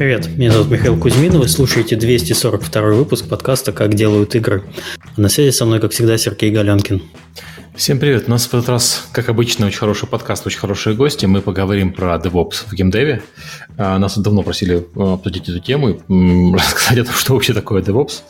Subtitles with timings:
[0.00, 4.62] Привет, меня зовут Михаил Кузьмин, вы слушаете 242 выпуск подкаста «Как делают игры».
[5.14, 7.02] А на связи со мной, как всегда, Сергей Галенкин.
[7.74, 8.24] Всем привет.
[8.26, 11.26] У нас в этот раз, как обычно, очень хороший подкаст, очень хорошие гости.
[11.26, 13.22] Мы поговорим про DevOps в геймдеве.
[13.76, 17.82] А, нас давно просили э, обсудить эту тему и рассказать о том, что вообще такое
[17.82, 18.22] DevOps.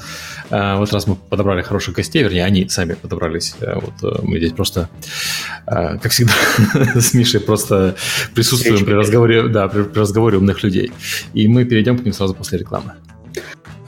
[0.51, 3.55] А, в этот раз мы подобрали хороших гостей, вернее, они сами подобрались.
[3.61, 4.88] А, вот э, мы здесь просто,
[5.66, 6.33] как всегда,
[7.01, 7.97] с Мишей просто
[8.34, 10.92] присутствуем при разговоре, да, при, при разговоре умных людей.
[11.34, 12.92] И мы перейдем к ним сразу после рекламы.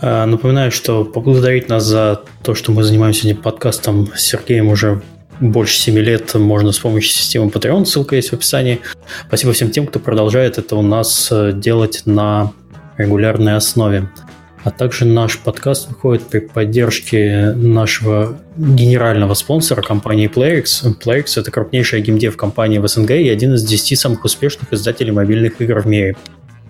[0.00, 5.00] Напоминаю, что поблагодарить нас за то, что мы занимаемся этим подкастом с Сергеем уже
[5.42, 8.80] больше 7 лет можно с помощью системы Patreon, ссылка есть в описании.
[9.26, 12.52] Спасибо всем тем, кто продолжает это у нас э, делать на
[12.96, 14.08] регулярной основе.
[14.64, 20.96] А также наш подкаст выходит при поддержке нашего генерального спонсора компании PlayX.
[21.00, 25.60] PlayX– это крупнейшая геймдев компания в СНГ и один из 10 самых успешных издателей мобильных
[25.60, 26.16] игр в мире.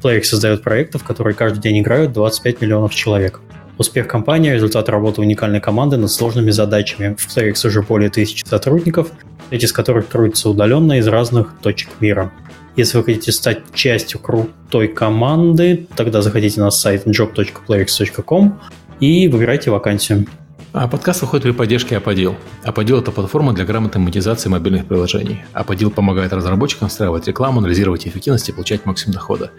[0.02, 3.40] PlayX создает проекты, в которые каждый день играют 25 миллионов человек.
[3.76, 7.14] Успех компании– результат работы уникальной команды над сложными задачами.
[7.18, 9.10] В Playrix уже более тысячи сотрудников,
[9.50, 12.32] эти из которых трудятся удаленно из разных точек мира.
[12.74, 18.60] Если вы хотите стать частью крутой команды, тогда заходите на сайт job.playrix.com
[19.00, 20.26] и выбирайте вакансию.
[20.74, 22.34] А подкаст выходит при поддержке Аподил.
[22.64, 25.42] Аподил– это платформа для грамотной монетизации мобильных приложений.
[25.52, 29.50] Аподил помогает разработчикам встраивать рекламу, анализировать эффективность и получать максимум дохода.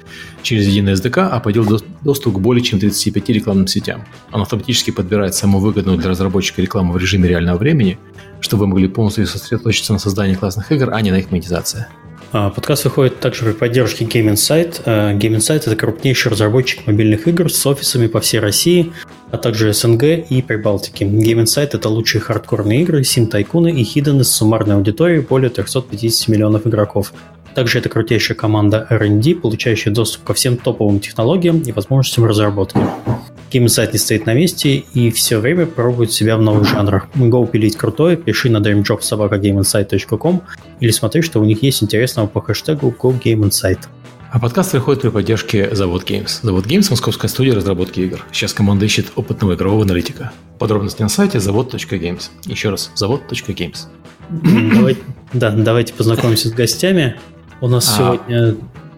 [0.42, 1.68] Через единый SDK Аподил
[2.02, 4.06] доступ к более чем 35 рекламным сетям.
[4.32, 8.00] Он автоматически подбирает самую выгодную для разработчика рекламу в режиме реального времени,
[8.40, 11.86] чтобы вы могли полностью сосредоточиться на создании классных игр, а не на их монетизации.
[12.36, 14.84] А, подкаст выходит также при поддержке Game Insight.
[14.86, 18.92] Game Insight– это крупнейший разработчик мобильных игр с офисами по всей России,
[19.30, 21.04] а также СНГ и Прибалтики.
[21.04, 26.66] Game Insight– это лучшие хардкорные игры, сим-тайкуны и хидены с суммарной аудиторией более 350 миллионов
[26.66, 27.14] игроков.
[27.56, 32.80] Также это крутейшая команда R&D, получающая доступ ко всем топовым технологиям и возможностям разработки.
[33.52, 37.08] GameSite не стоит на месте и все время пробует себя в новых жанрах.
[37.14, 40.42] Go пилить крутое, пиши на dreamjobsobaka.gameinsight.com
[40.80, 43.80] или смотри, что у них есть интересного по хэштегу GoGameInsight.
[44.32, 46.40] А подкаст выходит при поддержке Завод Games.
[46.42, 48.26] Завод Games– московская студия разработки игр.
[48.32, 50.32] Сейчас команда ищет опытного игрового аналитика.
[50.58, 52.32] Подробности на сайте завод.games.
[52.46, 53.86] Еще раз, завод.games.
[54.74, 55.02] Давайте,
[55.34, 57.20] да, давайте познакомимся с гостями.
[57.64, 57.98] У нас а...
[57.98, 58.58] сегодня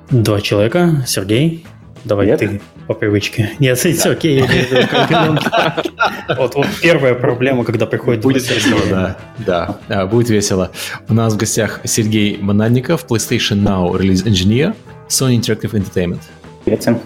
[0.10, 1.04] два человека.
[1.06, 1.68] Сергей,
[2.04, 2.40] давай Привет.
[2.40, 3.52] ты по привычке.
[3.60, 4.10] Нет, да.
[4.10, 4.44] окей.
[6.36, 8.24] Вот, вот первая проблема, когда приходит...
[8.24, 9.18] Будет весело, да.
[9.38, 10.72] Да, а, будет весело.
[11.08, 14.74] У нас в гостях Сергей Монадников, PlayStation Now Release Engineer,
[15.10, 16.22] Sony Interactive Entertainment.
[16.64, 17.00] Привет всем.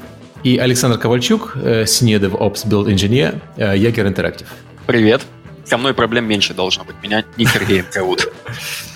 [0.43, 4.47] И Александр Ковальчук, э, Senior DevOps Build Engineer, э, Jaeger Interactive.
[4.87, 5.23] Привет.
[5.65, 6.95] Со мной проблем меньше должно быть.
[7.03, 8.31] Меня не Сергеем зовут.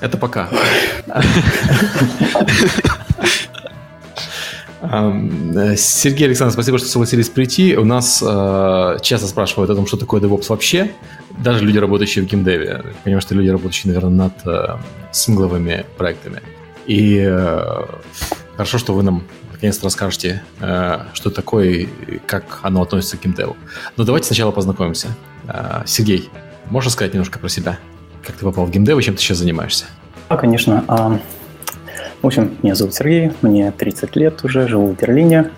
[0.00, 0.48] Это пока.
[4.80, 7.76] Э, Сергей Александр, спасибо, что согласились прийти.
[7.76, 10.92] У нас э, часто спрашивают о том, что такое DevOps вообще.
[11.42, 12.84] Даже люди, работающие в геймдеве.
[13.04, 14.78] Понимаю, что люди, работающие, наверное, над э,
[15.12, 16.42] сингловыми проектами.
[16.86, 17.86] И э,
[18.54, 21.88] хорошо, что вы нам наконец-то расскажете, э, что такое и
[22.26, 23.56] как оно относится к геймдеву.
[23.96, 25.08] Но давайте сначала познакомимся.
[25.48, 26.30] Э, Сергей,
[26.70, 27.78] можешь сказать немножко про себя?
[28.28, 29.86] Как ты попал в геймдев и чем ты сейчас занимаешься?
[30.28, 30.84] Да, конечно.
[30.86, 31.18] А,
[32.20, 35.50] в общем, меня зовут Сергей, мне 30 лет уже, живу в Берлине.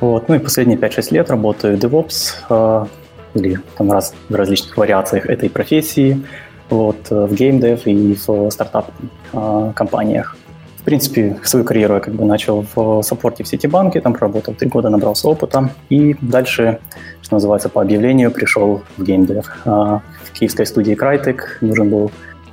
[0.00, 0.28] Вот.
[0.28, 2.86] Ну и последние 5-6 лет работаю DevOps э,
[3.38, 6.22] или там раз, в различных вариациях этой профессии
[6.68, 10.36] вот, в геймдев и в стартап-компаниях.
[10.76, 14.68] В принципе, свою карьеру я как бы начал в саппорте в Ситибанке, там проработал три
[14.68, 16.80] года, набрался опыта, и дальше,
[17.22, 19.50] что называется, по объявлению пришел в геймдев.
[20.34, 22.10] Киевской студии Crytek нужен был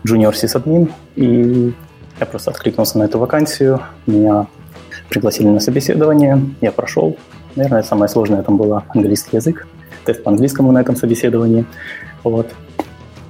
[0.07, 1.73] junior sysadmin, и
[2.19, 4.47] я просто откликнулся на эту вакансию, меня
[5.09, 7.17] пригласили на собеседование, я прошел.
[7.55, 9.67] Наверное, самое сложное там было английский язык,
[10.05, 11.65] тест по английскому на этом собеседовании.
[12.23, 12.47] Вот.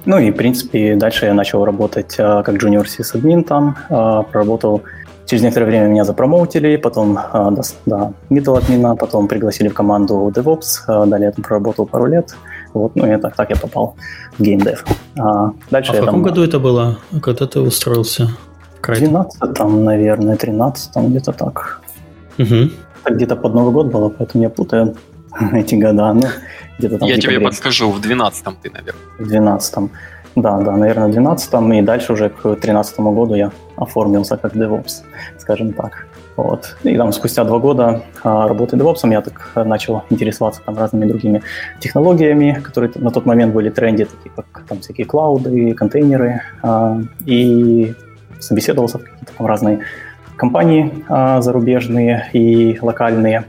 [0.04, 4.82] Ну и, в принципе, дальше я начал работать а, как junior sysadmin там, а, проработал
[5.32, 7.50] Через некоторое время меня запромоутили, потом а,
[7.86, 12.34] до middle админа, потом пригласили в команду DevOps, а, далее я там проработал пару лет.
[12.74, 13.96] Вот, ну и так, так я попал
[14.38, 14.84] в геймдев.
[15.18, 16.22] А, дальше а в каком там...
[16.22, 18.28] году это было, когда ты устроился?
[18.82, 21.80] В 12 там, наверное, 13 там где-то так.
[22.38, 22.70] Угу.
[23.10, 24.96] Где-то под Новый год было, поэтому я путаю
[25.52, 26.12] эти года.
[26.12, 26.22] Ну,
[26.78, 29.02] где-то там я тебе подскажу, в 12-м ты, наверное.
[29.18, 29.90] В 12-м.
[30.34, 35.02] Да, да, наверное, в 12-м, и дальше уже к 13 году я оформился как DevOps,
[35.38, 36.06] скажем так.
[36.36, 36.76] Вот.
[36.82, 41.42] И там спустя два года а, работы DevOps я так начал интересоваться там разными другими
[41.78, 47.94] технологиями, которые на тот момент были тренде, такие как там всякие клауды, контейнеры, а, и
[48.40, 49.80] собеседовался в какие-то там разные
[50.36, 53.44] компании а, зарубежные и локальные.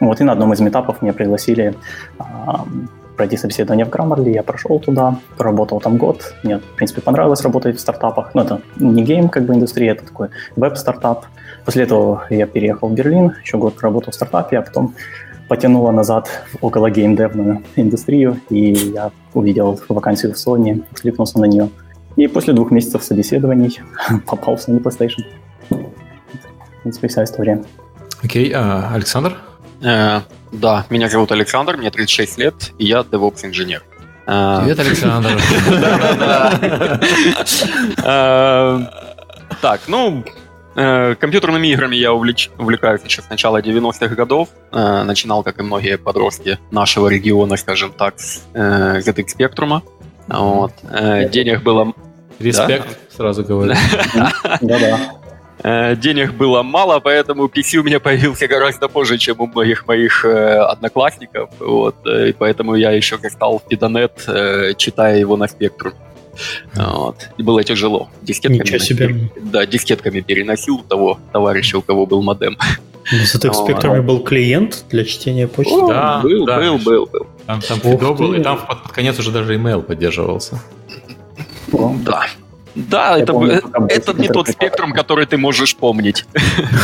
[0.00, 1.76] Вот, и на одном из метапов меня пригласили
[3.16, 7.76] пройти собеседование в Grammarly, я прошел туда, проработал там год, мне, в принципе, понравилось работать
[7.76, 11.26] в стартапах, ну, это не гейм, как бы, индустрия, это такой веб-стартап.
[11.64, 14.94] После этого я переехал в Берлин, еще год проработал в стартапе, а потом
[15.48, 21.68] потянуло назад в около геймдевную индустрию, и я увидел вакансию в Sony, откликнулся на нее.
[22.16, 23.80] И после двух месяцев собеседований
[24.26, 25.24] попал в Sony PlayStation.
[25.70, 27.62] В принципе, вся история.
[28.22, 29.36] Окей, okay, а Александр?
[29.82, 30.20] Э,
[30.52, 33.82] да, меня зовут Александр, мне 36 лет, и я DevOps-инженер.
[34.26, 35.30] Э, Привет, Александр.
[38.04, 38.80] Э,
[39.60, 40.24] так, ну,
[40.74, 44.48] компьютерными играми я увлекаюсь еще с начала 90-х годов.
[44.72, 49.82] Начинал, как и многие подростки нашего региона, скажем так, с ZX Spectrum.
[50.28, 50.72] Вот.
[51.30, 51.92] Денег было...
[52.38, 53.74] Респект, сразу говорю.
[54.60, 54.98] Да-да.
[55.64, 60.24] Э, денег было мало, поэтому PC у меня появился гораздо позже, чем у многих моих
[60.24, 61.50] э, одноклассников.
[61.60, 64.12] Вот, э, и поэтому я еще застал Фидонет,
[64.76, 65.92] читая его на спектру.
[66.74, 67.28] Вот.
[67.36, 68.08] И было тяжело.
[68.22, 69.30] Дискетками Ничего себе.
[69.40, 72.56] Да, дискетками переносил того товарища, у кого был модем.
[73.10, 75.74] На ZX Spectrum был клиент для чтения почты?
[75.74, 77.26] О, да, был, да, был, был, был.
[77.46, 80.60] Там, там Фидо был, и там под конец уже даже email поддерживался.
[81.72, 82.26] Да.
[82.74, 86.24] Да, это, помню, это не тот спектрум, который ты можешь помнить.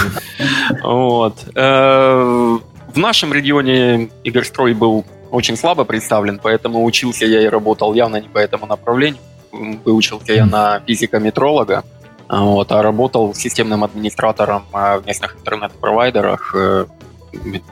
[0.82, 1.34] вот.
[1.54, 2.58] Э,
[2.94, 8.28] в нашем регионе Игорстрой был очень слабо представлен, поэтому учился я и работал явно не
[8.28, 9.20] по этому направлению.
[9.52, 11.84] Выучился я на физика-метролога,
[12.28, 16.54] вот, а работал системным администратором в местных интернет-провайдерах.
[16.54, 16.86] Э,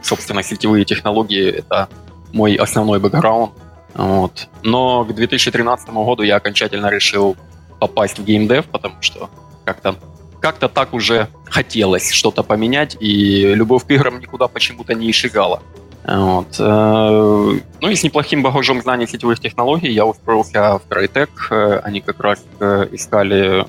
[0.02, 1.88] собственно, сетевые технологии— это
[2.32, 3.52] мой основной бэкграунд.
[3.94, 4.48] Вот.
[4.62, 7.36] Но к 2013 году я окончательно решил
[7.78, 9.30] попасть в геймдев, потому что
[9.64, 9.96] как-то
[10.40, 15.62] как-то так уже хотелось что-то поменять, и любовь к играм никуда почему-то не исчезала.
[16.06, 16.56] Вот.
[16.60, 21.30] Э, ну и с неплохим багажом знаний сетевых технологий я устроился в Crytek.
[21.50, 23.66] Э, они как раз э, искали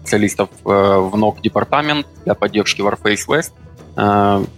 [0.00, 3.52] специалистов в NOC департамент для поддержки Warface West.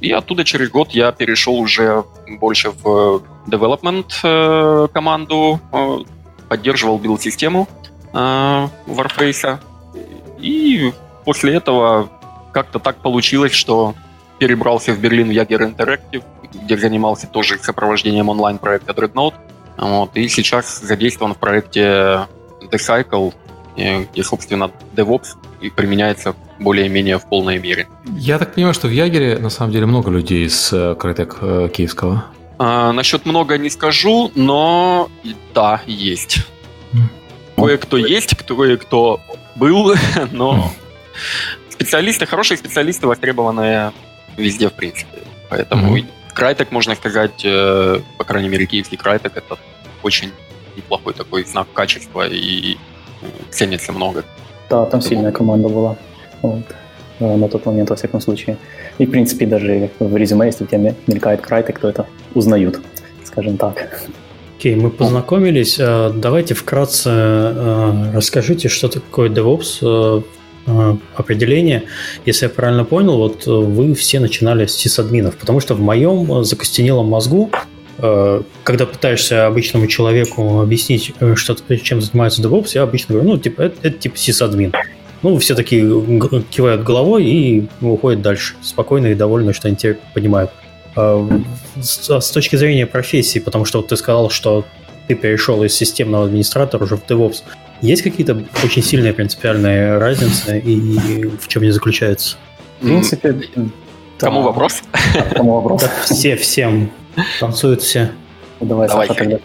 [0.01, 2.05] И оттуда через год я перешел уже
[2.39, 5.59] больше в development команду,
[6.49, 7.67] поддерживал билд-систему
[8.13, 9.59] Warface.
[10.39, 10.93] И
[11.25, 12.09] после этого
[12.53, 13.95] как-то так получилось, что
[14.39, 16.23] перебрался в Берлин в Jager Interactive,
[16.55, 19.35] где занимался тоже сопровождением онлайн-проекта Dreadnought.
[19.77, 22.27] Вот, и сейчас задействован в проекте
[22.61, 23.33] The Cycle,
[23.75, 27.89] где, собственно, DevOps и применяется более-менее в полной мере.
[28.07, 32.27] Я так понимаю, что в Ягере на самом деле много людей из Crytek э, киевского.
[32.59, 35.11] А, насчет много не скажу, но
[35.55, 36.47] да, есть.
[37.57, 39.21] Кое-кто есть, кое-кто
[39.57, 39.95] был,
[40.33, 40.73] но
[41.71, 43.93] специалисты, хорошие специалисты востребованные
[44.37, 45.19] везде, в принципе.
[45.51, 45.99] Поэтому
[46.35, 49.59] Крайтек, можно сказать, э, по крайней мере, киевский Крайтек, это
[50.03, 50.31] очень
[50.77, 52.77] неплохой такой знак качества и
[53.23, 54.25] э, ценится много.
[54.71, 55.97] Да, там сильная команда была.
[56.43, 56.65] Вот.
[57.21, 58.57] Э, на тот момент, во всяком случае.
[58.99, 62.81] И, в принципе, даже в резюме, если у тебя мелькает Крайтек, то это узнают,
[63.25, 64.03] скажем так.
[64.59, 65.79] Окей, мы познакомились.
[65.81, 70.25] А, давайте вкратце расскажите, что такое DevOps,
[71.17, 71.85] определение.
[72.25, 77.07] Если я правильно понял, вот вы все начинали с сисадминов, потому что в моем закостенелом
[77.07, 77.51] мозгу
[78.65, 83.63] когда пытаешься обычному человеку объяснить, э, что, чем занимается DevOps, я обычно говорю, ну, типа,
[83.63, 84.73] это, это типа сисадмин.
[85.23, 85.83] Ну, все такие
[86.51, 90.51] кивают головой и уходят дальше, спокойно и довольны, что они тебя понимают.
[90.97, 91.29] Э,
[91.81, 94.65] с точки зрения профессии, потому что вот ты сказал, что
[95.07, 97.43] ты перешел из системного администратора уже в DevOps.
[97.83, 102.37] Есть какие-то очень сильные принципиальные разницы и в чем они заключаются?
[102.81, 103.37] В принципе,
[104.19, 104.83] Кому вопрос?
[105.35, 105.85] Кому вопрос?
[106.05, 106.93] Все, всем.
[107.41, 108.13] Танцуют все.
[108.61, 109.41] Давай, Давай Саша,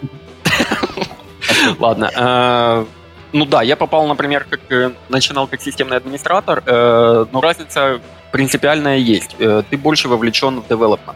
[1.80, 2.12] Ладно.
[2.16, 2.86] Э,
[3.34, 8.00] ну да, я попал, например, как э, начинал как системный администратор, но разница
[8.32, 9.36] принципиальная есть.
[9.38, 11.16] Ты больше вовлечен в development.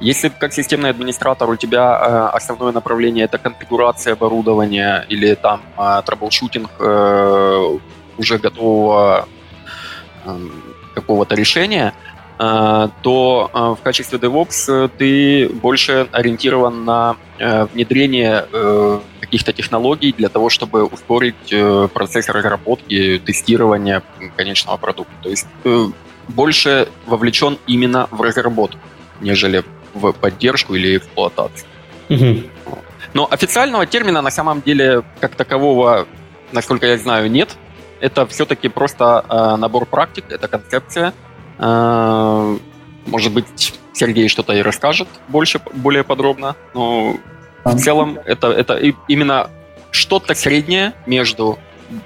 [0.00, 6.02] Если как системный администратор у тебя э, основное направление это конфигурация оборудования или там э,
[6.04, 7.78] troubleshooting э,
[8.18, 9.28] уже готового
[10.24, 10.38] э,
[10.94, 11.94] какого-то решения,
[12.38, 19.52] э, то э, в качестве DevOps э, ты больше ориентирован на э, внедрение э, каких-то
[19.52, 24.02] технологий для того, чтобы ускорить э, процесс разработки, тестирования
[24.36, 25.12] конечного продукта.
[25.22, 25.86] То есть э,
[26.28, 28.78] больше вовлечен именно в разработку,
[29.24, 29.64] нежели
[29.94, 31.68] в поддержку или эксплуатацию.
[32.08, 32.42] Угу.
[33.14, 36.06] Но официального термина на самом деле как такового,
[36.52, 37.56] насколько я знаю, нет.
[38.00, 41.12] Это все-таки просто э, набор практик, это концепция.
[41.58, 42.58] Э,
[43.06, 46.56] может быть, Сергей что-то и расскажет больше, более подробно.
[46.74, 47.16] Но
[47.64, 48.76] в целом это, это
[49.08, 49.50] именно
[49.90, 51.58] что-то среднее между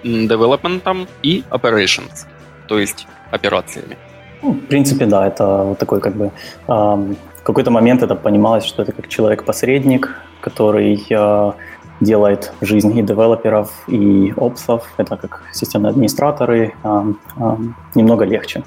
[0.05, 2.27] development и operations,
[2.67, 3.97] то есть операциями.
[4.43, 6.31] Ну, в принципе, да, это вот такой как бы
[6.67, 11.53] в какой-то момент это понималось, что это как человек-посредник, который э,
[12.01, 17.57] делает жизнь и девелоперов, и опсов, это как системные администраторы, э, э,
[17.95, 18.63] немного легче,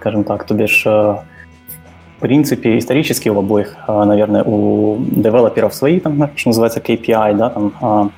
[0.00, 0.44] скажем так.
[0.44, 6.48] То бишь, э, в принципе, исторически у обоих, э, наверное, у девелоперов свои, там, что
[6.48, 8.08] называется, KPI, да, там, э,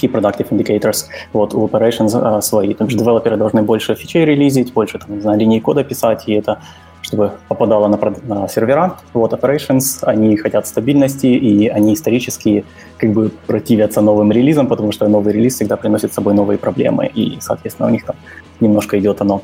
[0.00, 2.74] Key Productive Indicators, вот, у Operations э, свои.
[2.74, 6.34] То есть девелоперы должны больше фичей релизить, больше, там, не знаю, линий кода писать, и
[6.34, 6.58] это
[7.00, 8.96] чтобы попадало на, на сервера.
[9.14, 12.64] Вот Operations, они хотят стабильности, и они исторически
[12.98, 17.06] как бы противятся новым релизам, потому что новый релиз всегда приносит с собой новые проблемы,
[17.06, 18.16] и, соответственно, у них там
[18.60, 19.42] немножко идет оно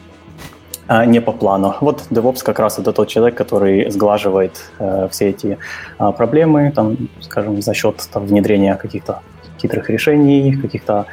[0.87, 1.75] а, не по плану.
[1.81, 5.59] Вот DevOps как раз это тот человек, который сглаживает э, все эти
[5.99, 9.21] э, проблемы, там, скажем, за счет там, внедрения каких-то
[9.65, 11.07] хитрых решений, каких-то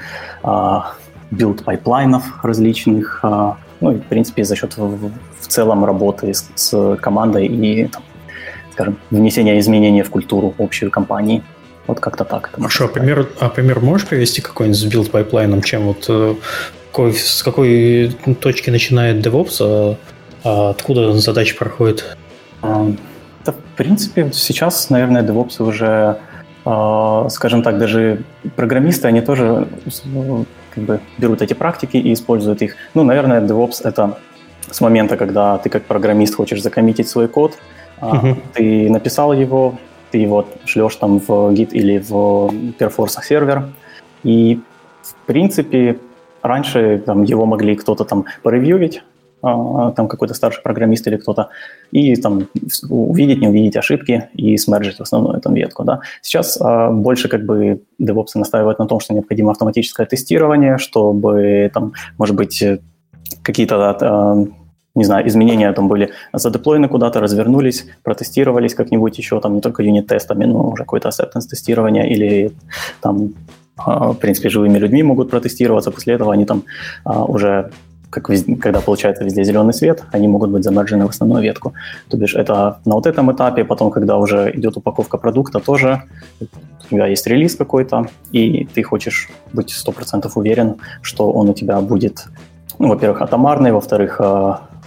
[1.32, 6.98] build-pipeline-ов различных, э, ну и, в принципе, за счет в, в целом работы с, с
[6.98, 8.03] командой и, там,
[8.74, 11.41] скажем, внесения изменений в культуру общую компании.
[11.88, 12.51] Вот как-то так.
[12.53, 16.36] Хорошо, а пример, а пример можешь привести какой-нибудь с build-pipeline-ом, чем вот э,
[16.91, 19.98] какой, с какой точки начинает DevOps, а,
[20.43, 22.17] а откуда задача проходит?
[22.62, 22.91] А,
[23.46, 26.20] да, в принципе, сейчас, наверное, DevOps уже, а,
[26.63, 28.24] скажем так, даже
[28.56, 29.68] программисты, они тоже
[30.74, 32.75] как бы берут эти практики и используют их.
[32.94, 34.18] Ну, наверное, DevOps— это
[34.70, 37.58] с момента, когда ты как программист хочешь закоммитить свой код,
[38.00, 38.36] uh-huh.
[38.53, 39.75] ты написал его,
[40.12, 42.13] ты его шлешь там в Git или в
[42.80, 43.70] Perforce сервер,
[44.24, 44.60] и
[45.01, 45.98] в принципе
[46.41, 49.11] раньше там, его могли кто-то там поревьювить, а,
[49.42, 51.50] там какой-то старший программист или кто-то,
[51.92, 52.48] и там
[52.90, 55.84] увидеть, не увидеть ошибки и смерджить в основную там ветку.
[55.84, 56.02] Да.
[56.22, 61.94] Сейчас а, больше как бы DevOps настаивают на том, что необходимо автоматическое тестирование, чтобы там,
[62.18, 62.64] может быть,
[63.42, 64.46] какие-то а,
[64.94, 70.46] не знаю, изменения там были задеплоены куда-то, развернулись, протестировались как-нибудь еще, там не только юнит-тестами,
[70.46, 72.52] но уже какое-то acceptance тестирование или
[73.00, 73.34] там,
[73.78, 76.64] в принципе, живыми людьми могут протестироваться, после этого они там
[77.06, 77.72] уже
[78.12, 81.74] как везде, когда получается везде зеленый свет, они могут быть замержены в основную ветку.
[82.10, 86.03] То бишь это на вот этом этапе, потом, когда уже идет упаковка продукта, тоже
[86.39, 91.80] у тебя есть релиз какой-то, и ты хочешь быть 100% уверен, что он у тебя
[91.82, 92.25] будет,
[92.80, 94.20] ну, во-первых, атомарный, во-вторых,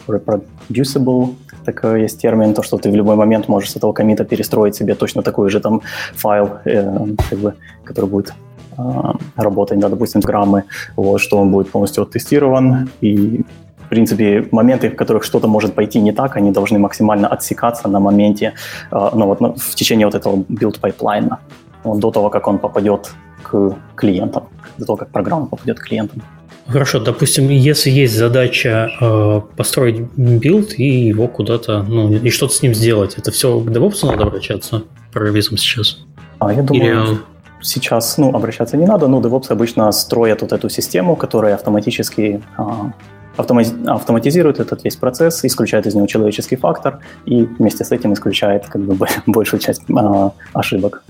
[0.07, 4.77] reproducible, такой есть термин, то, что ты в любой момент можешь с этого комита перестроить
[4.77, 5.81] себе точно такой же там
[6.15, 7.55] файл, э, как бы,
[7.85, 8.35] который будет
[8.77, 10.65] а, работать, да, допустим, граммы,
[10.97, 13.45] вот, что он будет полностью оттестирован, и
[13.79, 18.01] в принципе, моменты, в которых что-то может пойти не так, они должны максимально отсекаться на
[18.01, 18.55] моменте,
[18.91, 21.39] а, ну вот в течение вот этого build pipeline-а,
[21.85, 23.13] вот, до того, как он попадет
[23.43, 24.45] к клиентам,
[24.79, 26.23] до того, как программа попадет к клиентам.
[26.67, 32.63] Хорошо, допустим, если есть задача э, построить build и его куда-то, ну, и что-то с
[32.63, 35.99] ним сделать, это все к DevOps надо обращаться программистам сейчас?
[36.39, 37.19] А, я думаю, Или
[37.65, 42.93] сейчас ну, обращаться не надо, но DevOps обычно строят вот эту систему, которая автоматически а,
[43.37, 48.83] автоматизирует этот весь процесс, исключает из него человеческий фактор и вместе с этим исключает как
[48.83, 51.03] бы большую часть а, ошибок.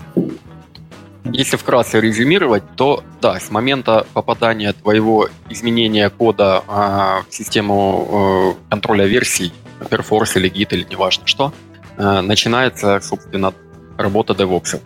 [1.32, 8.70] Если вкратце резюмировать, то да, с момента попадания твоего изменения кода а, в систему а,
[8.70, 11.52] контроля версий, Perforce или Git или неважно что,
[11.96, 13.52] а, начинается, собственно,
[13.96, 14.80] работа DevOps.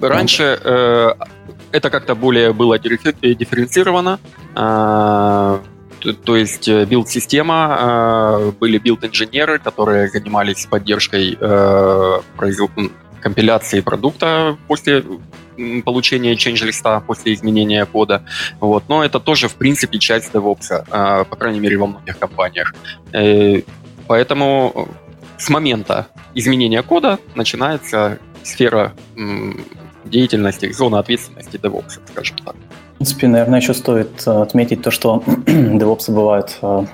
[0.00, 1.14] Раньше э,
[1.72, 4.18] это как-то более было дифференцировано.
[4.54, 5.58] Э,
[6.00, 12.20] то, то есть э, билд-система, э, были билд-инженеры, которые занимались поддержкой э,
[13.20, 15.02] компиляции продукта после
[15.84, 18.22] получения change-листа, после изменения кода.
[18.60, 18.84] Вот.
[18.88, 22.74] Но это тоже, в принципе, часть DevOps, э, по крайней мере, во многих компаниях.
[23.12, 23.62] Э,
[24.06, 24.88] поэтому
[25.38, 28.92] с момента изменения кода начинается сфера
[30.04, 32.54] деятельности, зона ответственности DevOps, скажем так.
[32.94, 36.84] В принципе, наверное, еще стоит э, отметить то, что DevOps бывают, э,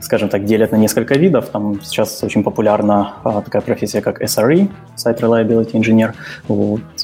[0.00, 1.48] скажем так, делят на несколько видов.
[1.50, 6.14] Там сейчас очень популярна э, такая профессия, как SRE, Site Reliability Engineer.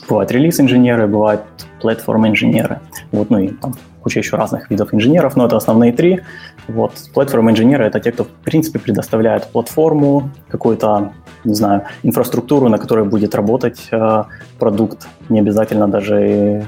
[0.09, 1.43] Бывают релиз-инженеры, бывают
[1.81, 2.81] платформ-инженеры.
[3.13, 3.75] Вот, ну и там
[4.05, 6.21] куча еще разных видов инженеров, но это основные три.
[6.69, 11.13] Вот, platform-инженеры— это те, кто, в принципе, предоставляет платформу, какую-то,
[11.45, 14.25] не знаю, инфраструктуру, на которой будет работать э,
[14.59, 16.63] продукт, не обязательно даже э,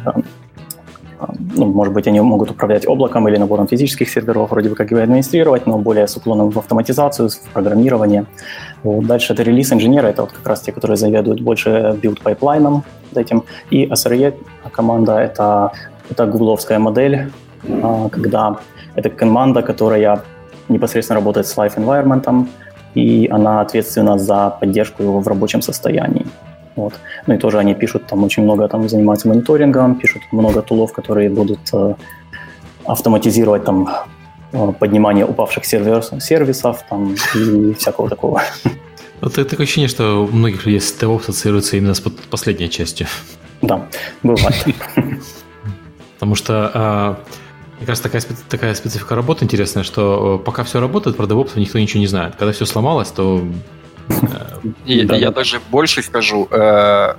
[1.57, 5.01] ну, может быть, они могут управлять облаком или набором физических серверов, вроде бы как его
[5.01, 8.27] администрировать, но более с уклоном в автоматизацию, в программирование.
[8.83, 9.07] Вот.
[9.07, 13.45] Дальше это релиз инженера, это вот как раз те, которые заведуют больше build pipeline-ом этим.
[13.71, 14.35] И SRE
[14.73, 15.73] команда это,
[16.11, 17.31] это гугловская модель,
[17.83, 18.57] а, когда
[18.95, 20.23] это команда, которая
[20.69, 22.47] непосредственно работает с live environment,
[22.95, 26.27] и она ответственна за поддержку его в рабочем состоянии.
[26.77, 26.95] Вот.
[27.27, 31.31] Ну и тоже они пишут там очень много, там занимаются мониторингом, пишут много тулов, которые
[31.31, 31.95] будут э,
[32.85, 33.89] автоматизировать там
[34.53, 38.43] э, поднимание упавших сервер, сервисов там, и всякого такого.
[39.21, 43.07] Вот такое ощущение, что у многих людей DevOps ассоциируется именно с последней частью.
[43.63, 43.87] Да,
[44.23, 44.67] бывает.
[46.17, 47.19] Потому что а,
[47.79, 51.79] мне кажется, такая, такая специфика работы интересная, что э, пока все работает, про DevOps никто
[51.79, 52.35] ничего не знает.
[52.37, 53.47] Когда все сломалось, то
[54.85, 55.33] я, да, я да.
[55.33, 57.15] даже больше скажу, э,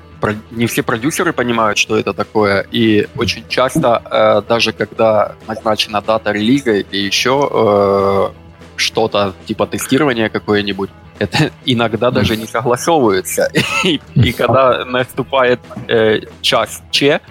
[0.52, 6.32] не все продюсеры понимают, что это такое, и очень часто, э, даже когда назначена дата
[6.32, 8.30] релиза или еще э,
[8.78, 10.90] что-то типа тестирования какое-нибудь,
[11.20, 13.52] это иногда даже не согласовывается.
[13.84, 17.22] И, и когда наступает э, час Ч,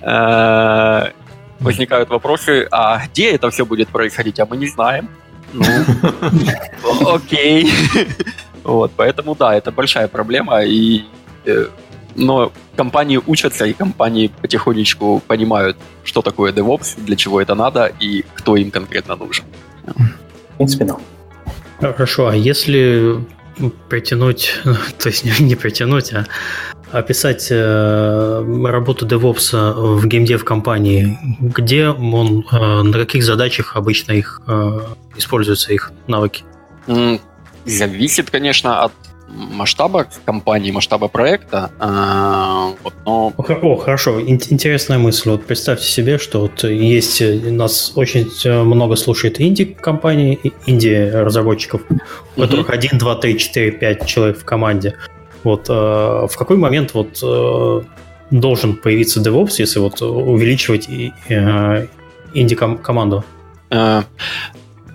[0.00, 1.10] э,
[1.60, 5.08] возникают вопросы, а где это все будет происходить, а мы не знаем.
[5.52, 5.64] Ну,
[7.14, 7.72] окей.
[8.64, 11.04] Вот, поэтому да, это большая проблема, и,
[11.44, 11.66] э,
[12.16, 18.24] но компании учатся, и компании потихонечку понимают, что такое DevOps, для чего это надо и
[18.34, 19.44] кто им конкретно нужен.
[19.84, 20.96] В принципе, да.
[21.92, 23.18] Хорошо, а если
[23.88, 24.54] притянуть,
[24.98, 26.26] то есть не, не притянуть, а
[26.92, 34.40] описать э, работу DevOps в геймдев компании, где он, э, на каких задачах обычно их
[34.46, 34.80] э,
[35.16, 36.44] используются их навыки?
[37.64, 38.92] Зависит, конечно, от
[39.28, 41.70] масштаба компании, масштаба проекта.
[41.78, 43.32] А, вот, но...
[43.36, 45.30] О, хорошо, интересная мысль.
[45.30, 48.28] Вот представьте себе, что вот есть нас очень
[48.64, 51.82] много слушает инди-компаний, инди-разработчиков,
[52.36, 52.74] у которых mm-hmm.
[52.74, 54.94] 1, 2, 3, 4, 5 человек в команде.
[55.42, 57.80] Вот э, в какой момент вот э,
[58.30, 60.88] должен появиться DevOps, если вот увеличивать
[61.28, 61.86] э,
[62.32, 63.24] инди-команду?
[63.70, 64.02] Э...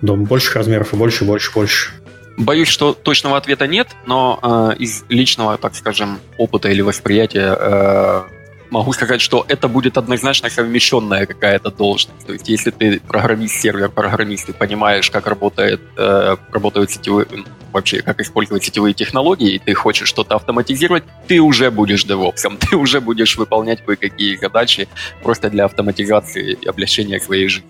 [0.02, 1.90] До больших размеров и больше, больше, больше.
[2.36, 8.22] Боюсь, что точного ответа нет, но э, из личного, так скажем, опыта или восприятия э,
[8.70, 12.26] могу сказать, что это будет однозначно совмещенная какая-то должность.
[12.26, 17.26] То есть, если ты программист, сервер, программист, ты понимаешь, как работает, э, работают сетевые,
[17.72, 22.76] вообще, как использовать сетевые технологии, и ты хочешь что-то автоматизировать, ты уже будешь девопсом, ты
[22.76, 24.88] уже будешь выполнять кое-какие задачи
[25.22, 27.68] просто для автоматизации и облегчения своей жизни.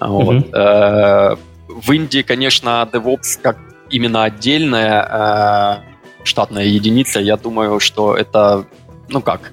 [0.00, 0.46] Вот.
[0.46, 1.38] Mm-hmm.
[1.68, 3.58] В Индии, конечно, DevOps как
[3.92, 8.64] именно отдельная э, штатная единица, я думаю, что это,
[9.08, 9.52] ну как,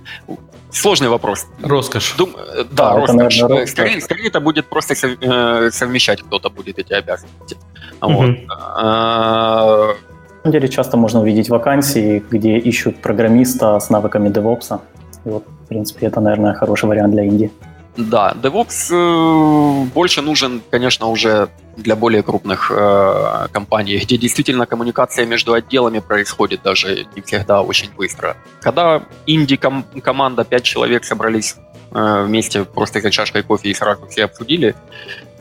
[0.71, 1.45] сложный вопрос.
[1.61, 2.15] Роскошь.
[2.17, 3.09] Дум, да, да, роскошь.
[3.09, 3.69] Это, наверное, роскошь.
[3.71, 7.57] Скорее, скорее это будет просто э, совмещать кто-то будет эти обязанности.
[8.01, 8.13] Угу.
[8.13, 8.29] Вот.
[8.47, 14.79] На самом деле часто можно увидеть вакансии, где ищут программиста с навыками DevOps.
[15.25, 17.51] И вот, в принципе, это, наверное, хороший вариант для Индии.
[17.97, 25.25] Да, DevOps э, больше нужен, конечно, уже для более крупных э, компаний, где действительно коммуникация
[25.25, 28.37] между отделами происходит даже не всегда очень быстро.
[28.61, 31.55] Когда инди-команда, 5 человек собрались
[31.91, 34.75] э, вместе просто за чашкой кофе и сразу все обсудили,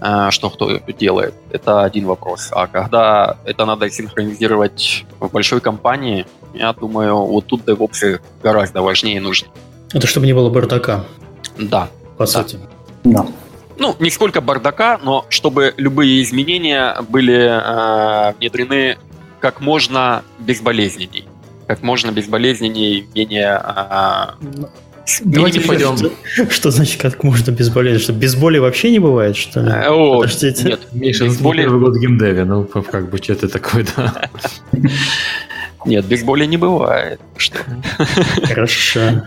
[0.00, 2.48] э, что кто делает, это один вопрос.
[2.52, 9.20] А когда это надо синхронизировать в большой компании, я думаю, вот тут DevOps гораздо важнее
[9.20, 9.48] нужны.
[9.92, 11.04] Это чтобы не было бардака.
[11.58, 12.26] Да, по да.
[12.26, 12.58] сути.
[13.04, 13.26] Да.
[13.78, 18.98] Ну, не сколько бардака, но чтобы любые изменения были э, внедрены
[19.40, 21.26] как можно безболезненней.
[21.68, 23.62] Как можно безболезненней, менее...
[23.64, 24.66] Э,
[25.20, 25.96] Давайте пойдем.
[25.96, 28.02] Что, что значит как можно безболезненно?
[28.02, 29.70] Что без боли вообще не бывает, что ли?
[29.70, 30.64] О, Подождите.
[30.64, 31.62] Нет, Миша, без боли...
[31.62, 34.28] первый год геймдеве, ну как бы что это такое, да?
[35.86, 37.20] Нет, без боли не бывает.
[37.36, 37.58] Что?
[38.42, 39.22] Хорошо.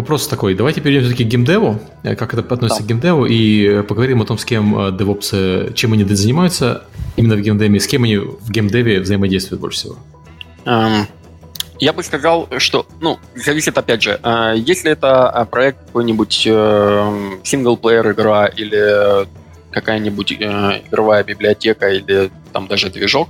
[0.00, 2.86] Вопрос такой, давайте перейдем все-таки к геймдеву, э, как это относится да.
[2.86, 6.84] к геймдеву, и э, поговорим о том, с кем DevOps, э, чем они занимаются
[7.16, 9.96] именно в геймдеве, с кем они в геймдеве взаимодействуют больше всего.
[10.64, 11.04] Um,
[11.80, 14.18] я бы сказал, что, ну, зависит опять же,
[14.56, 16.32] если это проект какой-нибудь
[17.44, 19.26] single-player игра или
[19.70, 23.28] какая-нибудь игровая библиотека или там даже движок,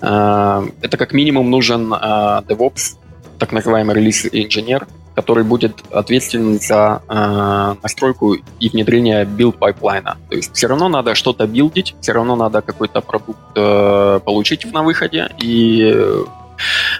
[0.00, 2.96] это как минимум нужен DevOps,
[3.38, 4.86] так называемый release-инженер,
[5.20, 10.16] который будет ответственен за э, настройку и внедрение build pipeline-а.
[10.30, 14.82] То есть все равно надо что-то билдить, все равно надо какой-то продукт э, получить на
[14.82, 15.92] выходе, и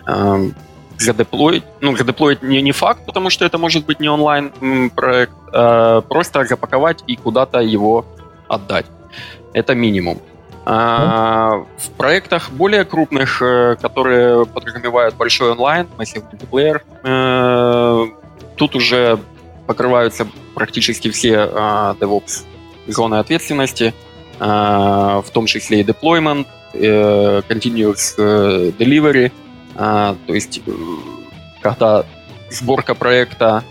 [0.06, 0.50] э,
[0.98, 4.50] задеплоить, ну, задеплоить не, не факт, потому что это может быть не онлайн
[4.90, 8.04] проект, а просто запаковать и куда-то его
[8.48, 8.86] отдать.
[9.54, 10.18] Это минимум.
[10.72, 18.06] А, в проектах более крупных, э, которые подразумевают большой онлайн, Massive Multiplayer, э,
[18.54, 19.18] тут уже
[19.66, 22.44] покрываются практически все а, DevOps
[22.86, 23.94] зоны ответственности,
[24.38, 28.16] а, в том числе и deployment, э, continuous
[28.78, 29.32] delivery,
[29.74, 30.62] то есть
[31.62, 32.04] когда
[32.50, 33.64] сборка проекта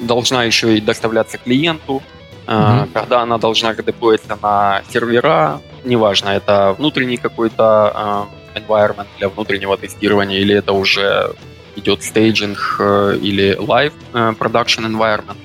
[0.00, 2.02] должна еще и доставляться клиенту,
[2.48, 2.88] mm-hmm.
[2.92, 10.54] когда она должна деплоиться на сервера, неважно, это внутренний какой-то environment для внутреннего тестирования, или
[10.54, 11.34] это уже
[11.76, 15.36] идет стейджинг э, или live э, production environment.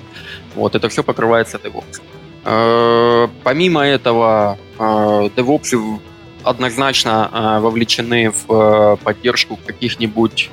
[0.56, 2.02] Вот, это все покрывается DevOps.
[2.46, 6.00] Э, помимо этого, DevOps
[6.44, 10.50] однозначно вовлечены в поддержку каких-нибудь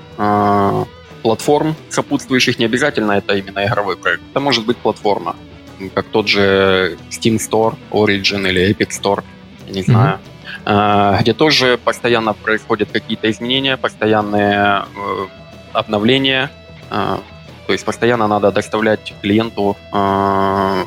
[1.22, 2.58] платформ сопутствующих.
[2.58, 4.22] Не обязательно это именно игровой проект.
[4.30, 5.34] Это может быть платформа
[5.88, 9.24] как тот же Steam Store, Origin или Epic Store,
[9.66, 10.18] я не знаю,
[10.64, 11.20] mm-hmm.
[11.20, 15.26] где тоже постоянно происходят какие-то изменения, постоянные э,
[15.72, 16.50] обновления,
[16.90, 17.20] а,
[17.66, 20.84] то есть постоянно надо доставлять клиенту а,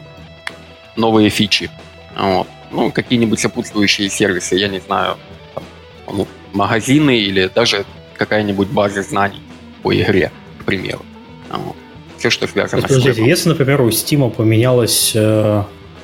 [0.96, 1.72] новые фичи.
[2.16, 2.48] Вот.
[2.72, 5.18] Ну, какие-нибудь сопутствующие сервисы, я не знаю,
[5.56, 5.64] там,
[6.08, 7.86] ну, магазины или даже
[8.18, 9.42] какая-нибудь база знаний
[9.82, 11.04] по игре, к примеру.
[11.50, 11.76] Вот
[12.24, 15.64] все, что связано Подождите, если, например, у Steam поменялось э,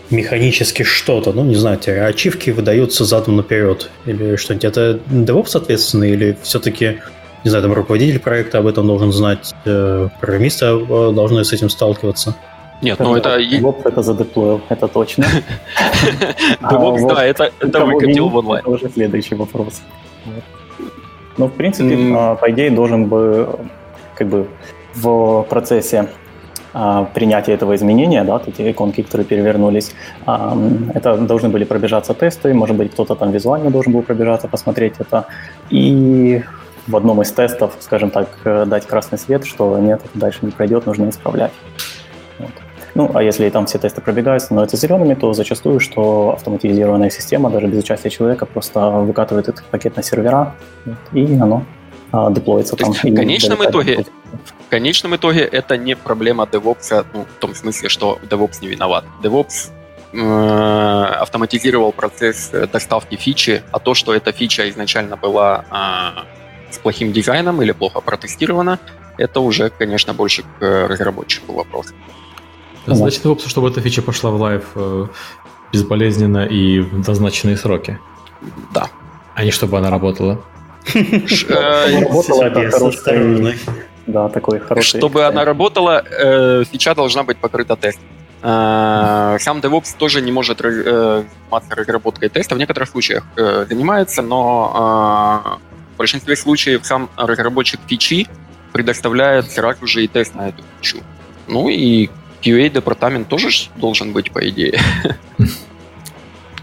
[0.10, 6.38] механически что-то, ну, не знаю, ачивки выдаются задом наперед, или что-нибудь, это DevOps ответственный, или
[6.44, 7.00] все-таки,
[7.46, 11.70] не знаю, там руководитель проекта об этом должен знать, э, программисты э, должны с этим
[11.70, 12.36] сталкиваться?
[12.82, 13.40] Нет, ну это...
[13.40, 15.24] DevOps это задеплоил, это точно.
[16.62, 18.60] DevOps, а да, это выкатил в онлайн.
[18.60, 19.82] Это уже следующий вопрос.
[21.38, 23.58] Ну, в принципе, а, по идее, должен бы
[24.16, 24.48] как бы
[24.96, 26.10] в процессе
[26.74, 29.92] а, принятия этого изменения, да, эти иконки, которые перевернулись,
[30.26, 30.56] а,
[30.94, 35.26] это должны были пробежаться тесты, может быть, кто-то там визуально должен был пробежаться, посмотреть это,
[35.70, 36.44] и
[36.88, 40.52] в одном из тестов, скажем так, э, дать красный свет, что нет, это дальше не
[40.52, 41.52] пройдет, нужно исправлять.
[42.40, 42.52] Вот.
[42.96, 47.68] Ну, а если там все тесты пробегают, становятся зелеными, то зачастую, что автоматизированная система, даже
[47.68, 50.56] без участия человека, просто выкатывает этот пакет на сервера,
[51.14, 51.64] и оно
[52.12, 52.94] а, деплоится там.
[52.94, 54.06] в конечном итоге,
[54.68, 59.06] в конечном итоге это не проблема DevOps, ну, в том смысле, что DevOps не виноват.
[59.24, 59.70] DevOps
[60.14, 65.66] э, автоматизировал процесс доставки фичи, а то, что эта фича изначально была
[66.70, 68.80] э, с плохим дизайном или плохо протестирована,
[69.18, 71.94] это уже, конечно, больше к разработчику вопрос.
[72.86, 75.08] Значит, DevOps, чтобы эта фича пошла в live э,
[75.72, 78.00] безболезненно и в назначенные сроки.
[78.74, 78.90] Да.
[79.36, 80.42] А не чтобы она работала.
[80.94, 82.70] Э, работала, это
[84.08, 84.98] да, такой хороший.
[84.98, 88.04] Чтобы она работала, э, фича должна быть покрыта тестом.
[88.42, 92.56] Э, сам DevOps тоже не может заниматься разработкой теста.
[92.56, 95.60] В некоторых случаях занимается, но
[95.94, 98.28] в большинстве случаев сам разработчик фичи
[98.72, 100.98] предоставляет сразу же и тест на эту фичу.
[101.48, 102.10] Ну и
[102.42, 104.80] QA-департамент тоже должен быть, по идее.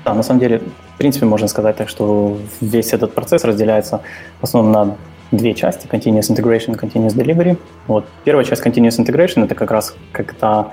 [0.07, 0.61] Да, на самом деле,
[0.95, 4.01] в принципе, можно сказать так, что весь этот процесс разделяется
[4.41, 4.97] в основном на
[5.33, 7.59] две части, Continuous Integration и Continuous Delivery.
[7.89, 8.07] Вот.
[8.23, 10.69] Первая часть Continuous Integration— это как раз когда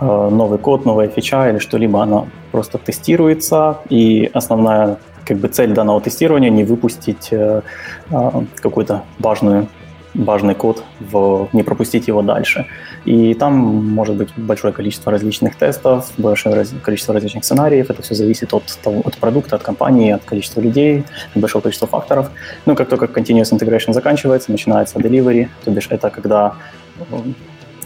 [0.00, 5.72] э, новый код, новая фича или что-либо, она просто тестируется, и основная как бы цель
[5.72, 7.62] данного тестирования не выпустить э,
[8.10, 9.68] э, какую-то важную
[10.14, 12.66] важный код, в, не пропустить его дальше.
[13.04, 17.90] И там может быть большое количество различных тестов, большое раз, количество различных сценариев.
[17.90, 22.30] Это все зависит от, от продукта, от компании, от количества людей, от большого количества факторов.
[22.66, 26.54] Ну, как только Continuous Integration заканчивается, начинается Delivery, то бишь это когда
[26.98, 27.16] э,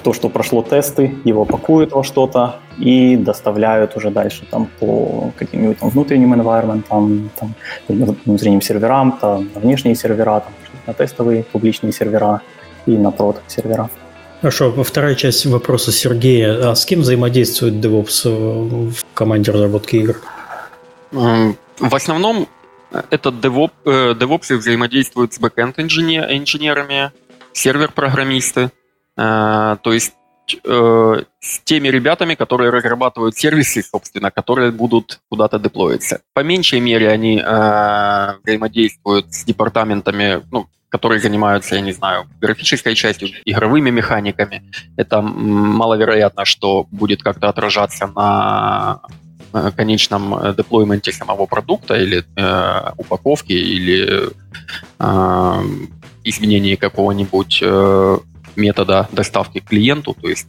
[0.03, 5.79] то, что прошло тесты, его пакуют во что-то и доставляют уже дальше там по каким-нибудь
[5.79, 7.55] там внутренним environment, там, там,
[8.25, 10.53] внутренним серверам, там, внешние сервера, там,
[10.87, 12.43] на тестовые публичные сервера
[12.87, 13.91] и на прод сервера.
[14.41, 16.71] Хорошо, вторая часть вопроса Сергея.
[16.71, 20.17] А с кем взаимодействует DevOps в команде разработки игр?
[21.11, 22.49] В основном
[22.91, 27.13] э, этот DevOps, э, DevOps взаимодействует с бэкэнд инженерами,
[27.53, 28.71] сервер-программисты,
[29.17, 30.13] э, то есть
[30.63, 36.21] с теми ребятами, которые разрабатывают сервисы, собственно, которые будут куда-то деплоиться.
[36.35, 37.39] По меньшей мере они
[38.45, 44.63] взаимодействуют с департаментами, ну, которые занимаются, я не знаю, графической частью, игровыми механиками.
[44.97, 49.01] Это маловероятно, что будет как-то отражаться на
[49.53, 54.31] э, конечном э, деплойменте самого продукта или э, упаковки или
[54.99, 55.63] э,
[56.25, 58.19] изменении какого-нибудь э,
[58.57, 60.47] метода доставки к клиенту, то есть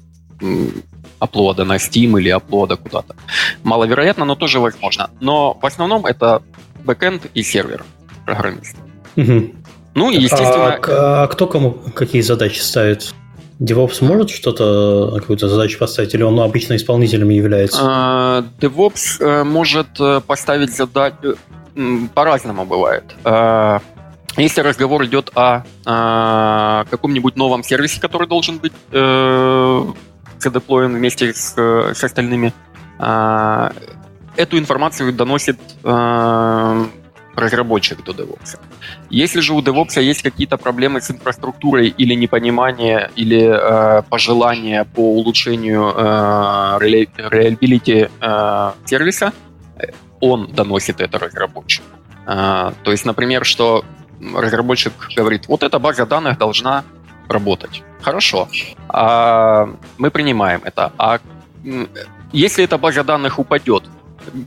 [1.20, 3.16] оплода на Steam или оплода куда-то.
[3.64, 5.10] Маловероятно, но тоже возможно.
[5.20, 6.42] Но в основном это
[6.86, 7.84] бэкэнд и сервер
[8.26, 8.76] программист.
[9.16, 9.52] Угу.
[9.96, 10.76] Ну и, естественно...
[10.76, 13.14] А, а кто кому какие задачи ставит?
[13.60, 17.80] DevOps может что-то, какую-то задачу поставить, или он обычно исполнителем является?
[17.82, 21.36] А, DevOps э, может э, поставить задачу...
[22.14, 23.04] По-разному бывает.
[24.38, 29.84] А, если разговор идет о, о каком-нибудь новом сервисе, который должен быть э,
[30.38, 32.54] задеплоен вместе с, с остальными,
[33.00, 33.70] э,
[34.36, 36.86] эту информацию доносит э,
[37.36, 38.60] разработчик до DevOps.
[39.10, 45.16] Если же у DevOps есть какие-то проблемы с инфраструктурой или непонимание, или э, пожелания по
[45.16, 49.34] улучшению э, reliability э, сервиса,
[50.20, 51.88] он доносит это разработчику.
[52.28, 53.84] Э, то есть, например, что
[54.20, 56.84] разработчик говорит, вот эта база данных должна
[57.28, 57.84] работать.
[58.02, 58.48] Хорошо.
[58.90, 60.92] А мы принимаем это.
[60.98, 61.20] А
[62.32, 63.84] если эта база данных упадет,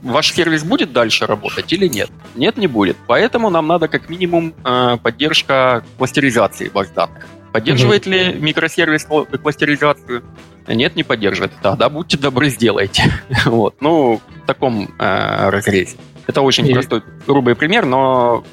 [0.03, 2.09] ваш сервис будет дальше работать или нет?
[2.35, 2.97] Нет, не будет.
[3.07, 7.27] Поэтому нам надо как минимум э, поддержка кластеризации баз данных.
[7.51, 8.33] Поддерживает mm-hmm.
[8.33, 9.05] ли микросервис
[9.41, 10.23] кластеризацию?
[10.67, 11.51] Нет, не поддерживает.
[11.61, 13.03] Тогда будьте добры, сделайте.
[13.45, 13.75] вот.
[13.81, 15.97] Ну, в таком э, разрезе.
[16.27, 16.73] Это очень и...
[16.73, 18.43] простой, грубый пример, но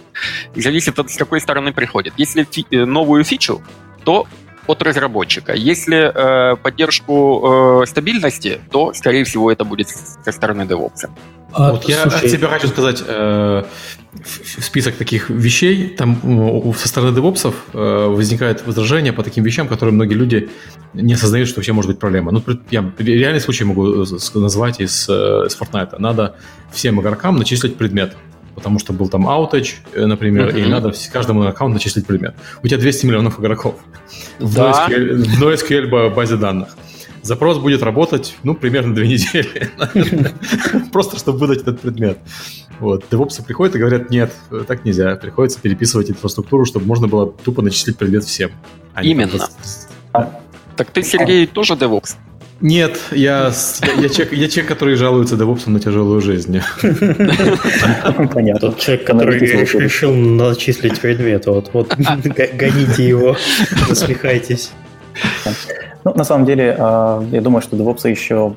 [0.54, 2.14] зависит от с какой стороны приходит.
[2.16, 3.62] Если фи- э, новую фичу,
[4.04, 4.26] то
[4.68, 5.54] от разработчика.
[5.54, 11.08] Если э, поддержку э, стабильности, то, скорее всего, это будет со стороны DevOps.
[11.52, 13.64] А, вот я от себя хочу сказать э,
[14.60, 15.88] список таких вещей.
[15.88, 20.50] Там э, со стороны DevOps э, возникает возражение по таким вещам, которые многие люди
[20.92, 22.30] не осознают, что вообще может быть проблема.
[22.32, 24.04] Ну, я реальный случай могу
[24.34, 25.98] назвать из, э, из Fortnite.
[25.98, 26.36] Надо
[26.70, 28.16] всем игрокам начислить предмет
[28.58, 30.66] потому что был там аутач, э, например, mm-hmm.
[30.66, 32.34] и надо каждому на аккаунт начислить предмет.
[32.64, 33.76] У тебя 200 миллионов игроков
[34.40, 34.88] в да.
[34.88, 36.76] NoSQL, в NoSQL базе данных.
[37.22, 39.70] Запрос будет работать, ну, примерно две недели.
[40.92, 42.18] Просто, чтобы выдать этот предмет.
[42.80, 43.04] Вот.
[43.10, 44.32] Девопсы приходят и говорят, нет,
[44.66, 45.14] так нельзя.
[45.14, 48.50] Приходится переписывать инфраструктуру, чтобы можно было тупо начислить предмет всем.
[49.00, 49.48] Именно.
[50.76, 52.16] Так ты, Сергей, тоже DevOps?
[52.60, 53.52] Нет, я,
[53.98, 56.60] я, человек, я человек, который жалуется девопсом на тяжелую жизнь.
[58.32, 58.58] Понятно.
[58.58, 61.46] Тот человек, который решил начислить предмет.
[61.46, 63.36] Вот, вот гоните его,
[63.88, 64.72] насмехайтесь.
[66.04, 68.54] Ну, на самом деле, а, я думаю, что DevOps еще,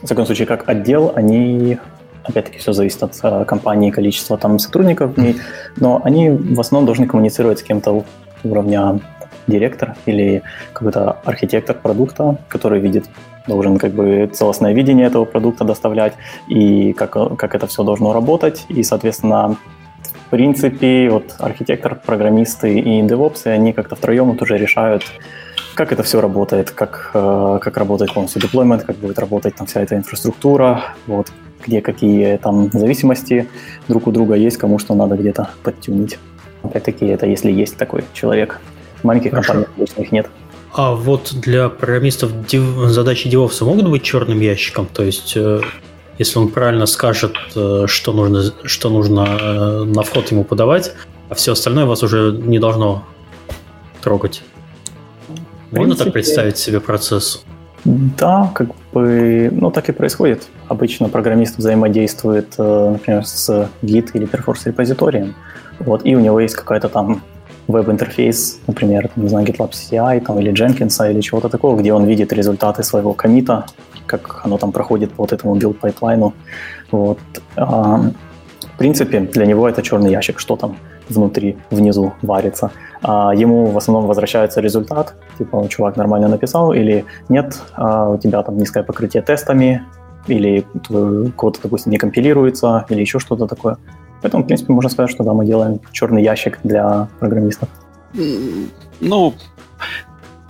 [0.00, 1.78] в таком случае, как отдел, они
[2.22, 5.36] опять-таки все зависит от а, компании, количества там сотрудников в ней,
[5.76, 8.04] но они в основном должны коммуницировать с кем-то
[8.44, 9.00] уровня
[9.48, 13.06] директор или какой-то архитектор продукта, который видит
[13.46, 16.14] должен как бы целостное видение этого продукта доставлять
[16.48, 18.64] и как, как это все должно работать.
[18.68, 19.56] И, соответственно,
[20.02, 25.02] в принципе, вот архитектор, программисты и DevOps, они как-то втроем вот уже решают,
[25.74, 29.80] как это все работает, как, э, как работает полностью deployment, как будет работать там вся
[29.80, 31.32] эта инфраструктура, вот,
[31.66, 33.48] где какие там зависимости
[33.88, 36.18] друг у друга есть, кому что надо где-то подтюнить.
[36.62, 38.60] Опять-таки, это если есть такой человек.
[39.00, 39.54] В маленьких Хорошо.
[39.54, 40.30] компаниях обычно их нет.
[40.72, 42.30] А вот для программистов
[42.86, 44.86] задачи DevOps могут быть черным ящиком?
[44.86, 45.60] То есть, э,
[46.18, 50.94] если он правильно скажет, э, что нужно, что нужно э, на вход ему подавать,
[51.28, 53.04] а все остальное вас уже не должно
[54.00, 54.42] трогать.
[55.72, 57.44] Можно так представить себе процесс?
[57.84, 60.46] Да, как бы, ну так и происходит.
[60.68, 63.48] Обычно программист взаимодействует, например, с
[63.82, 65.34] Git или Perforce репозиторием,
[65.78, 67.22] вот, и у него есть какая-то там
[67.70, 72.04] веб-интерфейс, например, там, не знаю, GitLab CI там, или Jenkins или чего-то такого, где он
[72.04, 73.64] видит результаты своего commit-а,
[74.06, 76.32] как оно там проходит по вот этому build-pipeline-у.
[76.90, 77.18] Вот.
[77.56, 78.00] А,
[78.74, 80.76] в принципе, для него это черный ящик, что там
[81.08, 82.70] внутри, внизу варится.
[83.02, 88.42] А ему в основном возвращается результат, типа, чувак нормально написал, или нет, а у тебя
[88.42, 89.82] там низкое покрытие тестами,
[90.26, 90.64] или
[91.36, 93.76] код, допустим, не компилируется, или еще что-то такое.
[94.22, 97.68] Поэтому, в принципе, можно сказать, что да, мы делаем черный ящик для программистов.
[99.00, 99.34] Ну,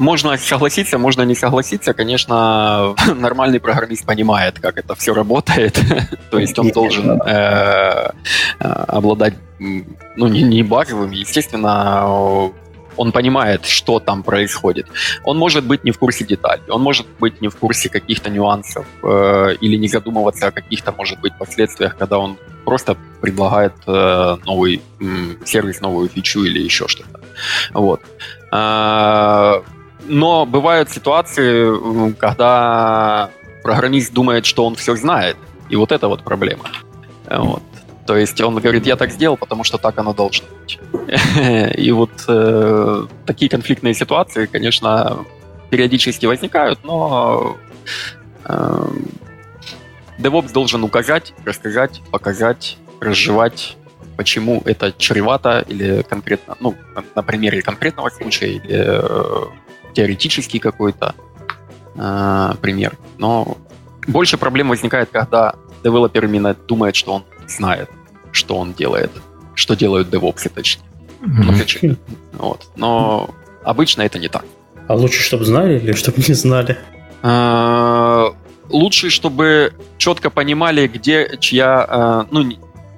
[0.01, 1.93] можно согласиться, можно не согласиться.
[1.93, 5.79] Конечно, нормальный программист понимает, как это все работает.
[6.31, 8.11] То есть он должен э,
[8.59, 12.51] э, обладать, ну, не, не базовым, естественно,
[12.97, 14.87] он понимает, что там происходит.
[15.25, 18.87] Он может быть не в курсе деталей, он может быть не в курсе каких-то нюансов
[19.03, 24.83] э, или не задумываться о каких-то, может быть, последствиях, когда он просто предлагает э, новый
[25.01, 25.05] э,
[25.45, 27.21] сервис, новую фичу или еще что-то.
[27.73, 28.01] Вот.
[28.53, 29.63] Э,
[30.07, 33.31] но бывают ситуации, когда
[33.63, 35.37] программист думает, что он все знает,
[35.69, 36.65] и вот это вот проблема.
[37.29, 37.63] Вот.
[38.07, 40.81] То есть он говорит, я так сделал, потому что так оно должно быть.
[41.77, 45.25] И вот э, такие конфликтные ситуации, конечно,
[45.71, 47.57] периодически возникают, но
[48.45, 48.87] э,
[50.21, 53.77] DevOps должен указать, рассказать, показать, разжевать,
[54.17, 56.75] почему это чревато или конкретно, ну,
[57.15, 59.45] на примере конкретного случая или э,
[59.95, 61.15] теоретический какой-то
[61.97, 62.97] э, пример.
[63.19, 63.57] Но
[64.07, 67.89] больше проблем возникает, когда девелопер именно думает, что он знает,
[68.33, 69.11] что он делает,
[69.55, 70.85] что делают DevOps, точнее.
[71.23, 71.97] Mm-hmm.
[72.35, 72.67] Вот.
[72.77, 73.31] Но
[73.65, 74.45] обычно это не так.
[74.89, 76.79] А лучше, чтобы знали или чтобы не знали?
[77.23, 78.35] А,
[78.71, 81.87] лучше, чтобы четко понимали, где чья...
[81.89, 82.45] А, ну,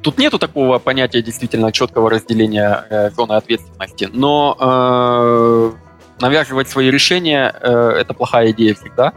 [0.03, 5.73] тут нету такого понятия действительно четкого разделения э, зоны ответственности, но э,
[6.21, 9.13] навязывать свои решения э, это плохая идея всегда.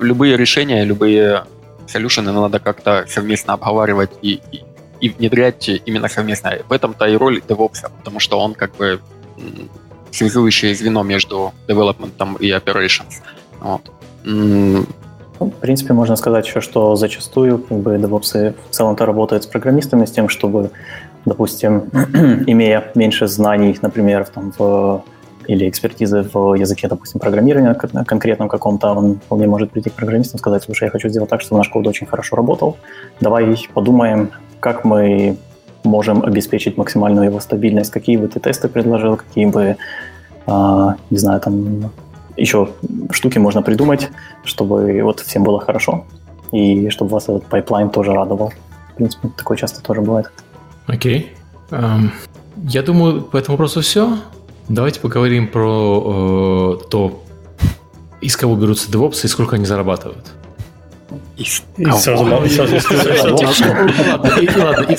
[0.00, 1.44] любые решения, любые
[1.86, 4.64] солюшены надо как-то совместно обговаривать и, и,
[5.00, 6.52] и внедрять именно совместно.
[6.68, 9.00] В этом-то и роль DevOps, потому что он как бы
[10.10, 13.22] связующее звено между development и operations.
[13.60, 13.82] Вот.
[14.24, 14.84] Ну,
[15.46, 20.04] в принципе, можно сказать еще, что зачастую как бы, DevOps в целом-то работают с программистами,
[20.04, 20.70] с тем, чтобы,
[21.24, 21.90] допустим,
[22.46, 25.04] имея меньше знаний, например, там, в
[25.48, 30.38] или экспертизы в языке, допустим, программирования конкретном каком-то, он вполне может прийти к программистам и
[30.40, 32.76] сказать, слушай, я хочу сделать так, чтобы наш код очень хорошо работал.
[33.20, 35.38] Давай подумаем, как мы
[35.84, 37.90] можем обеспечить максимальную его стабильность.
[37.90, 39.76] Какие бы ты тесты предложил, какие бы,
[40.46, 41.90] а, не знаю, там
[42.38, 42.70] еще
[43.10, 44.08] штуки можно придумать,
[44.44, 46.04] чтобы вот всем было хорошо,
[46.52, 48.52] и чтобы вас этот pipeline тоже радовал.
[48.92, 50.30] В принципе, такое часто тоже бывает.
[50.86, 51.32] Окей.
[51.70, 51.78] Okay.
[51.80, 52.10] Um,
[52.64, 54.18] я думаю, по этому вопросу все.
[54.68, 57.22] Давайте поговорим про э, то,
[58.20, 60.26] из кого берутся DevOps и сколько они зарабатывают.
[61.36, 61.62] Из
[62.04, 62.44] кого?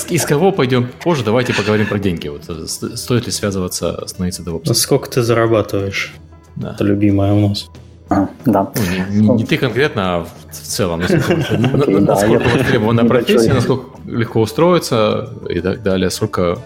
[0.10, 2.28] из кого пойдем позже, давайте поговорим про деньги.
[2.30, 4.74] Вот, э, стоит ли связываться, становиться DevOps?
[4.74, 6.16] Сколько ты зарабатываешь?
[6.60, 6.72] Да.
[6.72, 7.70] Это любимое у нас.
[8.10, 8.72] А, да.
[9.12, 11.00] Ну, не, не ты конкретно, а в целом.
[11.02, 16.58] Насколько, востребована профессия, насколько легко устроиться и так далее, сколько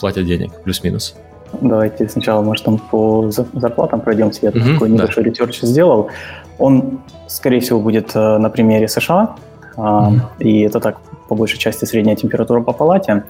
[0.00, 1.16] платят денег, плюс-минус.
[1.60, 4.40] Давайте сначала, может, там по зарплатам пройдемся.
[4.42, 5.30] Я mm-hmm, такой небольшой да.
[5.30, 6.10] research сделал.
[6.58, 9.36] Он, скорее всего, будет э, на примере США.
[9.76, 10.20] Mm-hmm.
[10.40, 13.24] И это так, по большей части, средняя температура по палате.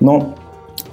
[0.00, 0.34] Но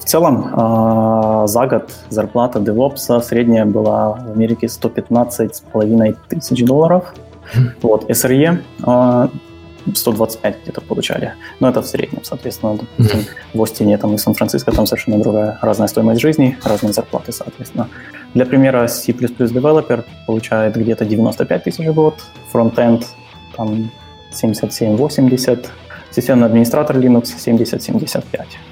[0.09, 7.13] целом э, за год зарплата DevOps средняя была в Америке 115,5 тысяч долларов.
[7.81, 8.59] Вот, SRE
[9.95, 11.33] 125 где-то получали.
[11.59, 12.77] Но это в среднем, соответственно.
[12.77, 13.19] Допустим,
[13.53, 17.87] в Остине там, и Сан-Франциско там совершенно другая разная стоимость жизни, разные зарплаты, соответственно.
[18.33, 22.15] Для примера, C++ девелопер получает где-то 95 тысяч в год,
[22.51, 23.07] фронтенд
[23.55, 23.89] там
[24.31, 25.67] 77-80,
[26.11, 28.23] системный администратор Linux 70-75,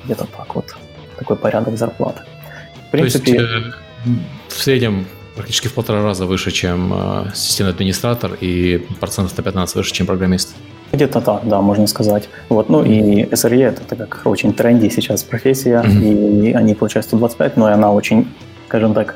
[0.06, 0.76] где-то так вот.
[1.18, 2.22] Такой порядок зарплаты.
[2.88, 3.34] В принципе...
[3.34, 3.76] То есть,
[4.06, 4.10] э,
[4.50, 5.06] в среднем
[5.38, 10.08] практически в полтора раза выше, чем э, системный администратор, и процентов на 15 выше, чем
[10.08, 10.56] программист.
[10.92, 12.30] Где-то так, да, можно сказать.
[12.50, 16.50] Вот, ну и SRE это как очень тренди сейчас профессия, mm-hmm.
[16.50, 18.28] и они получают 125, но и она очень,
[18.68, 19.16] скажем так,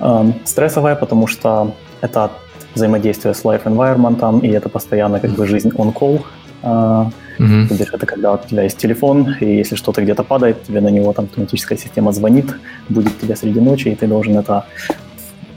[0.00, 2.30] э, стрессовая, потому что это
[2.74, 6.22] взаимодействие с life environment, и это постоянно как бы жизнь on-call.
[6.62, 7.06] Э,
[7.38, 7.88] mm-hmm.
[7.92, 11.24] Это когда у тебя есть телефон, и если что-то где-то падает, тебе на него там
[11.24, 12.46] автоматическая система звонит,
[12.88, 14.64] будет тебя среди ночи, и ты должен это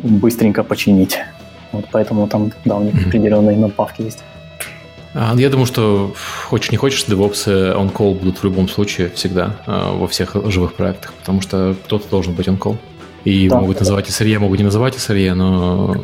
[0.03, 1.19] быстренько починить.
[1.71, 3.07] Вот поэтому там, да, у них mm-hmm.
[3.07, 4.23] определенные надбавки есть.
[5.13, 6.13] А, я думаю, что
[6.47, 11.13] хочешь не хочешь, DevOps on-call будут в любом случае всегда а, во всех живых проектах,
[11.13, 12.77] потому что кто-то должен быть on-call.
[13.23, 15.95] И да, могут называть SRE, могут не называть SRE, но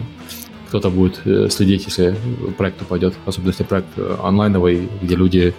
[0.67, 2.15] кто-то будет э, следить, если
[2.57, 5.53] проект упадет, особенно если проект э, онлайновый, где люди...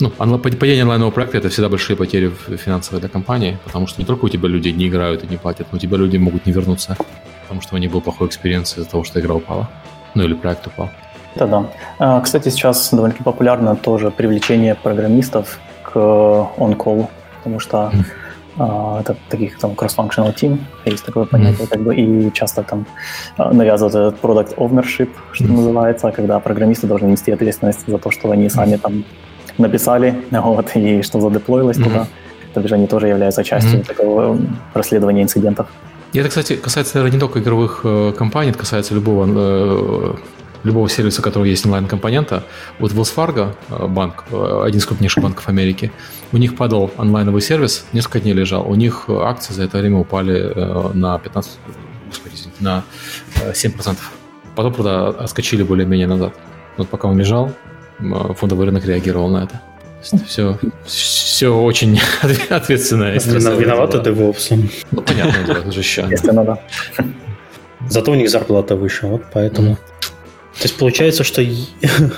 [0.00, 4.24] Ну, падение онлайнового проекта– это всегда большие потери финансовые для компании, потому что не только
[4.24, 6.96] у тебя люди не играют и не платят, но у тебя люди могут не вернуться,
[7.42, 9.68] потому что у них был плохой experience из-за того, что игра упала.
[10.14, 10.90] Ну, или проект упал.
[11.34, 11.66] Это да.
[11.98, 18.04] А, кстати, сейчас довольно популярно тоже привлечение программистов к on-call, потому что mm.
[18.56, 21.70] Это таких там cross-functional team, есть такое понятие, mm.
[21.70, 22.86] как бы, и часто там
[23.36, 25.52] а, навязывают этот product ownership, что mm.
[25.52, 29.04] называется, когда программисты должны нести ответственность за то, что они сами там
[29.58, 31.84] написали, вот, и что задеплоилось mm.
[31.84, 32.06] туда.
[32.54, 33.86] То бишь они тоже являются частью mm.
[33.86, 34.38] такого
[34.74, 35.66] расследования инцидентов.
[36.12, 40.14] И это, кстати, касается, наверное, не только игровых э, компаний, это касается любого э,
[40.64, 42.44] любого сервиса, который есть онлайн-компонента.
[42.78, 45.92] Вот Wells Fargo э, банк, э, один из крупнейших банков Америки,
[46.32, 48.68] у них падал онлайновый сервис, несколько дней лежал.
[48.68, 51.50] У них акции за это время упали э, на 15,
[52.06, 52.84] господи, на
[53.52, 53.96] 7%.
[54.54, 56.34] Потом, правда, отскочили более-менее назад.
[56.76, 57.52] Вот пока он лежал,
[57.98, 59.60] фондовый рынок реагировал на это.
[60.26, 62.00] Все, все очень
[62.50, 63.12] ответственно.
[63.12, 64.70] Виноваты DevOps.
[64.90, 66.02] Ну, понятно, это же еще.
[66.02, 66.58] Естественно, да.
[67.88, 69.78] Зато у них зарплата выше, вот поэтому.
[70.54, 71.42] То есть получается, что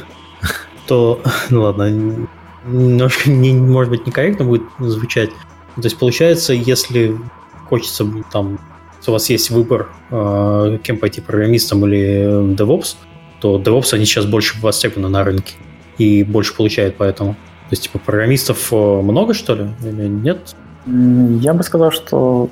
[0.87, 1.21] то,
[1.51, 1.91] ну ладно,
[2.67, 5.31] немножко, не, может быть, некорректно будет звучать.
[5.77, 7.17] То есть получается, если
[7.69, 8.59] хочется там,
[9.07, 12.97] у вас есть выбор, э, кем пойти, программистом или DevOps,
[13.41, 15.55] то DevOps они сейчас больше востребованы на рынке
[15.99, 17.35] и больше получают поэтому.
[17.35, 20.55] То есть, типа, программистов э, много, что ли, или нет?
[20.87, 22.51] Я бы сказал, что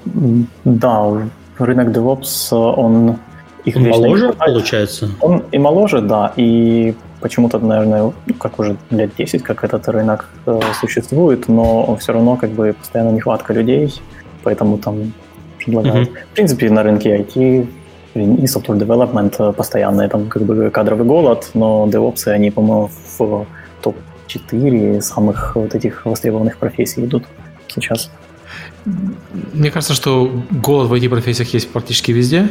[0.64, 1.28] да,
[1.58, 3.18] рынок DevOps, он...
[3.64, 5.10] Их он моложе, получается?
[5.20, 10.28] Он и моложе, да, и почему-то, наверное, ну, как уже лет 10, как этот рынок
[10.46, 13.94] э, существует, но все равно как бы постоянно нехватка людей,
[14.42, 15.12] поэтому там
[15.58, 16.08] предлагают.
[16.08, 16.24] Mm-hmm.
[16.32, 17.68] В принципе, на рынке IT
[18.14, 23.46] и software development э, постоянно там как бы кадровый голод, но DevOps, они, по-моему, в
[23.80, 27.24] топ-4 самых вот этих востребованных профессий идут
[27.68, 28.10] сейчас.
[29.52, 32.48] Мне кажется, что голод в IT-профессиях есть практически везде,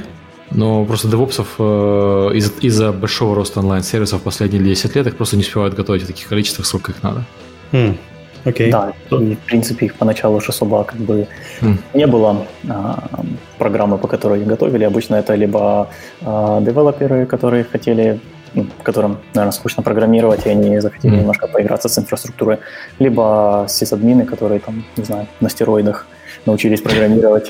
[0.52, 5.42] но просто девопсов э, из- из-за большого роста онлайн-сервисов последние 10 лет их просто не
[5.42, 7.24] успевают готовить в таких количествах, сколько их надо.
[7.72, 7.98] Mm.
[8.44, 8.72] Okay.
[8.72, 11.28] Да, и в принципе их поначалу уж особо как бы
[11.62, 11.78] mm.
[11.94, 13.24] не было а,
[13.58, 14.84] программы, по которой их готовили.
[14.84, 15.90] Обычно это либо
[16.22, 18.20] а, девелоперы, которые хотели
[18.54, 21.20] ну, которым, наверное, скучно программировать, и они захотели mm.
[21.20, 22.58] немножко поиграться с инфраструктурой,
[23.00, 26.08] либо сисадмины, которые там, не знаю, на стероидах
[26.46, 27.50] научились программировать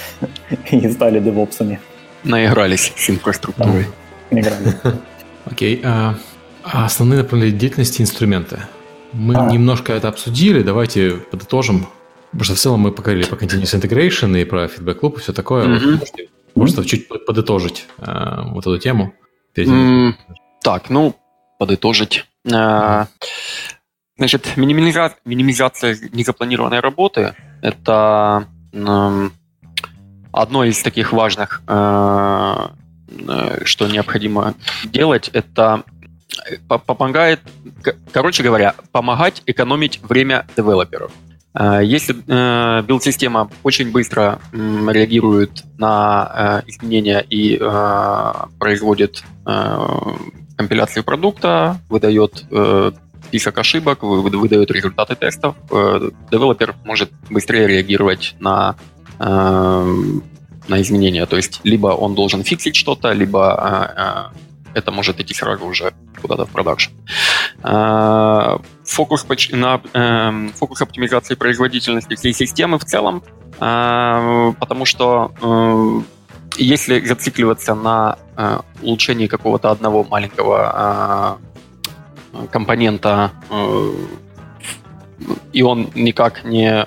[0.70, 1.80] и стали девопсами.
[2.24, 3.86] Наигрались с инфраструктурой.
[4.30, 4.74] Играли.
[5.44, 5.80] Окей.
[5.84, 6.16] А,
[6.64, 8.60] а основные направления деятельности инструменты.
[9.12, 9.50] Мы а.
[9.50, 11.86] немножко это обсудили, давайте подытожим.
[12.30, 15.32] Потому что в целом мы поговорили про Continuous Integration и про Feedback Loop и все
[15.32, 15.64] такое.
[15.66, 15.98] Mm-hmm.
[15.98, 19.14] Можете, можете чуть подытожить вот эту тему?
[20.62, 21.16] Так, ну,
[21.58, 22.26] подытожить.
[22.46, 23.06] Mm-hmm.
[24.18, 28.48] Значит, минимизация, минимизация незапланированной работы– это
[30.32, 32.68] одно из таких важных, э,
[33.28, 34.54] э, что необходимо
[34.84, 35.82] делать, это
[36.68, 37.40] помогает,
[38.12, 41.10] короче говоря, помогать экономить время девелоперов.
[41.54, 42.12] Э, если
[42.82, 47.58] билд-система очень быстро реагирует на изменения и
[48.58, 49.24] производит
[50.56, 52.44] компиляцию продукта, выдает
[53.26, 55.56] список ошибок, выдает результаты тестов,
[56.30, 58.76] девелопер может быстрее реагировать на
[59.18, 61.26] на изменения.
[61.26, 64.32] То есть либо он должен фиксить что-то, либо а, а,
[64.74, 66.92] это может идти сразу уже куда-то в продакшн.
[67.62, 73.22] Э, фокус на эм, фокус оптимизации производительности всей системы в целом,
[73.60, 76.00] э, потому что э,
[76.58, 78.18] если зацикливаться на
[78.82, 81.38] улучшении какого-то одного маленького
[82.50, 83.32] компонента,
[85.52, 86.84] и он никак не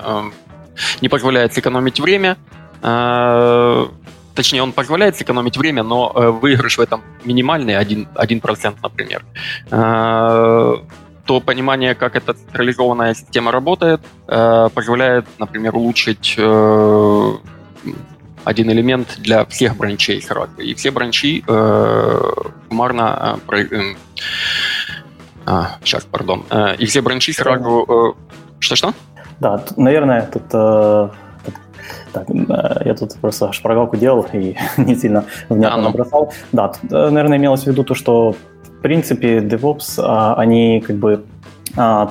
[1.00, 2.36] не позволяет сэкономить время.
[2.82, 3.86] Э,
[4.34, 9.24] точнее, он позволяет сэкономить время, но э, выигрыш в этом минимальный, 1%, 1% например.
[9.70, 10.74] Э,
[11.24, 16.36] то понимание, как эта централизованная система работает, позволяет, например, улучшить
[18.44, 20.50] один элемент для всех бранчей сразу.
[20.58, 23.38] И все бранчи суммарно...
[25.46, 26.44] А, сейчас, пардон.
[26.78, 28.16] И все бранчи сразу...
[28.58, 28.92] Что-что?
[29.42, 31.08] Да, наверное, тут э,
[32.12, 35.88] так, э, я тут просто шпаргалку делал и не сильно внятно а, ну.
[35.88, 36.32] набросал.
[36.52, 40.96] Да, тут, э, наверное, имелось в виду то, что в принципе DevOps, а, они как
[40.96, 41.24] бы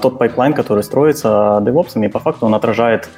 [0.01, 3.09] тот pipeline, который строится DevOps, по факту он отражает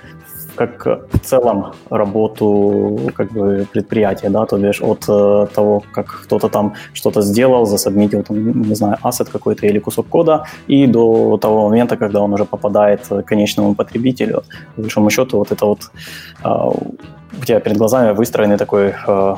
[0.55, 6.49] как в целом работу как бы предприятия, да, то бишь от э, того, как кто-то
[6.49, 11.37] там что-то сделал, за submit-ил, там, не знаю, asset какой-то или кусок кода, и до
[11.37, 14.43] того момента, когда он уже попадает к конечному потребителю.
[14.75, 15.79] По большому счету, вот это вот
[16.43, 16.49] э,
[17.41, 19.35] у тебя перед глазами выстроенный такой э,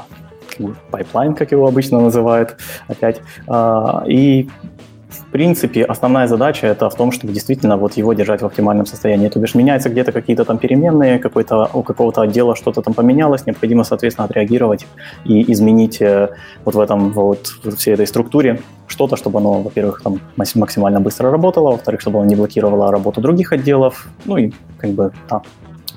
[0.92, 2.58] пайплайн, как его обычно называют,
[2.88, 4.50] опять, э, и
[5.20, 9.30] в принципе, основная задача это в том, чтобы действительно вот его держать в оптимальном состоянии.
[9.30, 13.84] То бишь меняются где-то какие-то там переменные, какой-то, у какого-то отдела что-то там поменялось, необходимо,
[13.84, 14.86] соответственно, отреагировать
[15.26, 16.30] и изменить э,
[16.66, 17.48] вот в этом вот
[17.78, 20.20] всей этой структуре что-то, чтобы оно, во-первых, там
[20.56, 25.12] максимально быстро работало, во-вторых, чтобы оно не блокировало работу других отделов, ну и как бы,
[25.30, 25.42] да,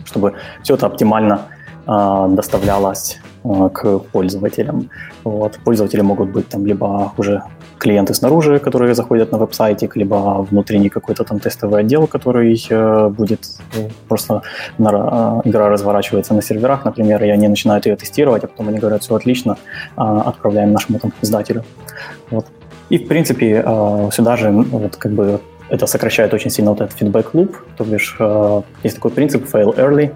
[0.04, 1.42] чтобы все это оптимально
[1.86, 4.90] э, доставлялось э, к пользователям.
[5.24, 5.58] Вот.
[5.64, 7.42] Пользователи могут быть там либо уже
[7.78, 13.40] клиенты снаружи, которые заходят на веб-сайтик, либо внутренний какой-то там тестовый отдел, который э, будет
[13.74, 14.42] э, просто
[14.78, 18.78] на, э, игра разворачивается на серверах, например, и они начинают ее тестировать, а потом они
[18.78, 19.56] говорят, все отлично,
[19.96, 21.64] э, отправляем нашему там издателю.
[22.30, 22.46] Вот.
[22.90, 26.96] И, в принципе, э, сюда же вот, как бы это сокращает очень сильно вот этот
[26.98, 30.10] фидбэк-луп, то бишь э, есть такой принцип fail early,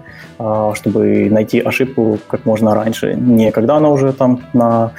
[0.75, 4.91] чтобы найти ошибку как можно раньше, не когда она уже там на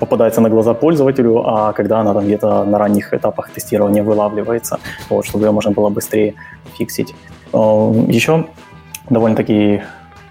[0.00, 4.78] попадается на глаза пользователю, а когда она там где-то на ранних этапах тестирования вылавливается,
[5.10, 6.34] вот, чтобы ее можно было быстрее
[6.76, 7.14] фиксить.
[7.52, 8.46] Еще
[9.10, 9.82] довольно-таки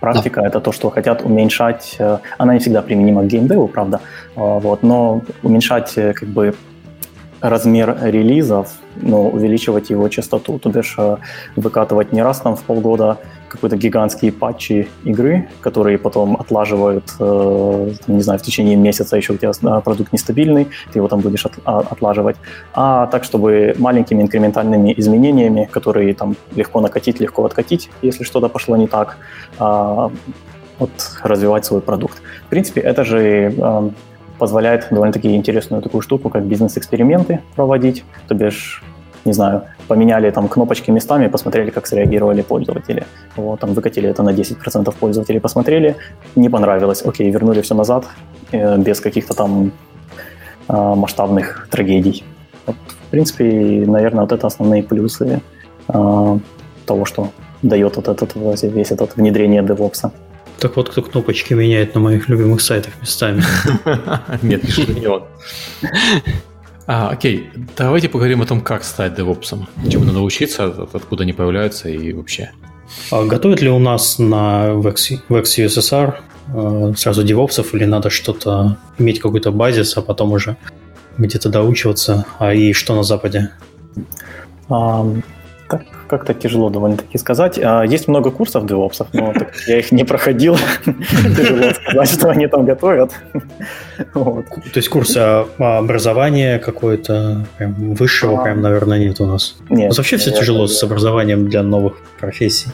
[0.01, 0.47] практика да.
[0.47, 1.97] это то, что хотят уменьшать,
[2.37, 3.99] она не всегда применима к геймдеву, правда,
[4.35, 6.53] вот, но уменьшать как бы
[7.41, 11.17] размер релизов, но увеличивать его частоту, то бишь э,
[11.55, 13.17] выкатывать не раз там в полгода
[13.49, 19.37] какие-то гигантские патчи игры, которые потом отлаживают, э, не знаю, в течение месяца еще у
[19.37, 22.37] тебя продукт нестабильный, ты его там будешь от, а, отлаживать,
[22.73, 28.77] а так, чтобы маленькими инкрементальными изменениями, которые там легко накатить, легко откатить, если что-то пошло
[28.77, 29.17] не так,
[29.57, 30.11] а,
[30.79, 30.91] вот,
[31.23, 32.21] развивать свой продукт.
[32.45, 33.89] В принципе, это же э,
[34.37, 38.05] позволяет довольно-таки интересную такую штуку, как бизнес-эксперименты проводить.
[38.27, 38.81] То бишь,
[39.29, 43.03] не знаю, поменяли там кнопочки местами, посмотрели, как среагировали пользователи.
[43.35, 45.95] Вот, там выкатили это на 10% пользователей, посмотрели,
[46.35, 48.05] не понравилось, окей, вернули все назад,
[48.51, 49.71] э, без каких-то там
[50.69, 52.23] э, масштабных трагедий.
[52.65, 53.43] Вот, в принципе,
[53.87, 55.41] наверное, вот это основные плюсы
[55.93, 56.39] э,
[56.85, 57.29] того, что
[57.61, 60.11] дает вот этот, весь этот внедрение DevOps.
[60.59, 63.43] Так вот, кто кнопочки меняет на моих любимых сайтах местами.
[64.41, 65.23] Нет, не он.
[66.91, 69.67] А, окей, давайте поговорим о том, как стать девопсом.
[69.91, 72.49] Чему надо учиться, откуда они появляются и вообще.
[73.11, 76.15] А готовят ли у нас на VEX USSR
[76.47, 80.57] э, сразу девопсов или надо что-то иметь какой-то базис, а потом уже
[81.19, 82.25] где-то доучиваться?
[82.39, 83.51] А и что на Западе?
[84.67, 87.59] Так, как-то тяжело довольно-таки сказать.
[87.61, 90.57] А, есть много курсов DevOps, но так, я их не проходил.
[91.37, 93.11] Тяжело сказать, что они там готовят.
[94.13, 94.43] То
[94.75, 95.17] есть курсы
[95.57, 99.57] образования какое-то прям высшего, а, прям, наверное, нет у нас.
[99.69, 99.95] Нет.
[99.95, 102.69] Вообще все тяжело с образованием для новых профессий.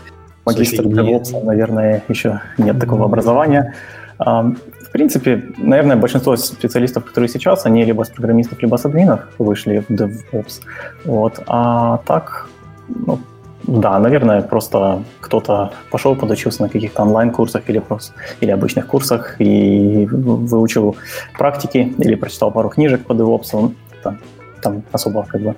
[0.45, 3.73] Магистр DevOps, наверное, еще нет такого образования.
[4.17, 9.21] А, в принципе, наверное, большинство специалистов, которые сейчас, они либо с программистов, либо с админов
[9.39, 10.61] вышли в DevOps.
[11.03, 11.43] Вот.
[11.47, 12.49] А так,
[12.95, 13.19] ну,
[13.63, 20.07] да, наверное, просто кто-то пошел, подучился на каких-то онлайн-курсах или просто или обычных курсах и
[20.11, 20.95] выучил
[21.37, 23.73] практики или прочитал пару книжек по DevOps.
[24.03, 24.19] Там,
[24.61, 25.55] там особо как бы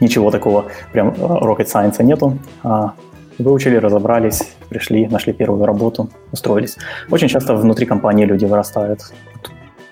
[0.00, 2.38] ничего такого прям rocket science нету.
[2.62, 2.92] А
[3.38, 6.76] выучили, разобрались, пришли, нашли первую работу, устроились.
[7.10, 9.00] Очень часто внутри компании люди вырастают.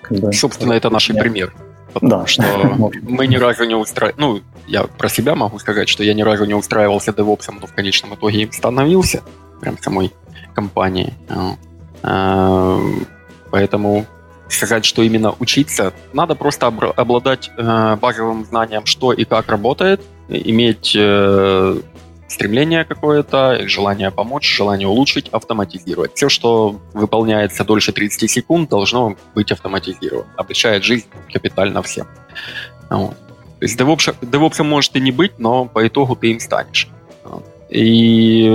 [0.01, 1.53] Как бы, Собственно, это наш пример.
[1.93, 2.27] Потому да.
[2.27, 4.19] что мы ни разу не устраивали...
[4.19, 7.73] Ну, я про себя могу сказать, что я ни разу не устраивался девопсом, но в
[7.73, 9.21] конечном итоге им становился.
[9.61, 10.11] Прям самой
[10.53, 11.13] компании.
[12.03, 12.79] А,
[13.51, 14.05] поэтому
[14.49, 20.93] сказать, что именно учиться, надо просто обладать э, базовым знанием, что и как работает, иметь
[20.95, 21.77] э,
[22.33, 26.11] стремление какое-то, желание помочь, желание улучшить, автоматизировать.
[26.15, 30.29] Все, что выполняется дольше 30 секунд, должно быть автоматизировано.
[30.35, 32.07] Облегчает жизнь капитально всем.
[32.89, 33.15] Вот.
[33.59, 36.89] То есть DevOps, DevOps может и не быть, но по итогу ты им станешь.
[37.69, 38.51] И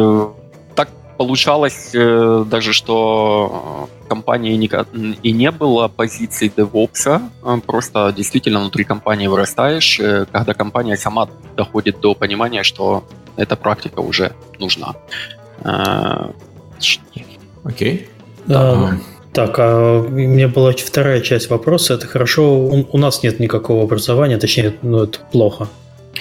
[0.74, 4.54] так получалось э, даже, что компании
[5.22, 11.28] и не было позиции DevOps, а просто действительно внутри компании вырастаешь, э, когда компания сама
[11.56, 13.04] доходит до понимания, что
[13.38, 14.96] эта практика уже нужна.
[15.62, 16.32] А,
[17.64, 18.08] Окей.
[18.46, 18.54] Okay.
[18.54, 18.92] А,
[19.32, 21.94] так, а у меня была вторая часть вопроса.
[21.94, 25.68] Это хорошо, у, у нас нет никакого образования, точнее, ну, это плохо.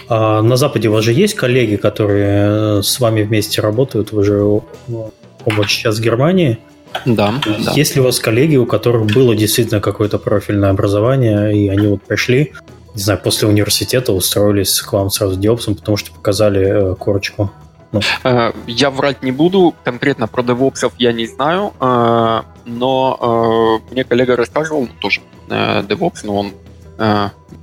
[0.09, 4.43] А на Западе у вас же есть коллеги, которые с вами вместе работают, вы же
[4.43, 6.59] оба сейчас в Германии.
[7.05, 7.33] Да,
[7.75, 12.01] Есть ли у вас коллеги, у которых было действительно какое-то профильное образование, и они вот
[12.03, 12.53] пришли
[12.97, 17.51] не знаю, после университета устроились к вам сразу девопсом, потому что показали э, корочку?
[17.91, 18.01] Ну.
[18.23, 24.35] Э, я врать не буду, конкретно про девопсов я не знаю, э, но мне коллега
[24.35, 26.51] рассказывал, ну, тоже девопс, но он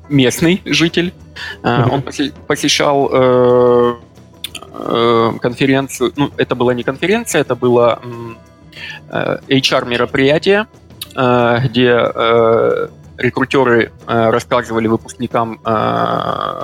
[0.09, 1.13] местный житель,
[1.63, 1.91] mm-hmm.
[1.91, 2.03] он
[2.47, 3.09] посещал
[5.41, 8.01] конференцию, ну, это была не конференция, это было
[9.11, 10.67] HR-мероприятие,
[11.11, 16.63] где рекрутеры э, рассказывали выпускникам э,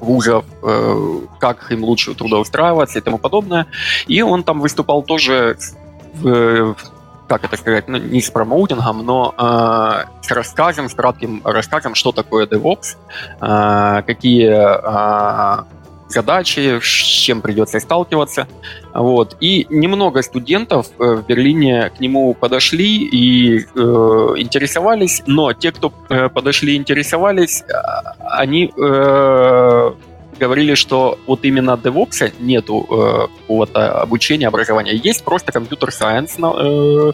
[0.00, 3.66] вузов, э, как им лучше трудоустраиваться и тому подобное.
[4.06, 5.56] И он там выступал тоже
[6.14, 6.76] в,
[7.28, 12.12] как это сказать, ну, не с промоутингом, но э, с рассказом, с кратким рассказом, что
[12.12, 12.96] такое DevOps,
[13.40, 15.64] э, какие э,
[16.12, 18.46] задачи, с чем придется сталкиваться.
[18.94, 19.36] Вот.
[19.40, 23.80] И немного студентов э, в Берлине к нему подошли и э,
[24.36, 27.72] интересовались, но те, кто э, подошли и интересовались, э,
[28.20, 29.92] они э,
[30.38, 34.94] говорили, что вот именно DevOps нету э, какого-то обучения, образования.
[34.94, 37.12] Есть просто компьютер-сайенс э,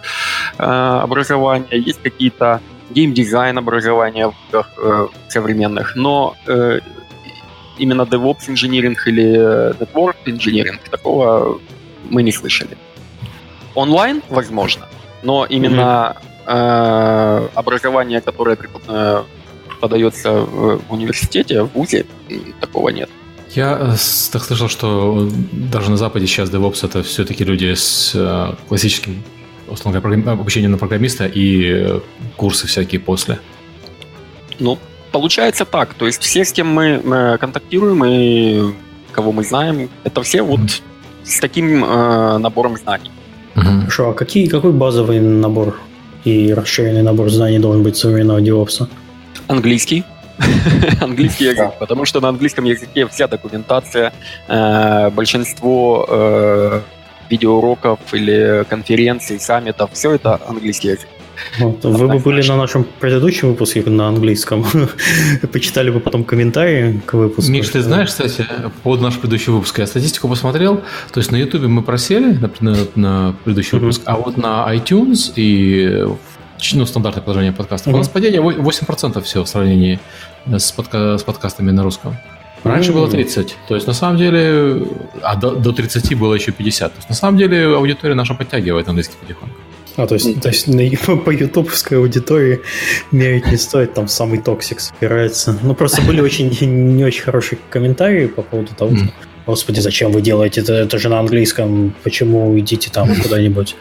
[0.59, 0.64] э,
[1.03, 6.80] образование, есть какие-то геймдизайн образования э, современных, но э,
[7.79, 11.61] именно DevOps инжиниринг или Network инжиниринг такого
[12.11, 12.76] мы не слышали.
[13.74, 14.87] Онлайн, возможно,
[15.22, 16.16] но именно
[16.47, 17.47] mm-hmm.
[17.47, 18.57] э, образование, которое
[18.89, 19.22] э,
[19.81, 22.07] подается в университете, в ВУЗе,
[22.61, 23.09] такого нет.
[23.55, 23.97] Я э,
[24.33, 29.22] так слышал, что даже на Западе сейчас DevOps это все-таки люди с э, классическим
[29.70, 32.01] условно говоря, обучением на программиста и э,
[32.37, 33.39] курсы всякие после.
[34.59, 34.79] Ну,
[35.11, 35.95] получается так.
[35.95, 38.75] То есть все, с кем мы контактируем и
[39.13, 40.83] кого мы знаем, это все вот
[41.25, 43.11] с таким э, набором знаний.
[43.55, 45.81] Хорошо, а какие, какой базовый набор
[46.25, 48.87] и расширенный набор знаний должен быть современного DevOps?
[49.49, 50.05] Английский.
[51.01, 54.13] английский язык, потому что на английском языке вся документация,
[54.47, 56.81] э, большинство э,
[57.29, 61.09] видеоуроков или конференций, саммитов, все это английский язык.
[61.59, 64.66] Вот, вы бы были на нашем предыдущем выпуске на английском,
[65.53, 67.51] почитали бы потом комментарии к выпуску.
[67.51, 68.47] Миш, ты знаешь, кстати,
[68.82, 70.82] под наш предыдущий выпуск, я статистику посмотрел,
[71.12, 75.32] то есть на YouTube мы просели на, на, на предыдущий выпуск, а вот на iTunes
[75.36, 76.07] и
[76.74, 77.95] ну, стандартное положение подкаста, mm-hmm.
[77.95, 80.01] у нас падение 8% все в сравнении
[80.47, 82.16] с, подка- с подкастами на русском.
[82.64, 82.95] Раньше mm-hmm.
[82.95, 83.57] было 30.
[83.68, 84.84] То есть, на самом деле,
[85.22, 86.93] а до, до 30 было еще 50.
[86.93, 89.57] То есть, на самом деле, аудитория наша подтягивает английский потихоньку.
[89.99, 92.61] А, то есть, то есть на, по ютубовской аудитории
[93.11, 95.59] мерить не стоит, там самый токсик собирается.
[95.61, 96.57] Ну, просто были очень
[96.96, 99.07] не очень хорошие комментарии по поводу того, что,
[99.44, 103.74] господи, зачем вы делаете это, это же на английском, почему идите там куда-нибудь.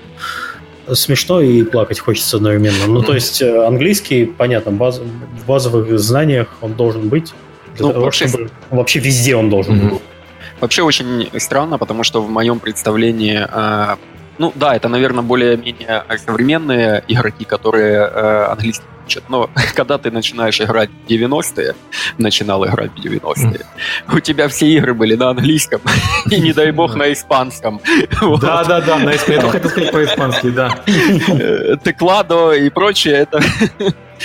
[0.91, 2.87] Смешно и плакать хочется одновременно.
[2.87, 7.33] Ну, то есть, э, английский, понятно, баз, в базовых знаниях он должен быть.
[7.77, 8.27] Ну, того, вообще...
[8.27, 9.89] Чтобы, вообще везде он должен mm-hmm.
[9.89, 10.01] быть.
[10.61, 13.97] Вообще очень странно, потому что в моем представлении э,
[14.37, 19.23] ну да, это, наверное, более-менее современные игроки, которые э, английский учат.
[19.29, 21.75] Но когда ты начинаешь играть в 90-е,
[22.17, 23.65] начинал играть в 90-е,
[24.13, 25.81] у тебя все игры были на английском,
[26.31, 27.81] и не дай бог на испанском.
[28.21, 29.45] Да-да-да, на испанском.
[29.45, 30.77] Я хотел сказать по-испански, да.
[30.85, 33.41] Э, Текладо и прочее, это...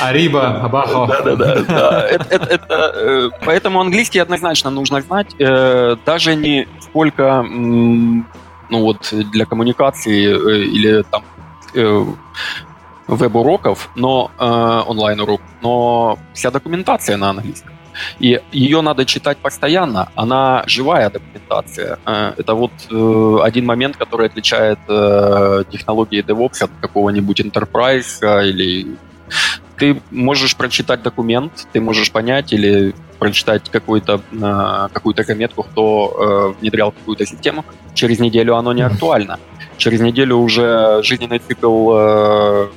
[0.00, 1.06] Ариба, Абахо.
[1.06, 2.08] Да-да-да.
[2.10, 5.28] Э, поэтому английский однозначно нужно знать.
[5.38, 7.44] Э, даже не сколько
[8.72, 11.22] ну вот для коммуникации э, или там
[11.74, 12.04] э,
[13.06, 17.72] веб-уроков, но э, онлайн-урок, но вся документация на английском.
[18.18, 20.08] И ее надо читать постоянно.
[20.14, 21.98] Она живая документация.
[22.06, 28.96] Э, это вот э, один момент, который отличает э, технологии DevOps от какого-нибудь Enterprise или
[29.76, 36.60] ты можешь прочитать документ, ты можешь понять или прочитать какую-то э, какую-то заметку, кто э,
[36.60, 37.64] внедрял какую-то систему,
[37.94, 39.38] через неделю оно не актуально.
[39.76, 42.68] Через неделю уже жизненный цикл э,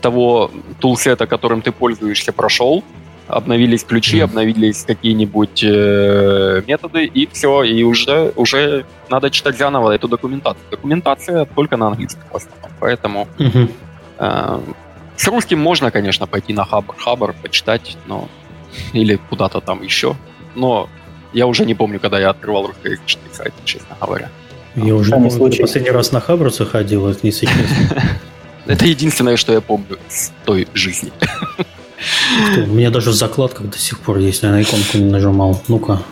[0.00, 0.50] того
[0.80, 2.82] тулсета, которым ты пользуешься, прошел,
[3.26, 10.08] обновились ключи, обновились какие-нибудь э, методы, и все, и уже, уже надо читать заново эту
[10.08, 10.64] документацию.
[10.70, 13.28] Документация только на английском в основном, поэтому
[14.18, 14.60] э,
[15.16, 18.28] с русским можно, конечно, пойти на Хабр, Хабр почитать, но
[18.92, 20.16] или куда-то там еще.
[20.54, 20.88] Но
[21.32, 24.30] я уже не помню, когда я открывал русскоязычный сайт, честно говоря.
[24.74, 27.54] Я уже не помню, последний раз на Хабр заходил, это не сейчас.
[28.66, 31.10] Это единственное, что я помню с той жизни.
[32.58, 35.58] У меня даже в закладках до сих пор есть, я на иконку не нажимал.
[35.68, 36.02] Ну-ка.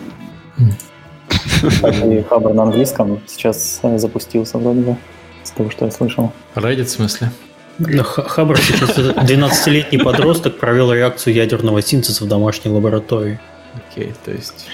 [1.61, 4.97] И Хабр на английском сейчас запустился вроде бы,
[5.43, 6.33] с того, что я слышал.
[6.55, 7.31] Reddit в смысле?
[7.79, 13.39] Хабр сейчас 12-летний подросток провел реакцию ядерного синтеза в домашней лаборатории.
[13.75, 14.67] Окей, то есть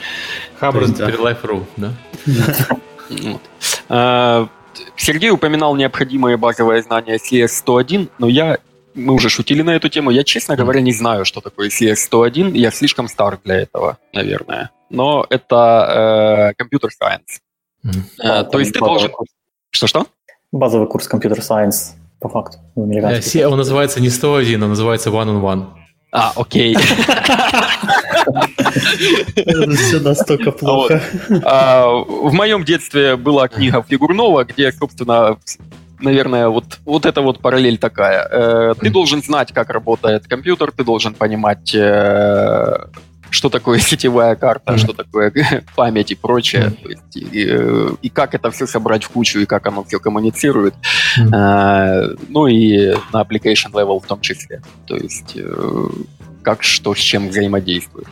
[0.59, 1.93] Хабр теперь Life.ru, да?
[3.89, 4.47] А,
[4.95, 8.57] Сергей упоминал необходимые базовые знания CS101, но я
[8.95, 10.11] мы уже шутили на эту тему.
[10.11, 12.55] Я, честно говоря, не знаю, что такое CS101.
[12.55, 14.69] Я слишком стар для этого, наверное.
[14.89, 17.41] Но это компьютер э, science.
[17.83, 18.01] Mm-hmm.
[18.19, 19.11] Э, то есть ты должен...
[19.71, 20.05] Что-что?
[20.51, 22.57] Базовый курс computer science по факту.
[22.75, 25.65] Э, он называется не 101, он называется One on One.
[26.11, 26.75] А, окей.
[29.75, 31.01] Все настолько плохо.
[31.43, 35.37] А, в моем детстве была книга Фигурнова, где, собственно,
[35.99, 38.27] наверное, вот, вот эта вот параллель такая.
[38.31, 42.77] Э, ты должен знать, как работает компьютер, ты должен понимать э,
[43.33, 44.77] что такое сетевая карта, mm-hmm.
[44.77, 45.33] что такое
[45.75, 46.83] память и прочее, mm-hmm.
[46.83, 50.75] то есть, и, и как это все собрать в кучу, и как оно все коммуницирует,
[51.17, 51.29] mm-hmm.
[51.33, 54.61] а, ну и на application level в том числе.
[54.85, 55.87] То есть, э,
[56.43, 58.07] как что с чем взаимодействует.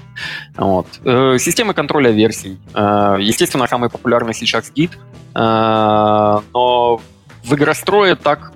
[0.58, 0.88] Вот.
[1.06, 2.58] Э, системы контроля версий.
[2.74, 4.92] Э, естественно, самый популярный сейчас Git,
[5.36, 7.02] э, но
[7.44, 8.54] в игрострое так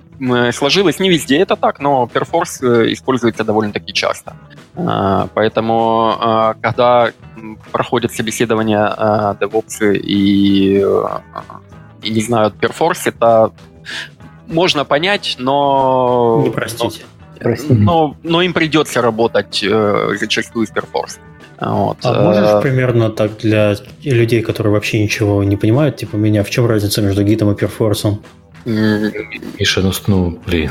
[0.52, 4.34] сложилось не везде это так, но Perforce используется довольно-таки часто.
[5.34, 7.10] Поэтому, когда
[7.72, 8.86] проходят собеседования
[9.40, 10.84] DevOps и,
[12.02, 13.52] и не знают Perforce, это
[14.46, 16.42] можно понять, но...
[16.44, 17.02] Не простите.
[17.02, 17.74] Но, Простите.
[17.74, 21.18] Но, но им придется работать э, зачастую с Perforce.
[21.60, 21.98] Вот.
[22.02, 26.50] А можешь э, примерно так для людей, которые вообще ничего не понимают, типа меня, в
[26.50, 28.22] чем разница между гитом и перфорсом?
[28.66, 30.70] Миша, ну, ну блин.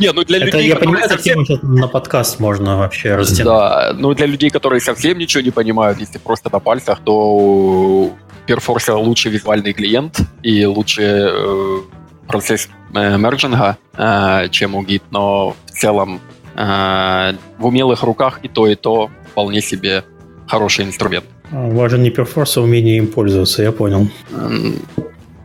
[0.00, 3.44] Не, ну для людей, Я понимаю, совсем на подкаст можно вообще растянуть.
[3.44, 8.10] Да, ну для людей, которые совсем ничего не понимают, если просто на пальцах, то
[8.48, 11.78] Perforce лучший визуальный клиент и лучше э,
[12.26, 16.20] процесс э, мерджинга, э, чем у Git, но в целом
[16.54, 20.04] в умелых руках и то, и то вполне себе
[20.46, 21.24] хороший инструмент.
[21.50, 24.10] А, важен не перфорс, а умение им пользоваться, я понял.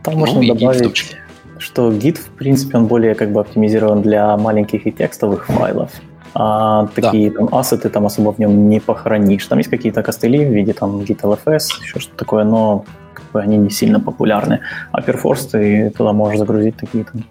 [0.02, 1.16] Там ну, можно добавить,
[1.58, 5.90] что Git, в принципе, он более как бы оптимизирован для маленьких и текстовых файлов.
[6.34, 7.38] А такие да.
[7.38, 9.46] там ассеты там особо в нем не похоронишь.
[9.46, 12.84] Там есть какие-то костыли в виде там Git LFS, еще что-то такое, но
[13.32, 14.60] бы они не сильно популярны.
[14.92, 17.24] А Perforce ты туда можешь загрузить такие там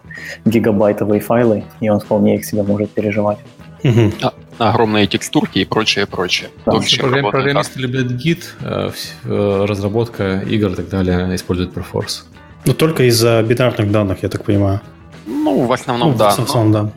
[0.45, 3.39] гигабайтовые файлы, и он вполне их себе может переживать.
[3.83, 4.11] Угу.
[4.59, 6.49] А, огромные текстурки и прочее, прочее.
[6.65, 6.71] Да.
[6.73, 8.91] То, Программ, программисты любят Git, э,
[9.23, 12.23] э, разработка игр и так далее используют Perforce.
[12.67, 14.81] Но только из-за бинарных данных, я так понимаю.
[15.25, 16.31] Ну, в основном, ну, да.
[16.31, 16.83] В основном, но...
[16.83, 16.91] да.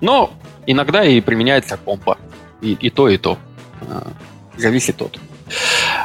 [0.00, 0.30] Но
[0.66, 2.18] иногда и применяется компа.
[2.60, 3.38] И, и то, и то.
[3.82, 4.02] Э,
[4.56, 5.18] зависит от.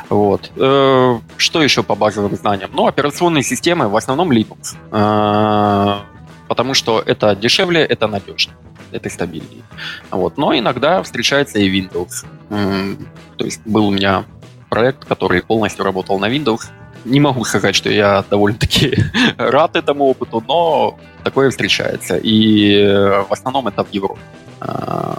[0.10, 0.52] Вот.
[0.56, 2.70] Э, что еще по базовым знаниям?
[2.74, 4.76] Ну, операционные системы в основном Linux.
[4.92, 6.02] Э,
[6.48, 8.54] потому что это дешевле, это надежно,
[8.92, 9.64] это стабильнее.
[10.12, 10.38] Вот.
[10.38, 12.26] Но иногда встречается и Windows.
[12.50, 14.26] То есть был у меня
[14.70, 16.70] проект, который полностью работал на Windows.
[17.10, 18.98] Не могу сказать, что я довольно-таки
[19.38, 22.18] рад этому опыту, но такое встречается.
[22.18, 22.86] И
[23.30, 24.22] в основном это в Европе.
[24.62, 25.14] Э,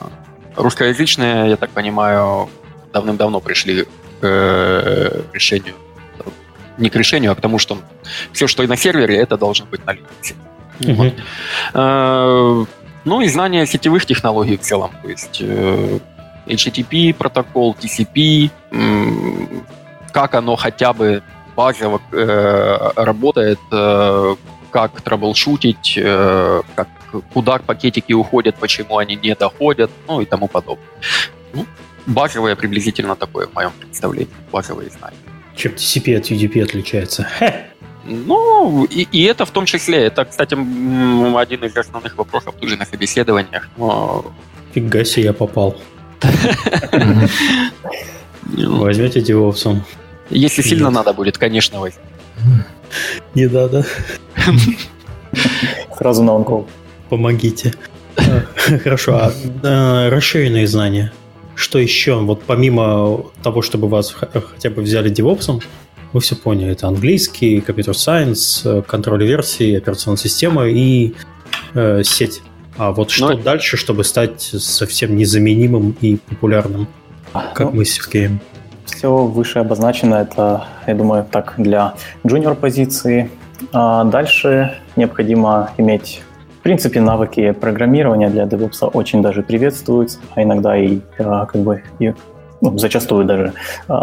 [0.56, 2.48] русскоязычные, я так понимаю,
[2.92, 3.88] давным-давно пришли к
[4.22, 5.74] э, решению.
[6.76, 7.78] Не к решению, а к тому, что
[8.32, 9.96] все, что и на сервере, это должно быть на.
[10.80, 11.14] Вот.
[11.74, 12.64] Э,
[13.04, 14.90] ну и знание сетевых технологий в целом.
[15.02, 15.98] То есть э,
[16.46, 18.50] HTTP протокол, TCP,
[20.12, 21.22] как оно хотя бы
[21.58, 22.00] базово
[22.96, 23.58] работает,
[24.70, 25.98] как траблшутить,
[26.76, 26.88] как,
[27.34, 30.86] куда пакетики уходят, почему они не доходят, ну и тому подобное.
[31.54, 31.66] Ну,
[32.06, 35.16] базовое приблизительно такое в моем представлении, базовые знания.
[35.56, 37.26] Чем TCP от UDP отличается?
[37.38, 37.66] Хе.
[38.04, 40.04] Ну, и, и это в том числе.
[40.04, 43.68] Это, кстати, один из основных вопросов тоже на собеседованиях.
[43.76, 44.24] Но...
[44.72, 45.76] Фига себе, я попал.
[48.42, 49.82] Возьмете девопсом.
[50.30, 52.02] Если сильно надо будет, конечно, возьму.
[53.34, 53.86] Не надо.
[55.96, 56.66] Сразу на онкол.
[57.08, 57.74] Помогите.
[58.82, 61.12] Хорошо, а расширенные знания?
[61.54, 62.16] Что еще?
[62.16, 65.60] Вот помимо того, чтобы вас хотя бы взяли девопсом,
[66.12, 66.72] вы все поняли.
[66.72, 71.14] Это английский, компьютер сайенс, контроль версии, операционная система и
[71.74, 72.42] э, сеть.
[72.76, 73.36] А вот что Но...
[73.36, 76.86] дальше, чтобы стать совсем незаменимым и популярным,
[77.32, 78.40] как ну, мы с Сергеем?
[78.88, 80.16] Все выше обозначено.
[80.16, 81.94] Это, я думаю, так для
[82.26, 83.30] джуниор позиции.
[83.72, 86.22] А дальше необходимо иметь
[86.68, 92.12] принципе, навыки программирования для DevOps очень даже приветствуются, а иногда и а, как бы и
[92.60, 93.54] ну, зачастую даже
[93.88, 93.94] э,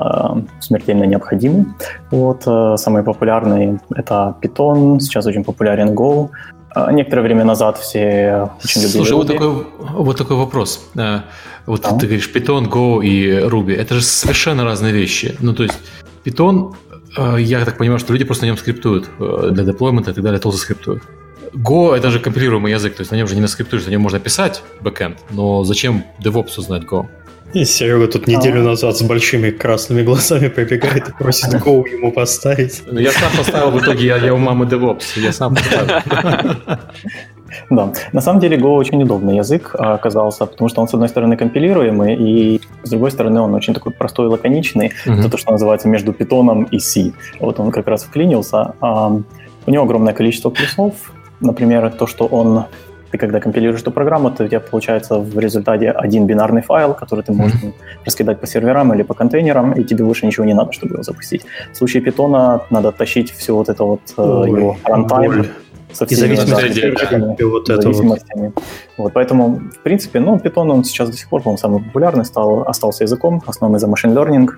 [0.59, 1.75] смертельно необходимы.
[2.09, 6.29] Вот, э, самые популярные— это Python, сейчас очень популярен Go.
[6.75, 10.87] Э, некоторое время назад все очень любили Слушай, вот такой, вот такой вопрос.
[10.95, 11.21] Э,
[11.65, 11.97] вот а?
[11.97, 13.75] ты говоришь Python, Go и Ruby.
[13.75, 15.35] Это же совершенно разные вещи.
[15.39, 15.77] Ну, то есть
[16.25, 16.75] Python,
[17.17, 20.39] э, я так понимаю, что люди просто на нем скриптуют для деплоймента и так далее,
[20.39, 21.03] тоже скриптуют.
[21.53, 24.19] Go— это же компилируемый язык, то есть на нем же не наскриптуешь, на нем можно
[24.19, 27.07] писать бэкэнд, но зачем DevOps знать Go?
[27.55, 28.63] И Серега тут неделю а.
[28.63, 32.83] назад с большими красными глазами прибегает и просит Go ему поставить.
[32.85, 36.67] Ну, я сам поставил в итоге, я, я у мамы DevOps, я сам поставил.
[37.69, 41.37] Да, на самом деле Go очень удобный язык оказался, потому что он, с одной стороны,
[41.37, 44.91] компилируемый, и с другой стороны, он очень такой простой и лаконичный.
[45.05, 45.19] Mm-hmm.
[45.19, 47.13] Это то, что называется между питоном и C.
[47.39, 48.73] Вот он как раз вклинился.
[48.81, 50.93] У него огромное количество плюсов,
[51.39, 52.65] Например, то, что он
[53.15, 57.23] ты когда компилируешь эту программу, то у тебя получается в результате один бинарный файл, который
[57.23, 58.05] ты можешь mm-hmm.
[58.05, 61.45] раскидать по серверам или по контейнерам, и тебе больше ничего не надо, чтобы его запустить.
[61.71, 65.45] В случае питона надо тащить все вот это вот э, Ой, его рантайм.
[65.93, 68.53] со всеми да, вот зависимостями.
[68.97, 69.13] Вот.
[69.13, 73.03] Поэтому, в принципе, ну, Python, он сейчас до сих пор, по-моему, самый популярный стал, остался
[73.03, 74.49] языком, основной за machine learning,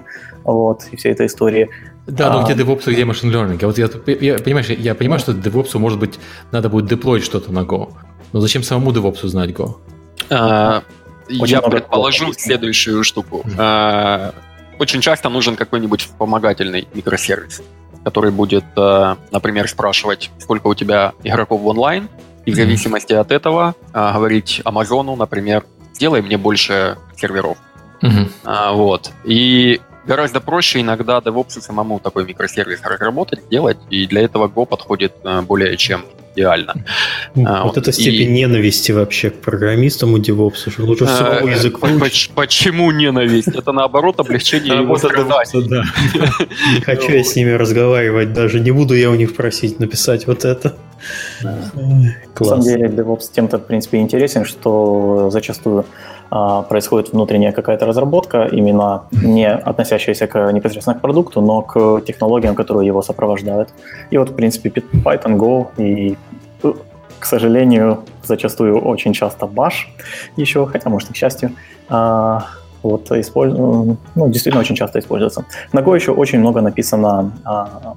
[0.43, 1.69] вот, и все этой истории.
[2.07, 3.65] Да, но а, где DevOps, где machine learning?
[3.65, 3.89] Вот я,
[4.19, 6.19] я, понимаешь, я понимаю, что DevOps, может быть,
[6.51, 7.89] надо будет деплоить что-то на Go.
[8.33, 9.77] Но зачем самому DevOps знать Go?
[10.29, 10.83] А,
[11.29, 13.43] я предположу следующую штуку.
[13.45, 13.55] Mm-hmm.
[13.57, 14.33] А,
[14.79, 17.61] очень часто нужен какой-нибудь вспомогательный микросервис,
[18.03, 22.09] который будет, э, например, спрашивать, сколько у тебя игроков в онлайн,
[22.45, 27.57] и в зависимости от этого э, говорить Амазону, например, сделай мне больше серверов.
[28.03, 28.75] Mm-hmm.
[28.75, 29.11] Вот.
[29.23, 35.13] И гораздо проще иногда DevOps самому такой микросервис разработать, сделать, и для этого Go подходит
[35.23, 36.05] э, более чем
[36.37, 36.73] идеально.
[37.35, 38.41] Вот, а, вот эта степень и...
[38.41, 41.79] ненависти вообще к программистам у DevOps, лучше всего а, язык
[42.35, 43.47] Почему ненависть?
[43.47, 45.83] Это наоборот облегчение его страданий.
[46.75, 50.45] Не хочу я с ними разговаривать даже, не буду я у них просить написать вот
[50.45, 50.75] это.
[51.41, 55.85] На самом деле DevOps тем-то, в принципе, интересен, что зачастую а,
[56.29, 62.87] происходит внутренняя какая-то разработка, именно не относящаяся к непосредственно к продукту, но к технологиям, которые
[62.87, 63.69] его сопровождают.
[64.11, 66.17] И вот, в принципе, Python, Go и,
[67.19, 69.87] к сожалению, зачастую очень часто Bash
[70.35, 71.51] еще, хотя, может, и к счастью,
[71.89, 72.45] а,
[72.83, 73.53] вот, использ...
[73.57, 73.97] ну,
[74.29, 75.45] действительно очень часто используется.
[75.73, 77.95] На Go еще очень много написано а,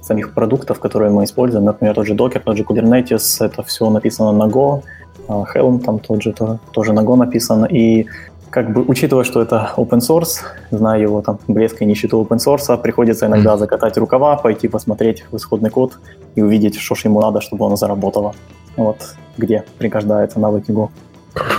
[0.00, 1.64] самих продуктов, которые мы используем.
[1.64, 5.98] Например, тот же Docker, тот же Kubernetes, это все написано на Go, а, Helm там
[5.98, 7.64] тот же тоже, тоже на Go написан.
[7.64, 8.06] И
[8.50, 12.76] как бы учитывая, что это open source, зная его там блеск и нищету open source,
[12.80, 15.98] приходится иногда закатать рукава, пойти посмотреть в исходный код
[16.34, 18.34] и увидеть, что ж ему надо, чтобы оно заработало.
[18.76, 20.90] Вот где пригождается навыки Go.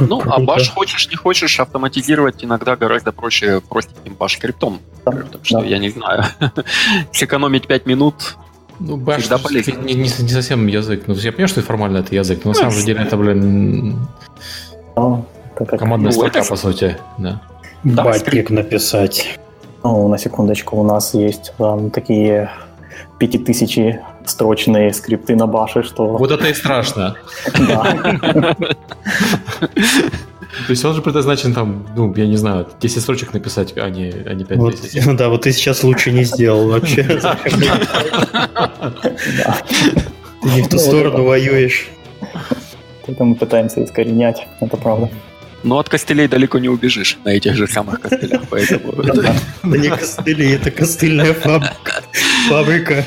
[0.01, 4.79] Ну, а баш хочешь, не хочешь, автоматизировать иногда гораздо проще простеньким баш скриптом.
[5.05, 5.65] Да, так что да.
[5.65, 6.25] я не знаю.
[7.11, 8.37] Сэкономить 5 минут
[8.85, 11.03] ну, Bash не, не, не совсем язык.
[11.07, 13.97] Ну, я понимаю, что формально это язык, но на самом же деле это, блин,
[14.95, 15.25] ну,
[15.55, 16.97] командная ну, строка, по сути.
[17.17, 17.41] Да.
[17.83, 19.39] Батник написать.
[19.83, 22.49] Ну, на секундочку, у нас есть там такие
[23.19, 26.17] пятитысячи строчные скрипты на баше, что...
[26.17, 27.15] Вот это и страшно.
[27.67, 28.55] Да.
[30.67, 34.13] То есть он же предназначен там, ну, я не знаю, 10 строчек написать, а не,
[34.25, 34.75] а не 5 вот,
[35.05, 37.03] Ну да, вот ты сейчас лучше не сделал вообще.
[40.43, 41.87] Ты не в ту ну, сторону воюешь.
[43.07, 45.09] Это мы пытаемся искоренять, это правда.
[45.63, 48.91] Но от костылей далеко не убежишь на этих же самых костылях, поэтому...
[48.91, 51.33] Это не костыли, это костыльная
[52.49, 53.05] фабрика.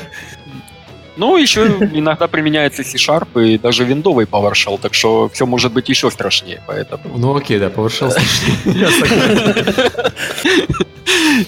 [1.17, 6.11] Ну, еще иногда применяется C-Sharp и даже виндовый PowerShell, так что все может быть еще
[6.11, 7.17] страшнее, поэтому...
[7.17, 8.87] Ну окей, да, PowerShell страшнее.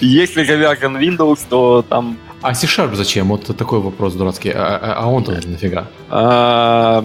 [0.00, 2.18] Если завязан Windows, то там...
[2.42, 3.28] А C-Sharp зачем?
[3.28, 4.50] Вот такой вопрос дурацкий.
[4.50, 5.86] А, а, а он-то нафига?
[6.08, 7.04] А,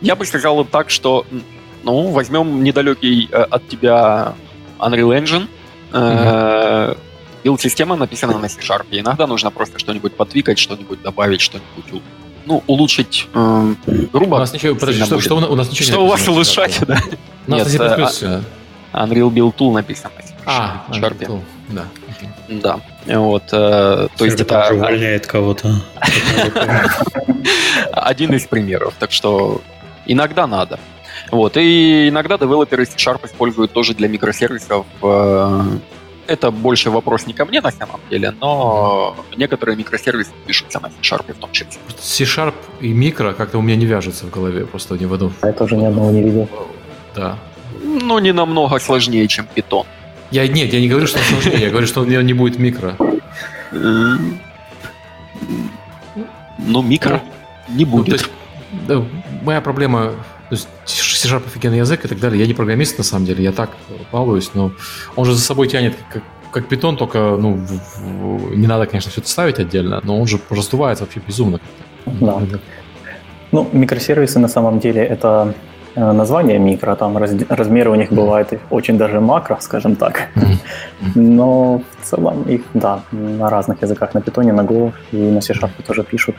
[0.00, 1.26] я бы сказал так, что
[1.82, 4.34] ну, возьмем недалекий э, от тебя
[4.78, 5.48] Unreal Engine,
[7.46, 8.86] Билд-система написана на C-Sharp.
[8.90, 12.02] Иногда нужно просто что-нибудь подвигать, что-нибудь добавить, что-нибудь
[12.44, 13.74] ну, улучшить э,
[14.12, 14.34] грубо.
[14.34, 16.98] У нас ничего, подожди, что, что, у нас ничего что у вас улучшать, да?
[17.46, 17.80] У нас Нет,
[18.92, 20.10] а, Unreal Build Tool написано.
[20.44, 21.40] А, Sharp.
[21.68, 21.84] Да.
[22.48, 22.80] Да.
[23.06, 24.68] Вот, э, то есть это...
[24.72, 25.72] увольняет кого-то.
[27.92, 28.94] Один из примеров.
[28.98, 29.60] Так что
[30.04, 30.80] иногда надо.
[31.30, 35.62] Вот, и иногда девелоперы C-Sharp используют тоже для микросервисов э,
[36.26, 41.32] это больше вопрос не ко мне на самом деле, но некоторые микросервисы пишутся на C-Sharp
[41.32, 41.78] в том числе.
[41.98, 45.32] C-Sharp и микро как-то у меня не вяжется в голове, просто не в одном.
[45.40, 46.48] А я тоже ни одного не видел.
[47.14, 47.38] Да.
[47.82, 49.86] Ну, не намного сложнее, чем Python.
[50.30, 52.96] Я, нет, я не говорю, что он сложнее, я говорю, что он не будет микро.
[56.58, 57.22] Ну, микро
[57.68, 58.28] не ну, будет.
[59.42, 60.12] Моя проблема
[60.48, 62.40] то есть C-Sharp офигенный язык и так далее.
[62.40, 63.70] Я не программист, на самом деле, я так
[64.12, 64.72] балуюсь, но
[65.16, 66.22] он же за собой тянет как,
[66.52, 70.26] как питон, только ну, в, в, не надо, конечно, все это ставить отдельно, но он
[70.26, 71.60] же раздувается вообще безумно.
[72.06, 72.40] Да.
[73.50, 75.54] Ну, микросервисы на самом деле это
[75.96, 80.28] э, название микро, там раз, размеры у них бывают очень даже макро, скажем так.
[81.16, 85.70] Но в целом их, да, на разных языках, на питоне, на Go и на C-Sharp
[85.84, 86.36] тоже пишут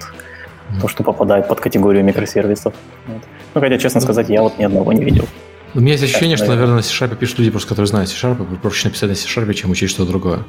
[0.82, 2.74] то, что попадает под категорию микросервисов.
[3.08, 3.22] Вот.
[3.54, 5.26] Ну, хотя, честно сказать, я вот ни одного не видел.
[5.74, 8.88] У меня есть ощущение, что, наверное, на C-Sharp пишут люди, просто которые знают C-Sharp, проще
[8.88, 10.40] написать на C-Sharp, чем учить что-то другое.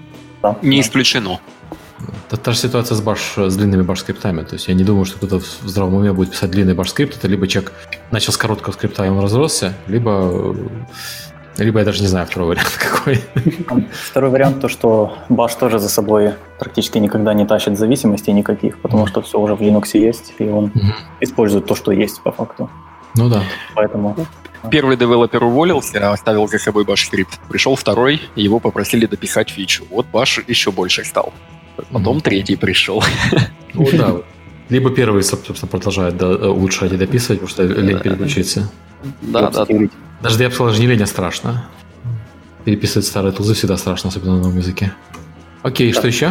[0.43, 1.41] Да, не исключено.
[2.29, 4.43] Это та же ситуация с, баш, с длинными баш-скриптами.
[4.45, 7.17] То есть я не думаю, что кто-то в здравом уме будет писать длинный баш-скрипт.
[7.17, 7.73] Это либо человек
[8.11, 10.55] начал с короткого скрипта, и он разросся, либо
[11.59, 13.21] Либо я даже не знаю второй вариант какой.
[13.91, 19.07] Второй вариант то, что Bash тоже за собой практически никогда не тащит зависимостей никаких, потому
[19.07, 20.93] что все уже в Linux есть, и он mm-hmm.
[21.21, 22.71] использует то, что есть по факту.
[23.17, 23.43] Ну да.
[23.75, 24.17] Поэтому...
[24.71, 27.39] Первый девелопер уволился, оставил за собой Bash скрипт.
[27.49, 29.85] Пришел второй, его попросили дописать фичу.
[29.91, 31.33] Вот Bash еще больше стал.
[31.93, 32.23] Потом mm-hmm.
[32.23, 33.03] третий пришел.
[33.75, 34.17] Ну да.
[34.71, 38.71] Либо первый, собственно, продолжает да, улучшать и дописывать, потому что лень переключиться.
[39.23, 39.67] Да, да.
[40.21, 41.65] Даже я бы сказал, а страшно.
[42.65, 44.93] Переписывать старые тузы всегда страшно, особенно на новом языке.
[45.63, 46.31] Окей, что еще?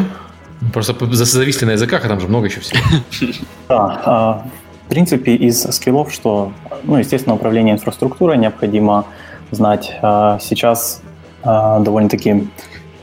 [0.74, 2.80] Просто зависли на языках, а там же много еще всего.
[3.70, 4.48] Да, а,
[4.86, 9.06] в принципе, из скиллов, что, ну, естественно, управление инфраструктурой необходимо
[9.52, 9.98] знать.
[10.02, 11.02] А, сейчас
[11.44, 12.48] а, довольно-таки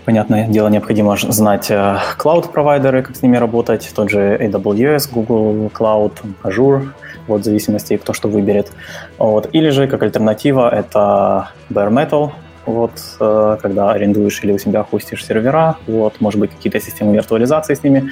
[0.04, 1.70] понятное дело, необходимо знать
[2.18, 6.12] клауд-провайдеры, как с ними работать, тот же AWS, Google Cloud,
[6.42, 6.88] Azure,
[7.26, 8.72] вот в зависимости, кто что выберет.
[9.18, 9.48] Вот.
[9.52, 12.32] Или же, как альтернатива, это bare metal,
[12.66, 17.74] вот, э, когда арендуешь или у себя хостишь сервера, вот, может быть, какие-то системы виртуализации
[17.74, 18.10] с ними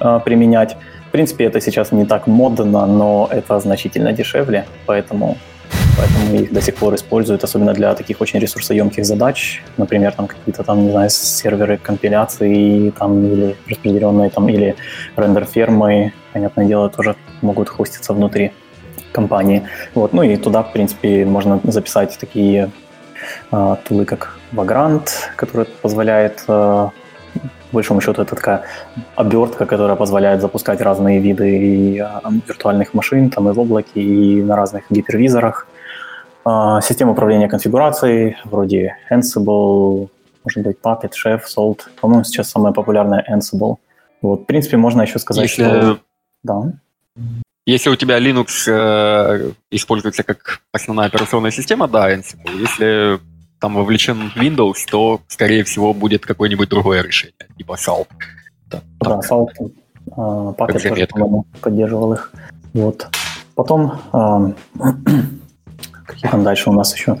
[0.00, 0.76] э, применять.
[1.08, 5.38] В принципе, это сейчас не так модно, но это значительно дешевле, поэтому,
[5.96, 10.64] поэтому их до сих пор используют, особенно для таких очень ресурсоемких задач, например, там какие-то
[10.64, 14.74] там, не знаю, серверы компиляции там, или распределенные там, или
[15.14, 18.52] рендер-фермы, понятное дело, тоже могут хоститься внутри
[19.12, 19.62] компании.
[19.94, 20.12] Вот.
[20.12, 22.70] Ну и туда, в принципе, можно записать такие
[23.52, 26.92] э, тулы, как Vagrant, который позволяет, э, по
[27.72, 28.62] большому счету, это такая
[29.16, 32.06] обертка, которая позволяет запускать разные виды и, э,
[32.48, 35.66] виртуальных машин там и в облаке, и на разных гипервизорах.
[36.44, 40.08] Э, система управления конфигурацией, вроде Ansible,
[40.44, 41.80] может быть, Puppet, Chef, Salt.
[42.00, 43.76] По-моему, сейчас самая популярная Ansible.
[44.20, 45.64] Вот, в принципе, можно еще сказать, Если...
[45.64, 45.98] что...
[46.42, 46.72] Да.
[47.66, 52.60] Если у тебя Linux э, используется как основная операционная система, да, Ansible.
[52.60, 53.20] Если
[53.58, 58.08] там вовлечен Windows, то, скорее всего, будет какое-нибудь другое решение, типа Salt.
[58.66, 59.48] Да, да Salt.
[59.60, 59.72] Э,
[60.16, 61.08] Puppet тоже,
[61.62, 62.32] поддерживал их.
[62.74, 63.08] Вот.
[63.54, 64.52] Потом, э,
[66.06, 67.18] какие там дальше у нас еще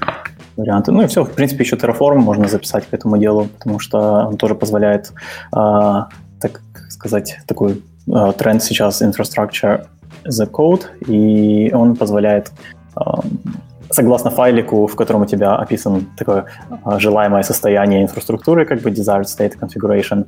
[0.56, 0.92] варианты?
[0.92, 4.36] Ну и все, в принципе, еще Terraform можно записать к этому делу, потому что он
[4.36, 5.12] тоже позволяет,
[5.56, 6.04] э,
[6.40, 9.86] так сказать, такой э, тренд сейчас Infrastructure
[10.24, 12.52] the code, и он позволяет
[13.90, 16.46] согласно файлику, в котором у тебя описан такое
[16.98, 20.26] желаемое состояние инфраструктуры, как бы desired state configuration,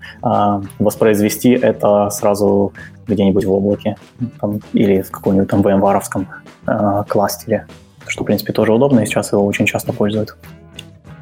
[0.78, 2.72] воспроизвести это сразу
[3.06, 3.96] где-нибудь в облаке
[4.40, 7.66] там, или в каком-нибудь там VMware кластере,
[8.06, 10.36] что, в принципе, тоже удобно, и сейчас его очень часто пользуют.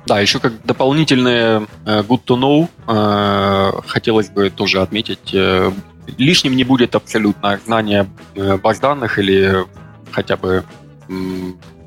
[0.07, 5.71] Да, еще как дополнительное э, good to know э, хотелось бы тоже отметить э,
[6.19, 9.65] лишним не будет абсолютно знание э, баз данных или
[10.11, 10.65] хотя бы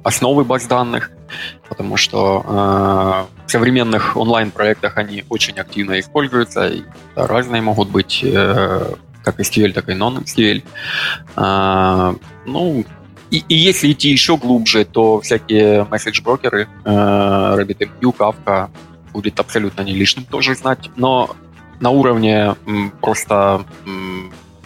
[0.04, 1.12] основы баз данных,
[1.68, 6.84] потому что э, в современных онлайн-проектах они очень активно используются, и
[7.16, 8.94] разные могут быть, э,
[9.24, 10.64] как SQL, так и non-SQL.
[11.36, 12.16] Э,
[12.46, 12.86] ну,
[13.32, 18.70] и, и если идти еще глубже, то всякие месседж-брокеры, э, RabbitMQ, Kafka
[19.12, 21.36] будет абсолютно не лишним тоже знать, но
[21.80, 22.56] на уровне
[23.02, 23.66] просто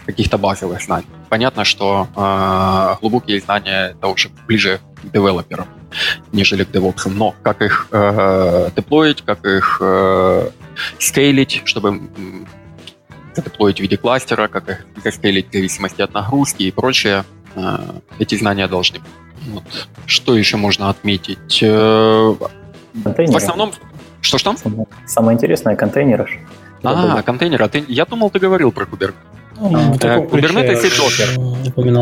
[0.06, 1.06] каких-то базовых знаний.
[1.28, 5.66] Понятно, что э, глубокие знания это уже ближе к девелоперам,
[6.32, 7.08] нежели к DevOps.
[7.08, 10.50] Но как их э, деплоить, как их э,
[10.98, 12.00] скейлить, чтобы
[13.34, 17.78] задеплоить в виде кластера, как их заскейлить в зависимости от нагрузки и прочее, э,
[18.18, 19.10] эти знания должны быть.
[19.46, 19.88] Вот.
[20.06, 21.62] Что еще можно отметить?
[21.62, 22.34] Э,
[22.94, 23.72] в основном...
[24.20, 24.54] Что что?
[25.06, 26.28] Самое интересное контейнеры.
[26.82, 27.64] А, контейнеры.
[27.64, 29.14] А ты, я думал, ты говорил про Kubernetes.
[29.60, 31.28] Ну, Kubernetes и Docker.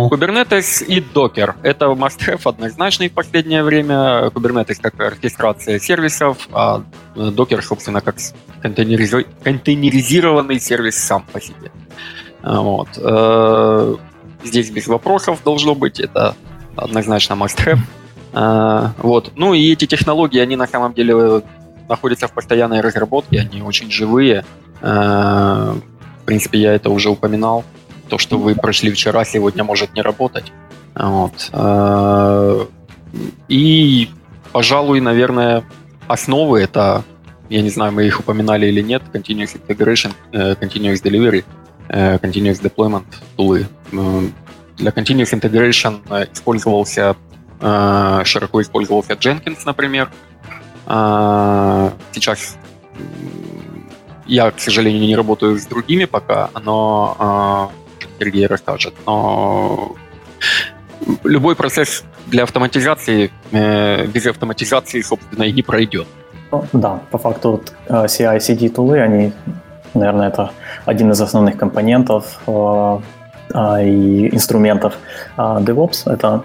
[0.09, 1.55] Kubernetes и Docker.
[1.63, 4.29] Это must-have однозначный в последнее время.
[4.29, 6.83] Kubernetes как оркестрация сервисов, а
[7.15, 8.17] Docker, собственно, как
[8.63, 11.71] контейнеризированный сервис сам по себе.
[12.43, 12.89] Вот.
[12.97, 13.97] Э,
[14.45, 16.01] здесь без вопросов должно быть.
[16.01, 16.35] Это
[16.77, 17.81] однозначно must-have.
[18.33, 19.33] Э, вот.
[19.37, 21.43] Ну и эти технологии, они на самом деле
[21.89, 24.45] находятся в постоянной разработке, они очень живые.
[24.83, 25.75] Э,
[26.23, 27.65] в принципе, я это уже упоминал.
[28.09, 30.53] То, что вы прошли вчера, сегодня может не работать.
[30.95, 31.51] Вот.
[31.53, 32.67] Э,
[33.49, 34.11] и,
[34.53, 35.65] пожалуй, наверное,
[36.09, 37.05] основы это,
[37.49, 41.45] я не знаю, мы их упоминали или нет, Continuous Integration, э, Continuous Delivery,
[41.89, 43.05] Continuous Deployment
[43.37, 43.67] тулы.
[43.91, 46.01] Для Continuous Integration
[46.33, 47.17] использовался,
[47.61, 50.09] широко использовался Jenkins, например.
[52.13, 52.57] Сейчас
[54.31, 57.71] я, к сожалению, не работаю с другими пока, но
[58.01, 58.95] э, Сергей расскажет.
[59.07, 59.97] Но
[61.25, 66.07] любой процесс для автоматизации э, без автоматизации, собственно, и не пройдет.
[66.53, 69.33] Ну, да, по факту вот, CI-CD тулы, они,
[69.95, 70.53] наверное, это
[70.85, 74.95] один из основных компонентов и инструментов
[75.37, 76.13] DevOps.
[76.13, 76.45] Это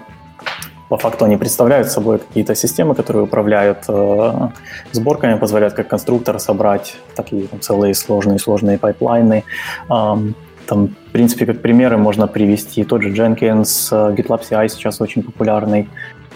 [0.88, 4.48] по факту они представляют собой какие-то системы, которые управляют э,
[4.92, 9.44] сборками, позволяют как конструктор собрать такие там, целые сложные-сложные пайплайны.
[9.90, 10.34] Эм,
[10.66, 15.22] там, в принципе, как примеры можно привести тот же Jenkins, э, GitLab CI сейчас очень
[15.22, 15.88] популярный.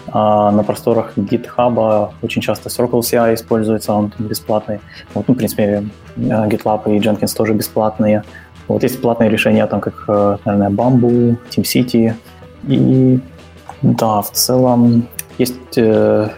[0.07, 4.79] А на просторах GitHub очень часто Circle CI используется, он бесплатный.
[5.13, 5.83] Вот, ну, в принципе,
[6.17, 8.23] э, GitLab и Jenkins тоже бесплатные.
[8.67, 12.13] Вот есть платные решения, там, как, э, наверное, Bamboo, TeamCity
[12.67, 13.19] и
[13.81, 15.07] да, в целом
[15.37, 16.29] есть э,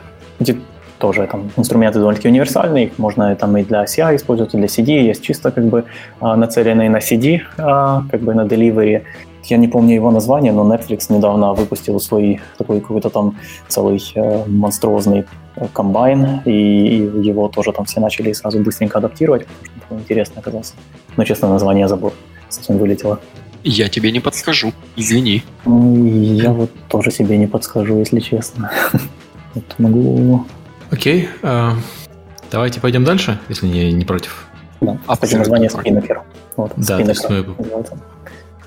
[1.03, 5.09] тоже там инструменты довольно-таки универсальные, их можно там и для CI использовать, и для CD,
[5.09, 5.83] есть чисто как бы
[6.21, 9.01] э, нацеленные на CD, э, как бы на delivery.
[9.43, 13.35] Я не помню его название, но Netflix недавно выпустил свой такой какой-то там
[13.67, 15.25] целый э, монструозный
[15.73, 16.51] комбайн, и
[17.27, 20.73] его тоже там все начали сразу быстренько адаптировать, потому что интересно оказался.
[21.17, 22.13] Но, честно, название забыл,
[22.49, 23.19] совсем вылетело.
[23.63, 25.43] Я тебе не подскажу, извини.
[25.65, 28.71] Ну, я вот тоже себе не подскажу, если честно.
[29.53, 30.47] Вот могу...
[30.89, 31.73] Окей, а,
[32.51, 34.47] давайте пойдем дальше, если не, не против.
[34.81, 36.21] Да, а кстати, название Spinnaker.
[36.57, 37.45] Вот, да, то есть мы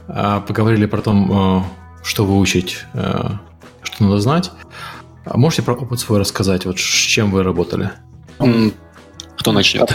[0.06, 1.64] а, поговорили про то,
[2.04, 3.40] что выучить, а,
[3.82, 4.52] что надо знать.
[5.24, 6.66] А можете про опыт свой рассказать?
[6.66, 7.90] Вот с чем вы работали?
[9.36, 9.92] Кто начнет?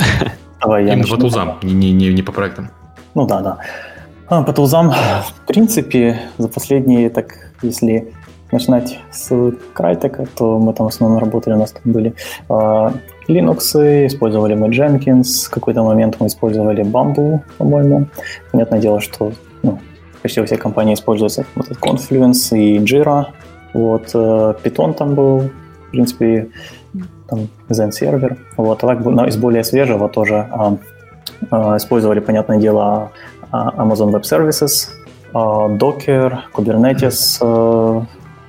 [0.60, 2.70] Давай я Именно по тузам, не, не, не по проектам.
[3.16, 3.58] Ну да, да.
[4.32, 8.13] А, по тулзам, в принципе, за последние, так, если
[8.53, 12.13] начинать с Крайтека, то мы там в основном работали, у нас там были
[12.47, 12.91] э,
[13.27, 18.07] Linux, использовали мы Jenkins, в какой-то момент мы использовали Bumble, по-моему.
[18.53, 19.79] Понятное дело, что ну,
[20.21, 23.25] почти во всех компаниях используется вот этот Confluence и Jira.
[23.73, 26.47] Вот, э, Python там был, в принципе,
[27.27, 28.38] там Zen Server.
[28.55, 30.47] Вот, а так из более свежего тоже
[31.51, 33.11] э, использовали, понятное дело,
[33.52, 34.89] Amazon Web Services,
[35.34, 37.38] Docker, Kubernetes.
[37.41, 38.06] Э,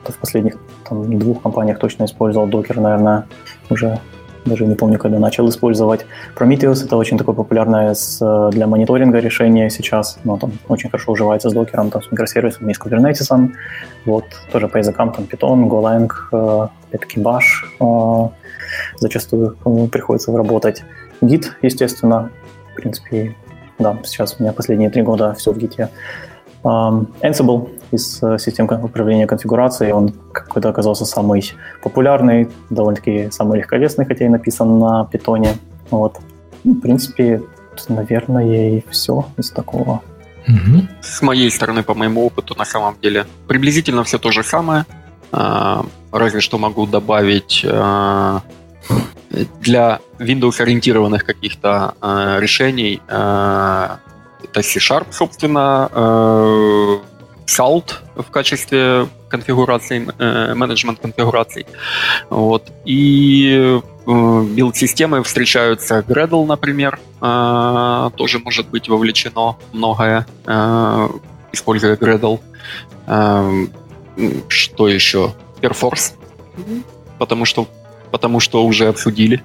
[0.09, 0.57] в последних
[0.89, 3.27] там, двух компаниях точно использовал Docker, наверное,
[3.71, 4.01] уже
[4.45, 6.05] даже не помню, когда начал использовать.
[6.37, 7.95] Prometheus— это очень такое популярное
[8.51, 12.75] для мониторинга решение сейчас, но там очень хорошо уживается с докером, там, с микросервисом и
[12.75, 13.53] с Kubernetes.
[14.05, 16.11] Вот, тоже по языкам там Python, Golang,
[16.89, 18.33] опять-таки Bash
[18.99, 19.57] зачастую
[19.93, 20.83] приходится работать.
[21.21, 22.31] Git, естественно,
[22.73, 23.37] в принципе,
[23.83, 25.89] да, сейчас у меня последние три года все в Git.
[26.65, 31.53] Um, Ansible из uh, систем управления конфигурацией, он какой-то оказался самый
[31.83, 35.57] популярный, довольно-таки самый легковесный, хотя и написан на питоне.
[35.91, 36.21] Вот.
[36.63, 37.43] Ну, в принципе,
[37.89, 40.03] наверное, и все из такого.
[40.47, 40.87] Угу.
[41.01, 44.87] С моей стороны, по моему опыту, на самом деле, приблизительно все то же самое.
[45.33, 48.41] Uh, разве что могу добавить uh,
[49.61, 53.89] для Windows-ориентированных каких-то э, решений э,
[54.45, 56.99] это C-Sharp, собственно, э,
[57.47, 61.67] Salt в качестве конфигурации, э, менеджмент конфигураций.
[62.31, 62.71] Вот.
[62.85, 71.09] И э, билд-системы встречаются Gradle, например, э, тоже может быть вовлечено многое, э,
[71.53, 72.41] используя Gradle.
[73.07, 73.67] Э,
[74.49, 75.33] что еще?
[75.61, 76.15] Perforce,
[77.19, 77.69] потому что
[78.13, 79.43] потому что уже обсудили.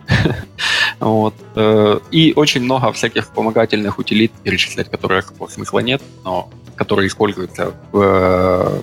[0.99, 1.34] вот.
[1.55, 7.99] Э, и очень много всяких вспомогательных утилит, перечислять которые смысла нет, но которые используются в,
[7.99, 8.82] э,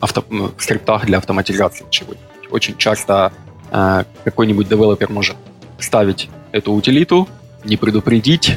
[0.00, 2.50] авто, ну, в скриптах для автоматизации чего-нибудь.
[2.50, 3.32] Очень часто
[3.70, 5.36] э, какой-нибудь девелопер может
[5.78, 7.28] ставить эту утилиту,
[7.64, 8.56] не предупредить,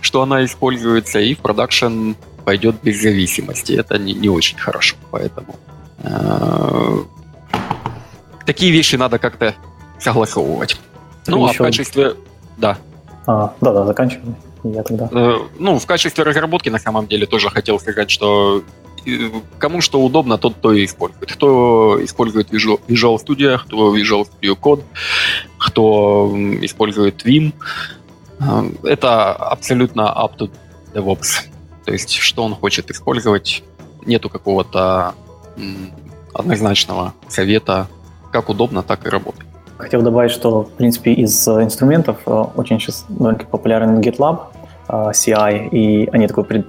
[0.00, 2.12] что она используется, и в продакшн
[2.44, 3.72] пойдет без зависимости.
[3.72, 5.56] Это не, не очень хорошо, поэтому
[8.46, 9.54] такие вещи надо как-то
[10.00, 10.76] согласовывать.
[11.26, 11.50] Ну, еще...
[11.50, 12.16] а в качестве...
[12.56, 12.78] Да.
[13.26, 14.36] А, да-да, заканчиваем.
[14.64, 15.08] Я тогда...
[15.12, 18.62] Э, ну, в качестве разработки, на самом деле, тоже хотел сказать, что
[19.06, 21.32] э, кому что удобно, тот то и использует.
[21.32, 24.82] Кто использует Visual, Visual Studio, кто Visual Studio Code,
[25.58, 27.54] кто использует Vim.
[28.40, 30.50] Э, это абсолютно up to
[30.94, 31.46] DevOps.
[31.84, 33.62] То есть, что он хочет использовать,
[34.04, 35.14] нету какого-то
[36.32, 37.88] однозначного совета,
[38.32, 39.49] как удобно, так и работает.
[39.80, 44.38] Хотел добавить, что, в принципе, из э, инструментов э, очень сейчас довольно популярен GitLab,
[44.88, 46.64] э, CI, и они такой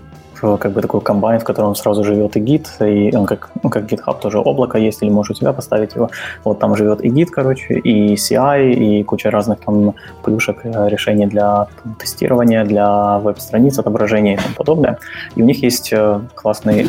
[0.57, 3.83] как бы такой комбайн, в котором сразу живет и Git, и он как, ну, как
[3.83, 6.09] GitHub тоже облако есть, или можешь у себя поставить его.
[6.43, 9.93] Вот там живет и Git, короче, и CI, и куча разных там
[10.23, 14.97] плюшек, решений для там, тестирования, для веб-страниц, отображения и тому подобное.
[15.35, 15.93] И у них есть
[16.33, 16.87] классный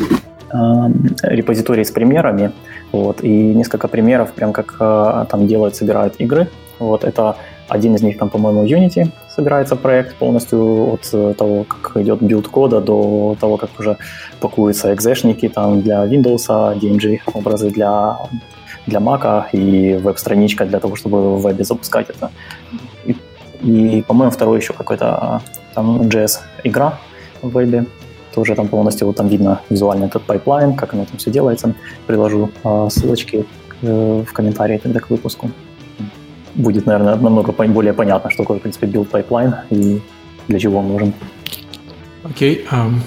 [1.23, 2.51] репозиторий с примерами,
[2.91, 4.77] вот, и несколько примеров, прям как
[5.29, 6.47] там делают, собирают игры.
[6.79, 7.35] Вот, это
[7.69, 12.47] Один из них там, по-моему, Unity собирается проект полностью от э, того, как идет build
[12.47, 13.97] кода до того, как уже
[14.39, 16.47] пакуются экзешники там для Windows,
[16.79, 18.17] DMG образы для
[18.85, 22.31] для Mac и веб-страничка для того, чтобы в вебе запускать это.
[23.05, 23.15] И,
[23.61, 25.41] и по-моему, второй еще какой-то
[25.73, 26.99] там JS-игра
[27.41, 27.85] в вебе.
[28.33, 31.73] Тоже там полностью вот там видно визуально этот пайплайн, как оно там все делается.
[32.07, 33.45] Приложу э, ссылочки
[33.81, 35.51] э, в комментарии тогда к выпуску.
[36.55, 40.01] Будет, наверное, намного более понятно, что такое, в принципе, build pipeline и
[40.47, 41.13] для чего он нужен.
[42.23, 42.65] Окей.
[42.65, 42.99] Okay, um,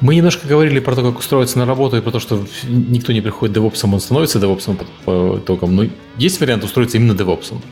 [0.00, 3.22] мы немножко говорили про то, как устроиться на работу и про то, что никто не
[3.22, 5.74] приходит девопсом, он становится девопсом по, по итогам.
[5.74, 5.86] Но
[6.18, 7.62] есть вариант устроиться именно девопсом?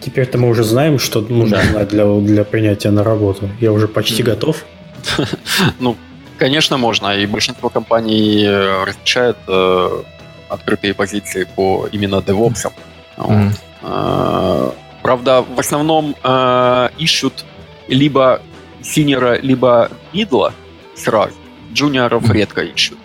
[0.00, 1.70] Теперь-то мы уже знаем, что нужно да.
[1.70, 3.48] знать для, для принятия на работу.
[3.60, 4.26] Я уже почти mm.
[4.26, 4.64] готов.
[5.80, 5.96] Ну,
[6.38, 7.16] конечно, можно.
[7.16, 10.02] И большинство компаний э, различают э,
[10.48, 12.72] открытые позиции по именно DevOps.
[13.16, 13.52] Mm.
[13.82, 14.70] Э,
[15.02, 17.44] правда, в основном э, ищут
[17.88, 18.40] либо
[18.82, 20.52] синера, либо мидла
[20.94, 21.34] сразу.
[21.72, 22.32] Джуниоров mm.
[22.32, 22.98] редко ищут.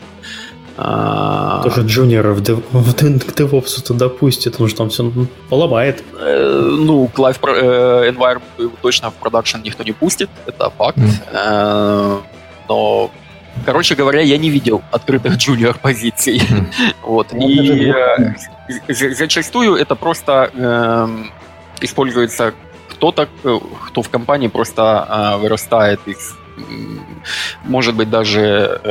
[0.83, 5.11] А, Тоже джуниоров в DevOps туда пустит, потому что там все
[5.49, 6.03] поломает.
[6.19, 10.97] Э, ну, Clive э, Environment точно в продакшн никто не пустит, это факт.
[10.97, 12.21] Mm.
[12.67, 13.11] Но,
[13.65, 16.39] короче говоря, я не видел открытых джуниор позиций.
[16.39, 16.65] Mm.
[17.03, 17.27] вот.
[17.31, 17.93] Ну, И
[19.13, 21.31] зачастую это просто эм,
[21.81, 22.53] используется
[22.89, 23.27] кто-то,
[23.87, 26.35] кто в компании просто вырастает из
[27.63, 28.81] может быть, даже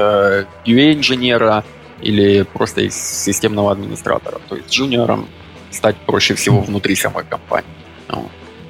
[0.64, 1.62] QA-инженера,
[2.02, 4.38] или просто из системного администратора.
[4.48, 5.26] То есть джуниором
[5.70, 7.70] стать проще всего внутри самой компании.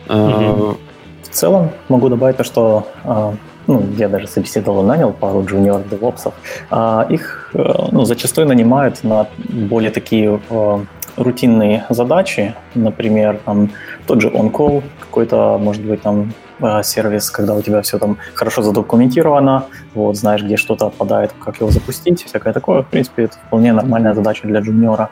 [0.09, 0.77] mm
[1.23, 3.35] В целом могу добавить то, что а,
[3.67, 6.35] ну, я даже собеседовал и нанял пару джуниор девопсов.
[6.71, 10.85] А, их э, ну, зачастую нанимают на более такие э,
[11.17, 13.71] рутинные задачи, например, там
[14.07, 16.50] тот же on-call, какой-то, может быть, там Э,
[16.83, 19.65] сервис, когда у тебя все там хорошо задокументировано,
[19.95, 22.83] вот, знаешь, где что-то отпадает, как его запустить, всякое такое.
[22.83, 25.09] В принципе, это вполне нормальная задача для джуниора.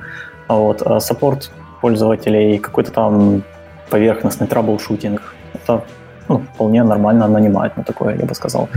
[0.48, 1.50] А вот, а support
[1.80, 3.42] пользователей, какой-то там
[3.90, 5.84] поверхностный troubleshooting, это
[6.28, 8.68] ну, вполне нормально нанимают на такое, я бы сказал.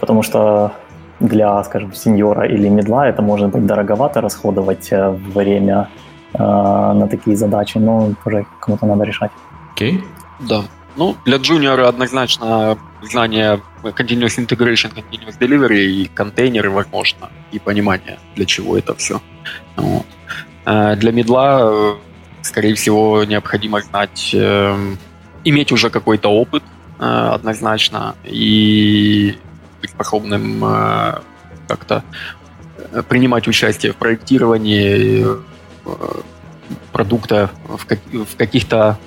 [0.00, 0.72] Потому что
[1.20, 5.88] для, скажем, сеньора или мидла это может быть дороговато расходовать э, время
[6.34, 9.30] э, на такие задачи, но уже кому-то надо решать.
[9.72, 9.94] Окей.
[9.94, 10.04] Okay.
[10.48, 10.62] Да.
[10.96, 18.46] Ну, для джуниора однозначно знание Continuous Integration, Continuous Delivery и контейнеры, возможно, и понимание, для
[18.46, 19.20] чего это все.
[19.76, 20.06] Вот.
[20.64, 21.94] Э, для медла, э,
[22.42, 24.96] скорее всего, необходимо знать, э,
[25.44, 26.62] иметь уже какой-то опыт
[26.98, 29.38] однозначно и
[29.82, 30.64] быть способным
[31.68, 32.02] как-то
[33.10, 35.26] принимать участие в проектировании
[36.92, 38.98] продукта в каких-то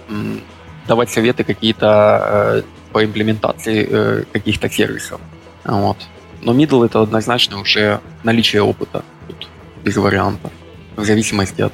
[0.89, 2.61] давать советы какие-то э,
[2.91, 5.21] по имплементации э, каких-то сервисов.
[5.63, 5.97] Вот.
[6.41, 9.03] Но middle это однозначно уже наличие опыта.
[9.27, 9.47] Тут
[9.83, 10.51] без вариантов.
[10.95, 11.73] В зависимости от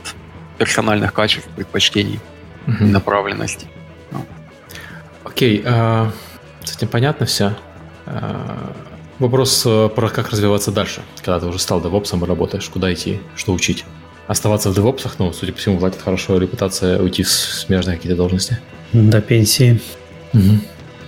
[0.58, 2.20] персональных качеств, предпочтений
[2.68, 2.84] угу.
[2.84, 3.68] и направленности.
[5.24, 6.12] Окей, э,
[6.64, 7.56] с этим понятно все.
[8.06, 8.74] Э,
[9.20, 13.22] вопрос э, про как развиваться дальше, когда ты уже стал девопсом и работаешь, куда идти,
[13.36, 13.86] что учить.
[14.28, 18.60] Оставаться в девопсах, ну, судя по всему, платит хорошо, репутация уйти в смежные какие-то должности.
[18.94, 19.80] До пенсии.
[20.34, 20.60] Угу.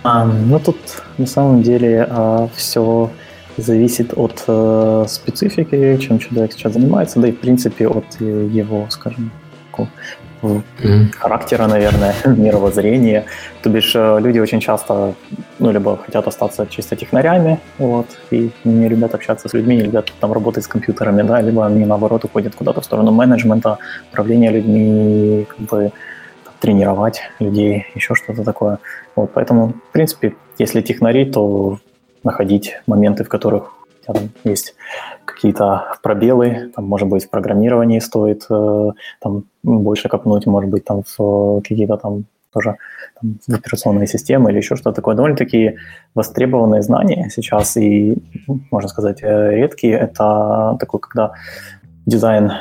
[0.03, 0.77] А, ну, тут
[1.18, 3.11] на самом деле а, все
[3.57, 8.88] зависит от а, специфики, чем человек сейчас занимается, да и, в принципе, от э, его,
[8.89, 9.31] скажем,
[11.20, 13.26] характера, наверное, мировоззрения.
[13.62, 15.14] То бишь э, люди очень часто,
[15.60, 20.14] ну, либо хотят остаться чисто технарями, вот, и не любят общаться с людьми, не любят
[20.20, 23.78] там работать с компьютерами, да, либо они, наоборот, уходят куда-то в сторону менеджмента,
[24.12, 25.92] управления людьми, как бы
[26.60, 28.80] тренировать людей, еще что-то такое.
[29.16, 31.80] Вот, поэтому, в принципе, если технари, то
[32.24, 33.77] находить моменты, в которых
[34.14, 34.76] там есть
[35.26, 41.04] какие-то пробелы, там, может быть, в программировании стоит э, там, больше копнуть, может быть, там
[41.18, 42.78] в какие-то там тоже
[43.22, 45.16] там, в операционные системы или еще что-то такое.
[45.16, 45.76] Довольно-таки
[46.16, 48.18] востребованные знания сейчас и,
[48.72, 49.98] можно сказать, э, редкие.
[49.98, 51.32] Это такой, когда
[52.06, 52.52] дизайн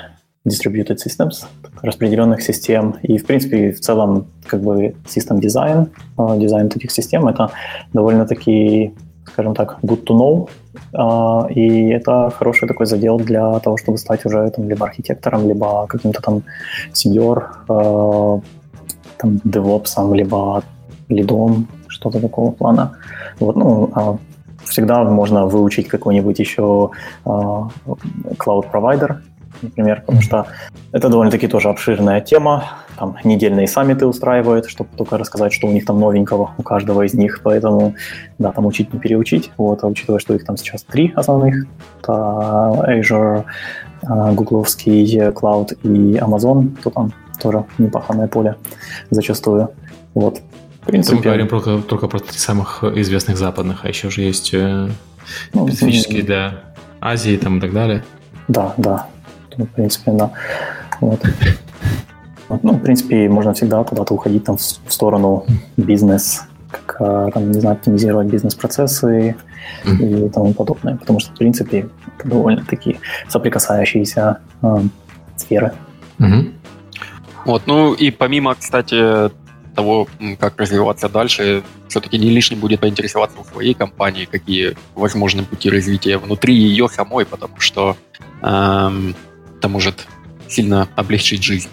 [0.47, 1.45] distributed systems,
[1.83, 2.97] распределенных систем.
[3.03, 7.51] И, в принципе, в целом, как бы, систем дизайн, дизайн таких систем, это
[7.93, 8.95] довольно-таки,
[9.27, 10.49] скажем так, good to know.
[10.93, 15.87] А, и это хороший такой задел для того, чтобы стать уже там, либо архитектором, либо
[15.87, 16.43] каким-то там
[16.93, 18.41] сеньор, а,
[19.19, 20.63] там, девопсом, либо
[21.09, 22.91] лидом, что-то такого плана.
[23.41, 24.19] Вот, ну,
[24.65, 26.91] всегда можно выучить какой-нибудь еще
[27.25, 29.23] cloud-провайдер,
[29.63, 30.47] например, потому что
[30.93, 32.65] это довольно-таки тоже обширная тема.
[32.97, 37.15] Там недельные саммиты устраивают, чтобы только рассказать, что у них там новенького, у каждого из
[37.15, 37.41] них.
[37.43, 37.95] Поэтому,
[38.39, 39.51] да, там учить не переучить.
[39.57, 41.67] Вот, а учитывая, что их там сейчас три основных,
[42.01, 43.45] это Azure,
[44.03, 47.13] а, гугловский Cloud и Amazon, то там
[47.43, 48.57] тоже непаханное поле
[49.11, 49.71] зачастую.
[50.15, 50.41] Вот.
[50.83, 54.89] В принципе, мы говорим только, только про самых известных западных, а еще же есть э,
[55.53, 56.61] ну, специфические для
[57.01, 58.05] Азии там, и так далее.
[58.49, 59.07] Да, да.
[59.57, 60.31] Ну, в принципе, да.
[61.01, 61.21] Вот.
[62.63, 65.45] Ну, в принципе, можно всегда куда-то уходить там в сторону
[65.77, 69.37] бизнес, как, а, там, не знаю, оптимизировать бизнес-процессы
[69.85, 70.27] mm-hmm.
[70.27, 70.97] и тому подобное.
[70.97, 71.89] Потому что, в принципе,
[72.19, 74.77] это довольно-таки соприкасающиеся э,
[75.37, 75.73] сферы.
[76.19, 76.53] Mm-hmm.
[77.47, 79.31] Вот, ну и помимо, кстати,
[79.77, 80.09] того,
[80.41, 86.19] как развиваться дальше, все-таки не лишним будет поинтересоваться у своей компании, какие возможны пути развития
[86.19, 87.97] внутри ее самой, потому что
[88.43, 89.15] эм,
[89.67, 90.07] это может
[90.49, 91.69] сильно облегчить жизнь.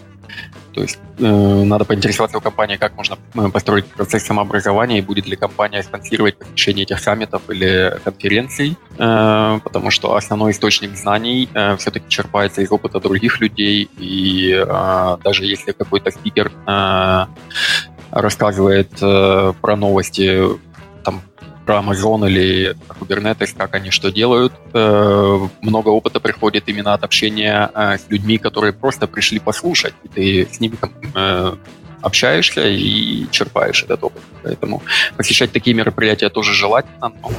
[0.74, 5.28] То есть э, надо поинтересоваться у компании, как можно э, построить процесс самообразования, и будет
[5.28, 11.78] ли компания спонсировать посещение этих саммитов или конференций, э, потому что основной источник знаний э,
[11.78, 17.26] все-таки черпается из опыта других людей, и э, даже если какой-то спикер э,
[18.10, 20.42] рассказывает э, про новости
[21.66, 24.54] про Amazon или Kubernetes, как они что делают.
[24.74, 30.08] Э, много опыта приходит именно от общения э, с людьми, которые просто пришли послушать, и
[30.08, 30.78] ты с ними
[31.16, 31.56] э,
[32.02, 34.22] общаешься и черпаешь этот опыт.
[34.44, 34.82] Поэтому
[35.18, 37.32] посещать такие мероприятия тоже желательно, но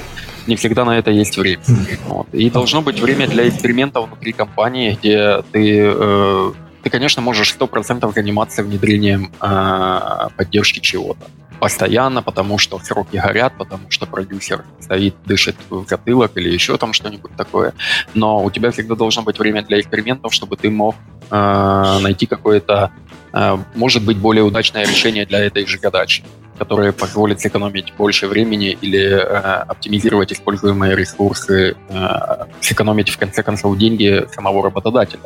[0.46, 1.62] не всегда на это есть время.
[2.06, 2.26] Вот.
[2.32, 8.62] И должно быть время для эксперимента внутри компании, где ты ты, конечно, можешь 100% заниматься
[8.62, 11.30] внедрением э, поддержки чего-то.
[11.60, 16.92] Постоянно, потому что сроки горят, потому что продюсер стоит, дышит в затылок или еще там
[16.92, 17.72] что-нибудь такое.
[18.14, 20.94] Но у тебя всегда должно быть время для экспериментов, чтобы ты мог
[21.30, 22.90] э, найти какое-то,
[23.32, 26.24] э, может быть, более удачное решение для этой же задачи
[26.58, 33.76] которые позволят сэкономить больше времени или э, оптимизировать используемые ресурсы, э, сэкономить в конце концов
[33.76, 35.22] деньги самого работодателя.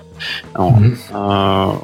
[0.54, 0.96] Mm-hmm.
[1.10, 1.78] Э,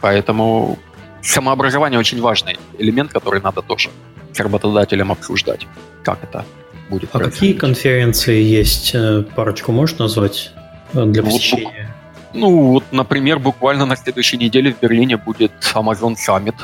[0.00, 0.78] поэтому
[1.24, 3.90] самообразование очень важный элемент, который надо тоже
[4.32, 5.66] с работодателем обсуждать,
[6.02, 6.44] как это
[6.90, 7.10] будет.
[7.12, 8.94] А какие конференции есть?
[8.94, 10.52] Э, парочку можешь назвать
[10.92, 11.94] э, для посещения?
[12.32, 16.54] Вот, ну, вот, например, буквально на следующей неделе в Берлине будет Amazon Summit.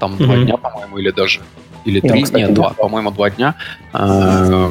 [0.00, 0.24] Там mm-hmm.
[0.24, 1.40] два дня, по-моему, или даже
[1.84, 3.54] или три, кстати, нет, два, по-моему, два дня,
[3.92, 4.70] э,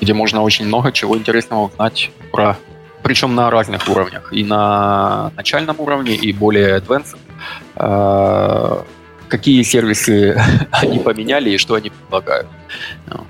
[0.00, 2.56] где можно очень много чего интересного узнать про,
[3.02, 7.16] причем на разных уровнях, и на начальном уровне, и более advanced,
[9.28, 10.40] какие сервисы
[10.70, 12.46] они поменяли и что они предлагают,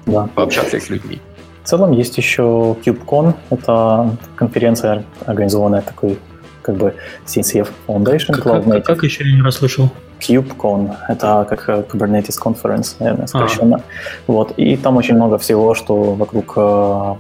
[0.07, 0.29] да.
[0.35, 1.21] пообщаться с людьми.
[1.65, 6.19] В целом есть еще KubeCon, это конференция, организованная такой
[6.63, 6.95] как бы
[7.27, 8.33] CNCF Foundation.
[8.33, 9.91] Как, как, как еще не расслышал?
[10.21, 13.77] KubeCon, это как э, Kubernetes Conference, наверное, сокращенно.
[13.77, 13.83] А.
[14.27, 17.15] Вот, и там очень много всего, что вокруг э,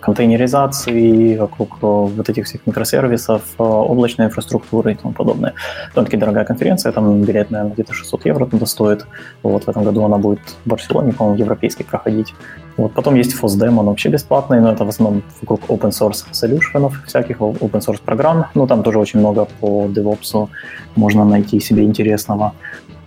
[0.00, 1.86] контейнеризации, вокруг э,
[2.16, 5.54] вот этих всех микросервисов, облачной инфраструктуры и тому подобное.
[5.94, 9.06] Довольно-таки дорогая конференция, там билет, наверное, где-то 600 евро туда стоит.
[9.42, 12.34] Вот в этом году она будет в Барселоне, по-моему, европейской проходить.
[12.76, 12.92] Вот.
[12.92, 17.38] Потом есть FOSDEM, он вообще бесплатный, но это в основном вокруг open source solutions всяких,
[17.40, 18.46] open source программ.
[18.54, 20.48] Ну, там тоже очень много по DevOps
[20.96, 22.54] можно найти себе интересного.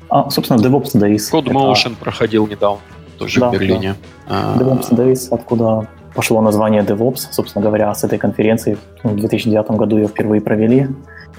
[0.09, 1.31] А, собственно, DevOps Days.
[1.31, 1.95] CodeMotion это...
[1.99, 2.81] проходил недавно,
[3.17, 3.95] тоже да, в Берлине.
[4.29, 4.55] Да.
[4.59, 8.77] DevOps Days, откуда пошло название DevOps, собственно говоря, с этой конференции.
[9.03, 10.87] В 2009 году ее впервые провели,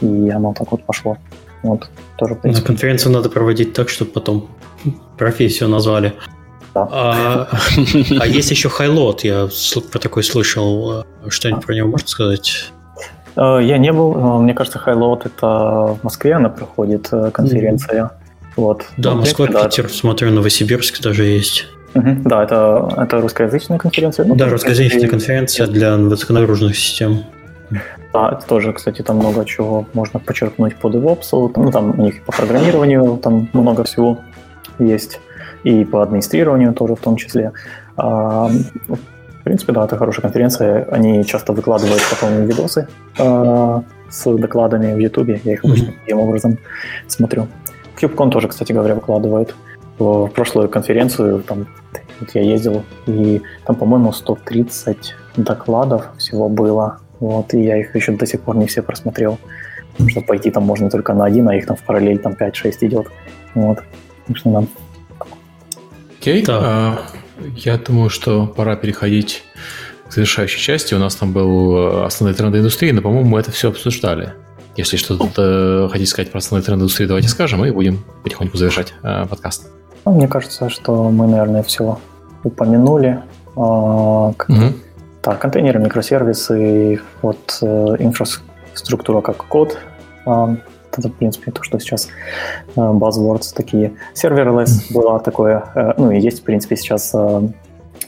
[0.01, 1.17] и оно так вот пошло.
[1.63, 4.49] Вот, тоже, На конференцию надо проводить так, чтобы потом
[5.17, 6.13] профессию назвали.
[6.75, 7.49] А,
[8.21, 9.49] а есть еще Хайлот, я
[9.93, 11.05] про такой слышал.
[11.29, 12.71] Что-нибудь про него можно сказать?
[13.37, 14.41] Э, я не был.
[14.41, 18.03] Мне кажется, Хайлот это в Москве она проходит э, конференция.
[18.03, 18.55] Mm-hmm.
[18.57, 18.85] Вот.
[18.97, 19.65] Да, ну, Москва, да.
[19.65, 21.67] Питер, смотрю, Новосибирск даже есть.
[21.95, 24.27] Угу, да, это, это русскоязычная конференция.
[24.27, 27.25] Ну, да, русскоязычная конференция для высоконагруженных систем.
[28.13, 31.53] Да, это тоже, кстати, там много чего можно подчеркнуть по DevOps.
[31.57, 34.21] Ну, там у них по программированию там много всего
[34.79, 35.21] есть
[35.65, 37.53] и по администрированию тоже в том числе.
[37.97, 38.49] А,
[38.89, 40.85] в принципе, да, это хорошая конференция.
[40.91, 42.87] Они часто выкладывают потом видосы
[43.19, 45.41] а, с докладами в Ютубе.
[45.45, 46.01] Я их обычно mm-hmm.
[46.01, 46.59] таким образом
[47.09, 47.49] смотрю.
[48.01, 49.55] KubeCon тоже, кстати говоря, выкладывает.
[49.99, 51.67] В прошлую конференцию там
[52.21, 56.99] вот я ездил, и там, по-моему, 130 докладов всего было.
[57.21, 59.39] Вот, и я их еще до сих пор не все просмотрел.
[59.93, 62.73] Потому что пойти там можно только на один, а их там в параллель там 5-6
[62.83, 63.07] идет.
[63.55, 63.79] Вот.
[64.27, 64.65] Так что да.
[66.21, 66.43] Окей.
[66.43, 66.47] Okay.
[66.51, 66.99] А,
[67.57, 69.45] я думаю, что пора переходить
[70.09, 70.95] к завершающей части.
[70.95, 74.33] У нас там был э, основной тренд индустрии, но, по-моему, мы это все обсуждали.
[74.77, 78.95] Если что-то э, хотите сказать про основные тренды индустрии, давайте скажем, и будем потихоньку завершать
[79.03, 79.69] э, подкаст.
[80.05, 81.99] Ну, мне кажется, что мы, наверное, все
[82.43, 83.23] упомянули.
[83.57, 84.35] А, угу.
[85.23, 87.67] Так, контейнеры, микросервисы, вот э,
[87.99, 89.79] инфраструктура как код.
[90.27, 90.57] А,
[90.97, 92.09] это, в принципе, то, что сейчас
[92.77, 93.93] э, buzzwords такие.
[94.15, 97.49] Serverless было такое, э, ну и есть, в принципе, сейчас э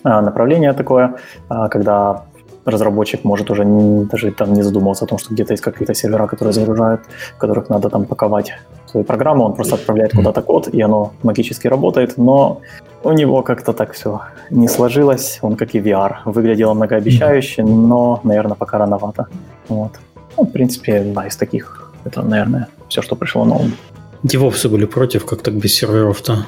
[0.05, 1.16] направление такое,
[1.51, 2.27] э, когда
[2.66, 6.27] разработчик может уже не, даже там не задумываться о том, что где-то есть какие-то сервера,
[6.27, 7.01] которые загружают,
[7.39, 8.52] которых надо там паковать
[8.97, 12.60] свою программу, он просто отправляет куда-то код, и оно магически работает, но
[13.05, 14.20] у него как-то так все
[14.51, 19.27] не сложилось, он как и VR, выглядело многообещающе, но, наверное, пока рановато.
[19.68, 19.93] Вот.
[20.39, 23.73] Ну, в принципе, да, из таких, это, наверное, все, что пришло на ум.
[24.23, 26.47] Девопсы были против, как так без серверов-то?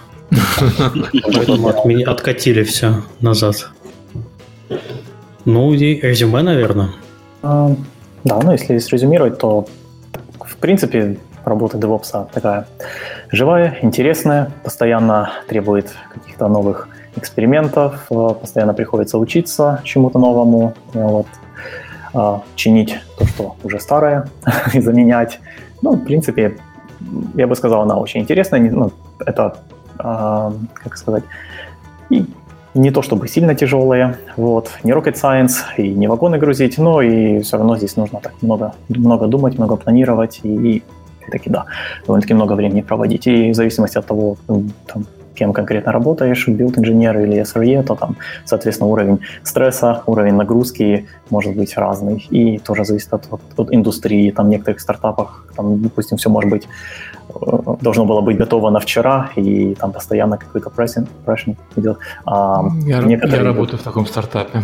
[1.35, 1.69] Поэтому
[2.07, 3.71] откатили все назад.
[5.45, 6.89] Ну, и резюме, наверное.
[7.43, 7.71] А,
[8.25, 9.67] да, ну если резюмировать, то
[10.41, 12.67] в принципе работа DevOps такая
[13.31, 21.27] живая, интересная, постоянно требует каких-то новых экспериментов, э, постоянно приходится учиться чему-то новому, э, вот,
[22.15, 24.29] а, чинить то, что уже старое,
[24.75, 25.41] и заменять.
[25.83, 26.57] Ну, в принципе,
[27.35, 28.61] я бы сказал, она очень интересная.
[28.61, 28.93] Ну,
[29.27, 29.59] это,
[29.99, 31.25] а, как сказать,
[32.11, 32.25] и
[32.75, 37.41] не то чтобы сильно тяжелые, вот, не rocket science и не вагоны грузить, но и
[37.41, 40.83] все равно здесь нужно так много, много думать, много планировать и, и
[41.31, 41.67] таки да,
[42.07, 43.27] довольно-таки много времени проводить.
[43.27, 45.07] И в зависимости от того, там,
[45.39, 51.77] кем конкретно работаешь, билд-инженер или SRE, то там, соответственно, уровень стресса, уровень нагрузки может быть
[51.77, 52.27] разный.
[52.31, 54.31] И тоже зависит от, от, от индустрии.
[54.31, 56.69] Там в некоторых стартапах, там, допустим, все может быть,
[57.29, 61.99] э, должно было быть готово на вчера, и там постоянно какой-то прессинг, прессинг идет.
[62.25, 63.39] А я, некоторые...
[63.39, 64.63] я работаю в таком стартапе.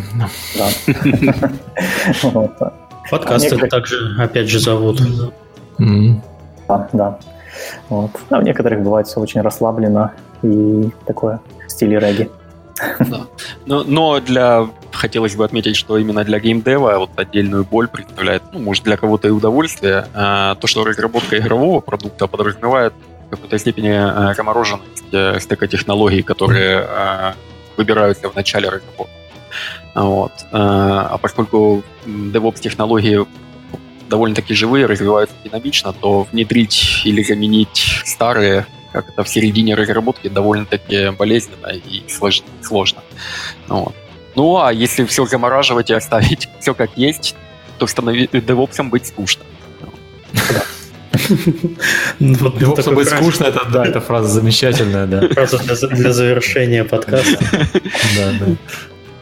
[0.58, 0.68] Да.
[3.10, 5.00] Подкасты также, опять же, зовут.
[6.68, 7.18] Да, да.
[7.88, 8.10] Вот.
[8.30, 10.10] А в некоторых бывает все очень расслаблено
[10.42, 12.30] и такое в стиле регги.
[12.98, 13.20] Да.
[13.66, 18.58] Но, но для хотелось бы отметить, что именно для геймдева вот отдельную боль представляет, ну,
[18.58, 22.92] может, для кого-то и удовольствие, а, то, что разработка игрового продукта подразумевает
[23.26, 27.34] в какой-то степени а, замороженность а, стека технологий, которые а,
[27.76, 29.12] выбираются в начале разработки.
[29.94, 30.32] Вот.
[30.50, 33.24] А, а поскольку DevOps-технологии
[34.08, 41.10] довольно-таки живые, развиваются динамично, то внедрить или заменить старые как это в середине разработки довольно-таки
[41.10, 42.04] болезненно и
[42.62, 43.00] сложно.
[43.66, 43.92] Вот.
[44.36, 47.34] Ну, а если все замораживать и оставить все как есть,
[47.78, 49.42] то становиться девопсом быть скучно.
[52.20, 55.28] Девопсом быть скучно, это да, эта фраза замечательная, да.
[55.28, 57.38] Фраза для завершения подкаста.
[58.16, 58.46] Да, да.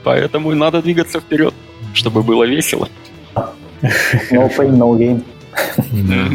[0.05, 1.55] Поэтому и надо двигаться вперед,
[1.95, 2.89] чтобы было весело.
[3.83, 5.25] No pain, no gain.
[5.93, 6.29] Да.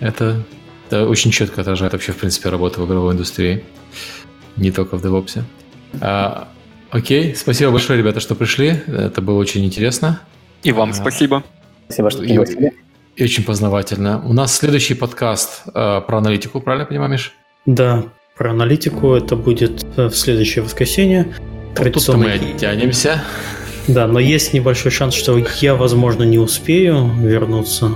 [0.00, 0.42] Это,
[0.86, 3.64] это очень четко отражает вообще, в принципе, работу в игровой индустрии.
[4.56, 5.42] Не только в DevOps.
[6.00, 6.48] А,
[6.90, 8.80] окей, спасибо большое, ребята, что пришли.
[8.86, 10.20] Это было очень интересно.
[10.62, 11.42] И вам а, спасибо.
[11.86, 12.72] Спасибо, что пригласили.
[13.16, 14.22] И очень познавательно.
[14.24, 17.32] У нас следующий подкаст э, про аналитику, правильно понимаешь?
[17.66, 18.04] Да,
[18.36, 21.34] про аналитику это будет э, в следующее воскресенье.
[21.76, 23.24] Вот тут мы оттянемся.
[23.88, 27.90] Да, но есть небольшой шанс, что я, возможно, не успею вернуться.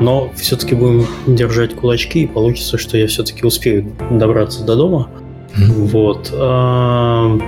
[0.00, 5.08] Но все-таки будем держать кулачки, и получится, что я все-таки успею добраться до дома.
[5.56, 6.32] Вот.
[6.32, 7.38] А,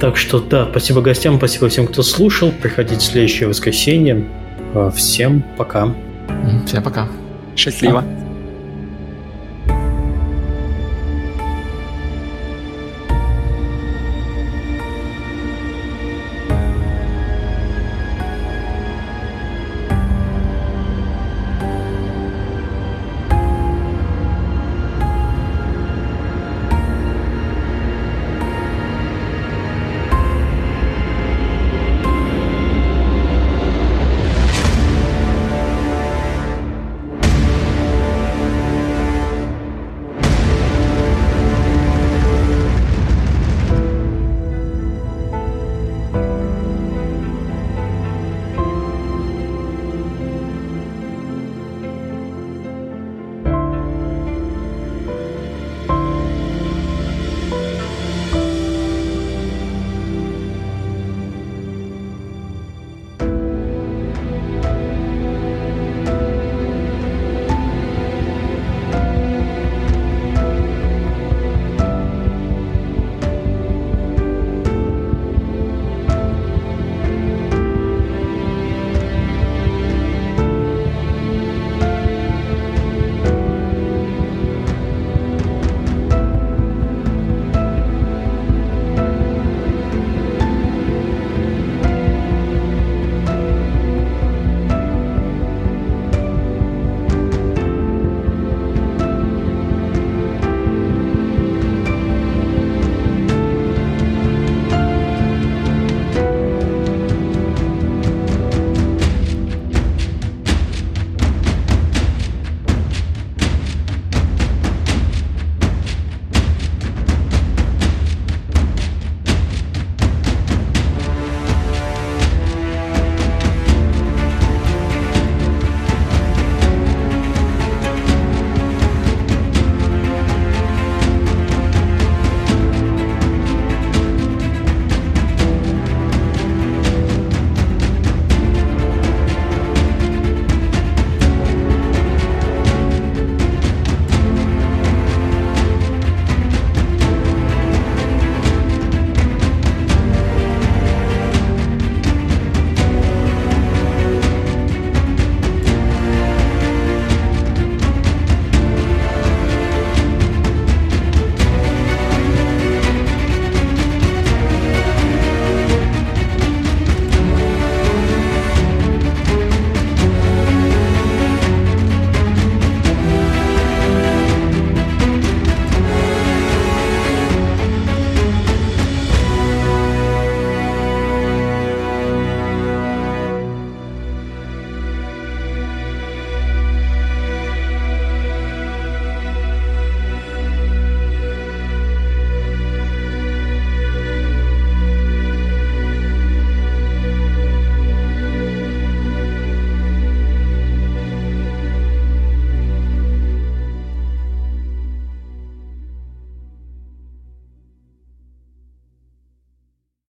[0.00, 2.52] так что да, спасибо гостям, спасибо всем, кто слушал.
[2.62, 4.24] Приходите в следующее воскресенье.
[4.94, 5.94] Всем пока.
[6.66, 7.08] Всем пока.
[7.56, 8.04] Счастливо.